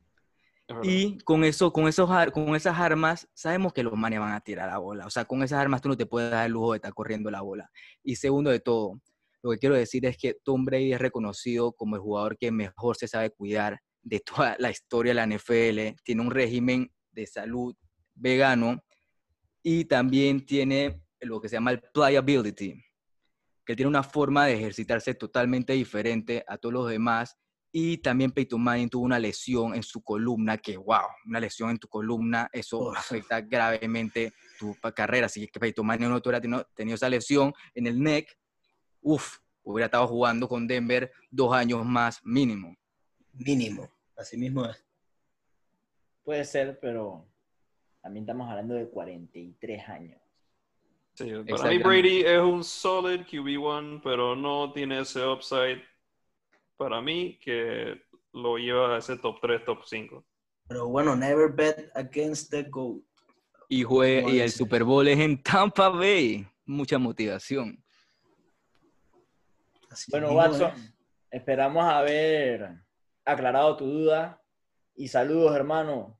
y 0.82 1.18
con 1.18 1.44
eso, 1.44 1.72
con 1.72 1.86
esos, 1.86 2.08
con 2.32 2.56
esas 2.56 2.78
armas 2.78 3.28
sabemos 3.34 3.72
que 3.74 3.82
los 3.82 3.92
manes 3.94 4.20
van 4.20 4.32
a 4.32 4.40
tirar 4.40 4.70
la 4.70 4.78
bola. 4.78 5.06
O 5.06 5.10
sea, 5.10 5.26
con 5.26 5.42
esas 5.42 5.60
armas 5.60 5.82
tú 5.82 5.90
no 5.90 5.96
te 5.96 6.06
puedes 6.06 6.30
dar 6.30 6.46
el 6.46 6.52
lujo 6.52 6.72
de 6.72 6.78
estar 6.78 6.94
corriendo 6.94 7.30
la 7.30 7.42
bola. 7.42 7.70
Y 8.02 8.16
segundo 8.16 8.50
de 8.50 8.60
todo, 8.60 9.00
lo 9.42 9.50
que 9.50 9.58
quiero 9.58 9.74
decir 9.74 10.06
es 10.06 10.16
que 10.16 10.34
Tom 10.42 10.64
Brady 10.64 10.94
es 10.94 11.00
reconocido 11.00 11.72
como 11.72 11.96
el 11.96 12.02
jugador 12.02 12.38
que 12.38 12.50
mejor 12.50 12.96
se 12.96 13.06
sabe 13.06 13.28
cuidar 13.30 13.80
de 14.04 14.20
toda 14.20 14.56
la 14.58 14.70
historia 14.70 15.14
de 15.14 15.14
la 15.14 15.26
NFL. 15.26 16.00
Tiene 16.04 16.22
un 16.22 16.30
régimen 16.30 16.92
de 17.10 17.26
salud 17.26 17.74
vegano 18.14 18.84
y 19.62 19.86
también 19.86 20.44
tiene 20.44 21.00
lo 21.20 21.40
que 21.40 21.48
se 21.48 21.56
llama 21.56 21.70
el 21.70 21.80
pliability, 21.80 22.74
que 23.64 23.74
tiene 23.74 23.88
una 23.88 24.02
forma 24.02 24.46
de 24.46 24.54
ejercitarse 24.54 25.14
totalmente 25.14 25.72
diferente 25.72 26.44
a 26.46 26.58
todos 26.58 26.72
los 26.72 26.90
demás. 26.90 27.36
Y 27.72 27.98
también 27.98 28.30
Peyton 28.30 28.62
Manning 28.62 28.88
tuvo 28.88 29.04
una 29.04 29.18
lesión 29.18 29.74
en 29.74 29.82
su 29.82 30.00
columna, 30.02 30.58
que 30.58 30.76
wow, 30.76 31.06
una 31.26 31.40
lesión 31.40 31.70
en 31.70 31.78
tu 31.78 31.88
columna, 31.88 32.48
eso 32.52 32.90
Uf. 32.90 32.96
afecta 32.96 33.40
gravemente 33.40 34.32
tu 34.60 34.76
carrera. 34.94 35.26
Es 35.26 35.32
que 35.34 35.58
Peyton 35.58 35.84
Manning 35.84 36.08
no 36.08 36.18
hubiera 36.18 36.40
tenido, 36.40 36.68
tenido 36.76 36.94
esa 36.94 37.08
lesión 37.08 37.52
en 37.74 37.86
el 37.88 38.00
neck, 38.00 38.28
uff, 39.00 39.38
hubiera 39.64 39.86
estado 39.86 40.06
jugando 40.06 40.46
con 40.46 40.68
Denver 40.68 41.10
dos 41.30 41.52
años 41.52 41.84
más 41.84 42.20
mínimo. 42.22 42.76
Mínimo. 43.32 43.90
Así 44.16 44.36
mismo 44.36 44.64
es. 44.64 44.84
Puede 46.24 46.44
ser, 46.44 46.78
pero 46.80 47.26
también 48.00 48.24
estamos 48.24 48.48
hablando 48.48 48.74
de 48.74 48.88
43 48.88 49.88
años. 49.88 50.20
Sí, 51.14 51.30
para 51.48 51.68
mí. 51.70 51.78
Brady 51.78 52.20
es 52.22 52.40
un 52.40 52.64
solid 52.64 53.20
QB1, 53.22 54.00
pero 54.02 54.34
no 54.34 54.72
tiene 54.72 55.00
ese 55.00 55.24
upside 55.24 55.82
para 56.76 57.00
mí 57.00 57.38
que 57.40 58.00
lo 58.32 58.56
lleva 58.58 58.96
a 58.96 58.98
ese 58.98 59.16
top 59.16 59.38
3, 59.40 59.64
top 59.64 59.78
5. 59.84 60.24
Pero 60.66 60.88
bueno, 60.88 61.14
never 61.14 61.52
bet 61.52 61.90
against 61.94 62.50
the 62.50 62.64
GOAT. 62.64 63.02
Y, 63.68 63.84
jue- 63.84 64.22
Como 64.22 64.34
y 64.34 64.40
el. 64.40 64.50
Super 64.50 64.82
Bowl 64.84 65.06
es 65.06 65.18
en 65.18 65.42
Tampa 65.42 65.88
Bay. 65.88 66.46
Mucha 66.66 66.98
motivación. 66.98 67.82
Así 69.90 70.10
Bueno, 70.10 70.32
Watson, 70.32 70.72
es. 70.74 70.92
esperamos 71.30 71.84
haber 71.84 72.82
aclarado 73.24 73.76
tu 73.76 73.86
duda 73.86 74.40
y 74.94 75.08
saludos, 75.08 75.54
hermano. 75.56 76.18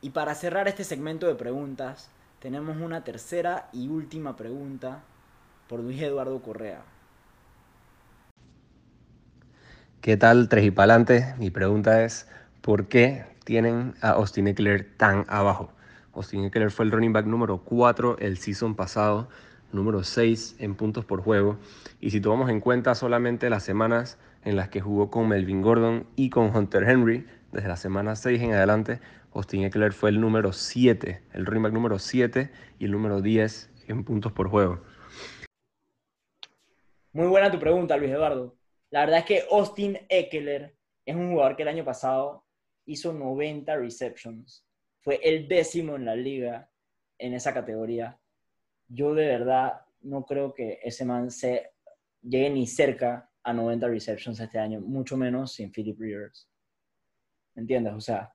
Y 0.00 0.10
para 0.10 0.34
cerrar 0.34 0.68
este 0.68 0.84
segmento 0.84 1.26
de 1.26 1.34
preguntas, 1.34 2.10
tenemos 2.38 2.76
una 2.76 3.02
tercera 3.02 3.68
y 3.72 3.88
última 3.88 4.36
pregunta 4.36 5.02
por 5.68 5.80
Luis 5.80 6.00
Eduardo 6.00 6.40
Correa. 6.40 6.82
¿Qué 10.00 10.16
tal, 10.16 10.48
tres 10.48 10.64
y 10.64 10.70
pa'lante? 10.70 11.34
Mi 11.38 11.50
pregunta 11.50 12.04
es, 12.04 12.28
¿por 12.60 12.86
qué 12.86 13.26
tienen 13.44 13.94
a 14.00 14.10
Austin 14.10 14.46
Eckler 14.46 14.96
tan 14.96 15.24
abajo? 15.28 15.72
Austin 16.14 16.44
Eckler 16.44 16.70
fue 16.70 16.84
el 16.84 16.92
running 16.92 17.12
back 17.12 17.26
número 17.26 17.58
4 17.64 18.18
el 18.20 18.38
season 18.38 18.76
pasado, 18.76 19.28
número 19.72 20.04
6 20.04 20.56
en 20.60 20.76
puntos 20.76 21.04
por 21.04 21.20
juego. 21.20 21.58
Y 22.00 22.10
si 22.10 22.20
tomamos 22.20 22.48
en 22.50 22.60
cuenta 22.60 22.94
solamente 22.94 23.50
las 23.50 23.64
semanas 23.64 24.18
en 24.48 24.56
las 24.56 24.70
que 24.70 24.80
jugó 24.80 25.10
con 25.10 25.28
Melvin 25.28 25.60
Gordon 25.60 26.06
y 26.16 26.30
con 26.30 26.56
Hunter 26.56 26.84
Henry, 26.88 27.26
desde 27.52 27.68
la 27.68 27.76
semana 27.76 28.16
6 28.16 28.40
en 28.40 28.54
adelante, 28.54 28.98
Austin 29.34 29.64
Eckler 29.64 29.92
fue 29.92 30.08
el 30.08 30.22
número 30.22 30.54
7, 30.54 31.22
el 31.34 31.44
running 31.44 31.64
back 31.64 31.72
número 31.74 31.98
7 31.98 32.50
y 32.78 32.86
el 32.86 32.92
número 32.92 33.20
10 33.20 33.70
en 33.88 34.04
puntos 34.04 34.32
por 34.32 34.48
juego. 34.48 34.82
Muy 37.12 37.26
buena 37.26 37.50
tu 37.50 37.58
pregunta, 37.58 37.98
Luis 37.98 38.10
Eduardo. 38.10 38.56
La 38.88 39.00
verdad 39.00 39.18
es 39.18 39.24
que 39.26 39.44
Austin 39.50 39.98
Eckler 40.08 40.74
es 41.04 41.14
un 41.14 41.30
jugador 41.32 41.54
que 41.54 41.62
el 41.64 41.68
año 41.68 41.84
pasado 41.84 42.46
hizo 42.86 43.12
90 43.12 43.76
receptions. 43.76 44.64
Fue 45.02 45.20
el 45.22 45.46
décimo 45.46 45.96
en 45.96 46.06
la 46.06 46.16
liga 46.16 46.70
en 47.18 47.34
esa 47.34 47.52
categoría. 47.52 48.18
Yo 48.88 49.14
de 49.14 49.26
verdad 49.26 49.82
no 50.00 50.24
creo 50.24 50.54
que 50.54 50.80
ese 50.82 51.04
man 51.04 51.30
se 51.30 51.72
llegue 52.22 52.48
ni 52.48 52.66
cerca 52.66 53.27
a 53.44 53.52
90 53.52 53.88
receptions 53.88 54.40
este 54.40 54.58
año, 54.58 54.80
mucho 54.80 55.16
menos 55.16 55.52
sin 55.52 55.70
Philip 55.72 55.98
Rivers. 55.98 56.48
¿Me 57.54 57.62
entiendes? 57.62 57.94
O 57.94 58.00
sea, 58.00 58.32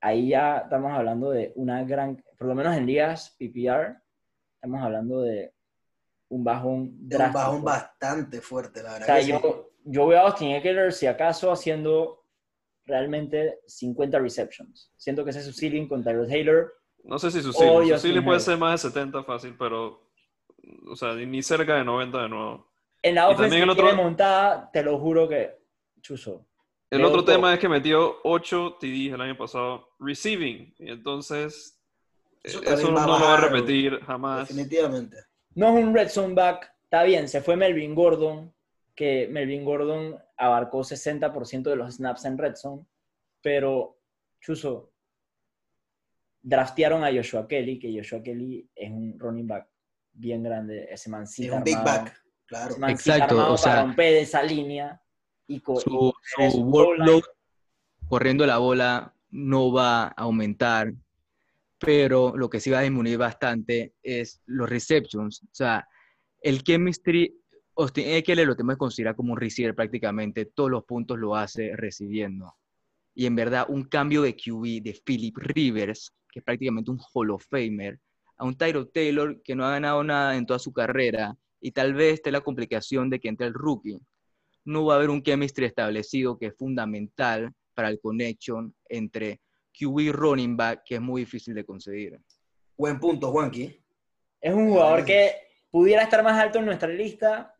ahí 0.00 0.28
ya 0.28 0.58
estamos 0.58 0.92
hablando 0.92 1.30
de 1.30 1.52
una 1.56 1.82
gran, 1.84 2.22
por 2.38 2.48
lo 2.48 2.54
menos 2.54 2.76
en 2.76 2.86
ligas 2.86 3.36
PPR, 3.38 3.96
estamos 4.54 4.80
hablando 4.82 5.22
de 5.22 5.52
un 6.28 6.44
bajón 6.44 7.08
De 7.08 7.16
un 7.16 7.22
bajón 7.32 7.32
drástico. 7.32 7.62
bastante 7.62 8.40
fuerte, 8.40 8.82
la 8.82 8.90
O 8.90 8.92
verdad. 8.94 9.06
sea, 9.06 9.16
que 9.16 9.22
sí. 9.22 9.30
yo, 9.32 9.70
yo 9.84 10.06
veo 10.06 10.18
a 10.18 10.22
Austin 10.22 10.50
Eckler 10.52 10.92
si 10.92 11.06
acaso 11.06 11.50
haciendo 11.50 12.24
realmente 12.84 13.60
50 13.66 14.18
receptions. 14.18 14.92
Siento 14.96 15.24
que 15.24 15.30
ese 15.30 15.40
es 15.40 15.46
su 15.46 15.52
ceiling 15.52 15.88
con 15.88 16.02
Tyrod 16.04 16.28
Taylor. 16.28 16.72
No 17.04 17.18
sé 17.18 17.30
si 17.30 17.40
su 17.42 17.52
ceiling, 17.52 17.94
su 17.94 17.98
ceiling 17.98 18.24
puede 18.24 18.40
ser 18.40 18.56
más 18.58 18.82
de 18.82 18.88
70 18.90 19.24
fácil, 19.24 19.56
pero 19.58 20.06
o 20.90 20.96
sea, 20.96 21.14
ni- 21.14 21.26
ni 21.26 21.42
cerca 21.42 21.76
de 21.76 21.84
90 21.84 22.22
de 22.22 22.28
nuevo. 22.28 22.67
En 23.02 23.14
la 23.14 23.34
también 23.36 23.64
que 23.64 23.70
otro- 23.70 23.94
montada, 23.96 24.70
te 24.72 24.82
lo 24.82 24.98
juro 24.98 25.28
que 25.28 25.56
chuzo. 26.00 26.44
El 26.90 27.04
otro 27.04 27.22
todo. 27.24 27.34
tema 27.34 27.52
es 27.54 27.60
que 27.60 27.68
metió 27.68 28.16
8 28.24 28.76
TDs 28.80 29.12
el 29.14 29.20
año 29.20 29.36
pasado 29.36 29.90
receiving, 29.98 30.74
y 30.78 30.90
entonces 30.90 31.78
Eso 32.42 32.62
eso, 32.62 32.92
va 32.94 33.02
a 33.04 33.06
no 33.06 33.18
lo 33.18 33.24
va 33.24 33.34
a 33.34 33.40
repetir 33.40 34.00
jamás. 34.06 34.48
Definitivamente. 34.48 35.16
No 35.54 35.76
es 35.76 35.84
un 35.84 35.94
red 35.94 36.08
zone 36.08 36.34
back, 36.34 36.72
está 36.84 37.02
bien, 37.02 37.28
se 37.28 37.40
fue 37.42 37.56
Melvin 37.56 37.94
Gordon, 37.94 38.54
que 38.94 39.28
Melvin 39.30 39.64
Gordon 39.64 40.16
abarcó 40.36 40.82
60% 40.82 41.62
de 41.70 41.76
los 41.76 41.94
snaps 41.96 42.24
en 42.24 42.38
red 42.38 42.54
zone, 42.56 42.84
pero 43.42 43.98
chuzo, 44.40 44.90
draftearon 46.42 47.04
a 47.04 47.12
Joshua 47.12 47.46
Kelly, 47.46 47.78
que 47.78 47.94
Joshua 47.96 48.22
Kelly 48.22 48.68
es 48.74 48.90
un 48.90 49.18
running 49.18 49.46
back 49.46 49.68
bien 50.12 50.42
grande, 50.42 50.88
ese 50.90 51.10
man 51.10 51.26
sí 51.26 51.46
Es 51.46 51.52
un 51.52 51.62
big 51.62 51.76
armado. 51.76 52.04
back, 52.04 52.22
claro. 52.48 52.74
Exacto, 52.88 53.52
o 53.52 53.56
sea, 53.56 53.72
para 53.72 53.82
romper 53.84 54.14
esa 54.16 54.42
línea 54.42 55.00
y, 55.46 55.60
co- 55.60 55.78
Su, 55.80 56.12
su 56.50 56.60
workload 56.62 57.22
corriendo 58.08 58.44
la 58.46 58.58
bola 58.58 59.14
no 59.30 59.70
va 59.72 60.04
a 60.04 60.08
aumentar, 60.16 60.92
pero 61.78 62.36
lo 62.36 62.48
que 62.50 62.60
sí 62.60 62.70
va 62.70 62.78
a 62.78 62.82
disminuir 62.82 63.18
bastante 63.18 63.94
es 64.02 64.40
los 64.46 64.68
receptions. 64.68 65.42
O 65.44 65.48
sea, 65.52 65.86
el 66.40 66.62
chemistry, 66.64 67.34
Austin 67.76 68.08
Eckler 68.08 68.46
lo 68.46 68.56
tenemos 68.56 68.74
que 68.76 68.78
considerar 68.78 69.14
como 69.14 69.32
un 69.34 69.38
receiver 69.38 69.74
prácticamente, 69.74 70.46
todos 70.46 70.70
los 70.70 70.84
puntos 70.84 71.18
lo 71.18 71.36
hace 71.36 71.76
recibiendo. 71.76 72.54
Y 73.14 73.26
en 73.26 73.36
verdad, 73.36 73.66
un 73.68 73.84
cambio 73.84 74.22
de 74.22 74.34
QB 74.34 74.82
de 74.82 75.00
Philip 75.04 75.36
Rivers, 75.36 76.12
que 76.32 76.40
es 76.40 76.44
prácticamente 76.44 76.90
un 76.90 77.00
Hall 77.12 77.30
of 77.30 77.44
Famer, 77.48 77.98
a 78.36 78.44
un 78.44 78.56
Tyrod 78.56 78.88
Taylor 78.88 79.40
que 79.42 79.54
no 79.54 79.64
ha 79.66 79.70
ganado 79.70 80.02
nada 80.04 80.36
en 80.36 80.46
toda 80.46 80.58
su 80.58 80.72
carrera, 80.72 81.36
y 81.60 81.72
tal 81.72 81.94
vez 81.94 82.14
esté 82.14 82.30
la 82.30 82.40
complicación 82.40 83.10
de 83.10 83.20
que 83.20 83.28
entre 83.28 83.46
el 83.46 83.54
rookie, 83.54 83.98
no 84.64 84.84
va 84.84 84.94
a 84.94 84.96
haber 84.96 85.10
un 85.10 85.22
chemistry 85.22 85.64
establecido 85.64 86.38
que 86.38 86.46
es 86.46 86.56
fundamental 86.56 87.52
para 87.74 87.88
el 87.88 88.00
connection 88.00 88.74
entre 88.88 89.40
QB 89.78 90.00
y 90.00 90.12
running 90.12 90.56
back, 90.56 90.82
que 90.84 90.96
es 90.96 91.00
muy 91.00 91.22
difícil 91.22 91.54
de 91.54 91.64
conseguir. 91.64 92.20
Buen 92.76 92.98
punto, 93.00 93.30
Juanqui. 93.30 93.82
Es 94.40 94.54
un 94.54 94.68
jugador 94.68 95.04
que 95.04 95.34
pudiera 95.70 96.02
estar 96.02 96.22
más 96.22 96.38
alto 96.40 96.58
en 96.58 96.66
nuestra 96.66 96.88
lista, 96.88 97.54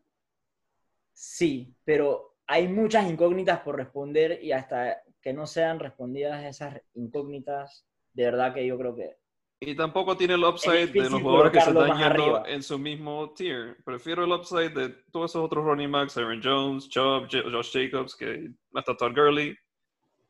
sí, 1.13 1.73
pero 1.83 2.37
hay 2.47 2.67
muchas 2.67 3.09
incógnitas 3.09 3.59
por 3.59 3.75
responder 3.75 4.39
y 4.41 4.51
hasta 4.51 5.01
que 5.21 5.33
no 5.33 5.45
sean 5.45 5.79
respondidas 5.79 6.43
esas 6.45 6.81
incógnitas, 6.93 7.85
de 8.13 8.25
verdad 8.25 8.53
que 8.53 8.65
yo 8.65 8.77
creo 8.77 8.95
que 8.95 9.17
Y 9.61 9.75
tampoco 9.75 10.15
tiene 10.15 10.35
el 10.35 10.43
upside 10.43 10.87
de 10.91 11.09
los 11.09 11.21
jugadores 11.21 11.51
que 11.51 11.61
se 11.61 11.69
están 11.69 11.97
yendo 11.97 12.05
arriba. 12.05 12.43
en 12.47 12.63
su 12.63 12.79
mismo 12.79 13.33
tier. 13.33 13.75
Prefiero 13.83 14.23
el 14.23 14.31
upside 14.31 14.69
de 14.69 14.89
todos 15.11 15.31
esos 15.31 15.43
otros 15.43 15.65
running 15.65 15.91
backs, 15.91 16.17
Aaron 16.17 16.39
Jones, 16.41 16.87
Chubb, 16.87 17.27
Josh 17.29 17.73
Jacobs, 17.73 18.15
que 18.15 18.51
hasta 18.73 18.95
Todd 18.95 19.13
Gurley, 19.13 19.57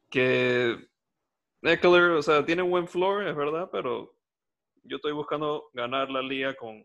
que 0.09 0.77
Eckler, 1.61 2.11
o 2.11 2.23
sea, 2.23 2.43
tiene 2.43 2.63
un 2.63 2.71
buen 2.71 2.87
floor, 2.87 3.27
es 3.27 3.35
verdad, 3.35 3.69
pero 3.71 4.15
yo 4.83 4.95
estoy 4.95 5.11
buscando 5.11 5.69
ganar 5.73 6.09
la 6.09 6.23
liga 6.23 6.55
con, 6.55 6.83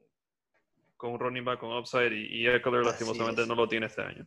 con 0.98 1.12
un 1.12 1.20
running 1.20 1.44
back 1.46 1.60
con 1.60 1.72
upside 1.72 2.12
y, 2.12 2.42
y 2.42 2.46
Eckler 2.46 2.84
lastimosamente 2.84 3.42
es. 3.42 3.48
no 3.48 3.54
lo 3.54 3.66
tiene 3.66 3.86
este 3.86 4.02
año. 4.02 4.26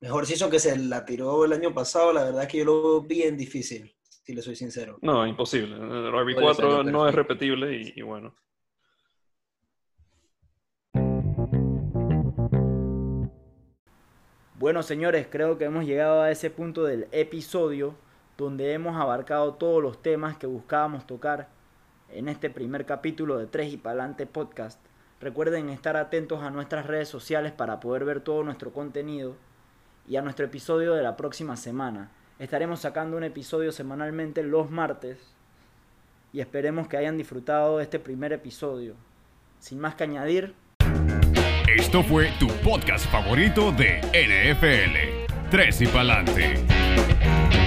Mejor 0.00 0.26
season 0.26 0.50
que 0.50 0.58
se 0.58 0.76
la 0.76 1.04
tiró 1.04 1.44
el 1.44 1.52
año 1.52 1.72
pasado, 1.72 2.12
la 2.12 2.24
verdad 2.24 2.42
es 2.42 2.48
que 2.48 2.58
yo 2.58 2.64
lo 2.64 2.82
veo 2.82 3.02
bien 3.02 3.36
difícil, 3.36 3.94
si 4.22 4.34
le 4.34 4.42
soy 4.42 4.56
sincero. 4.56 4.98
No, 5.02 5.26
imposible. 5.26 5.74
El 5.74 6.10
Puede 6.10 6.36
RB4 6.36 6.54
ser 6.54 6.64
lo 6.64 6.84
no 6.84 7.08
es 7.08 7.14
repetible 7.14 7.76
y, 7.76 7.92
y 7.96 8.02
bueno. 8.02 8.34
Bueno, 14.58 14.84
señores, 14.84 15.26
creo 15.28 15.58
que 15.58 15.64
hemos 15.64 15.84
llegado 15.84 16.22
a 16.22 16.30
ese 16.30 16.48
punto 16.48 16.84
del 16.84 17.08
episodio 17.10 17.96
donde 18.38 18.72
hemos 18.72 18.96
abarcado 18.96 19.54
todos 19.54 19.82
los 19.82 20.00
temas 20.02 20.36
que 20.36 20.46
buscábamos 20.46 21.04
tocar 21.04 21.48
en 22.10 22.28
este 22.28 22.48
primer 22.48 22.86
capítulo 22.86 23.38
de 23.38 23.46
Tres 23.46 23.72
y 23.72 23.76
Palante 23.76 24.26
Podcast. 24.26 24.80
Recuerden 25.20 25.68
estar 25.68 25.96
atentos 25.96 26.42
a 26.42 26.50
nuestras 26.50 26.86
redes 26.86 27.08
sociales 27.08 27.50
para 27.50 27.80
poder 27.80 28.04
ver 28.04 28.20
todo 28.20 28.44
nuestro 28.44 28.72
contenido 28.72 29.34
y 30.06 30.14
a 30.16 30.22
nuestro 30.22 30.46
episodio 30.46 30.94
de 30.94 31.02
la 31.02 31.16
próxima 31.16 31.56
semana. 31.56 32.10
Estaremos 32.38 32.80
sacando 32.80 33.16
un 33.16 33.24
episodio 33.24 33.72
semanalmente 33.72 34.42
los 34.42 34.70
martes 34.70 35.18
y 36.32 36.40
esperemos 36.40 36.88
que 36.88 36.96
hayan 36.96 37.16
disfrutado 37.16 37.78
de 37.78 37.84
este 37.84 37.98
primer 37.98 38.32
episodio. 38.32 38.94
Sin 39.60 39.78
más 39.78 39.94
que 39.94 40.04
añadir, 40.04 40.54
Esto 41.68 42.02
fue 42.02 42.30
tu 42.38 42.48
podcast 42.64 43.06
favorito 43.06 43.72
de 43.72 44.00
NFL. 44.12 45.50
Tres 45.50 45.80
y 45.80 45.86
pa'lante. 45.86 47.61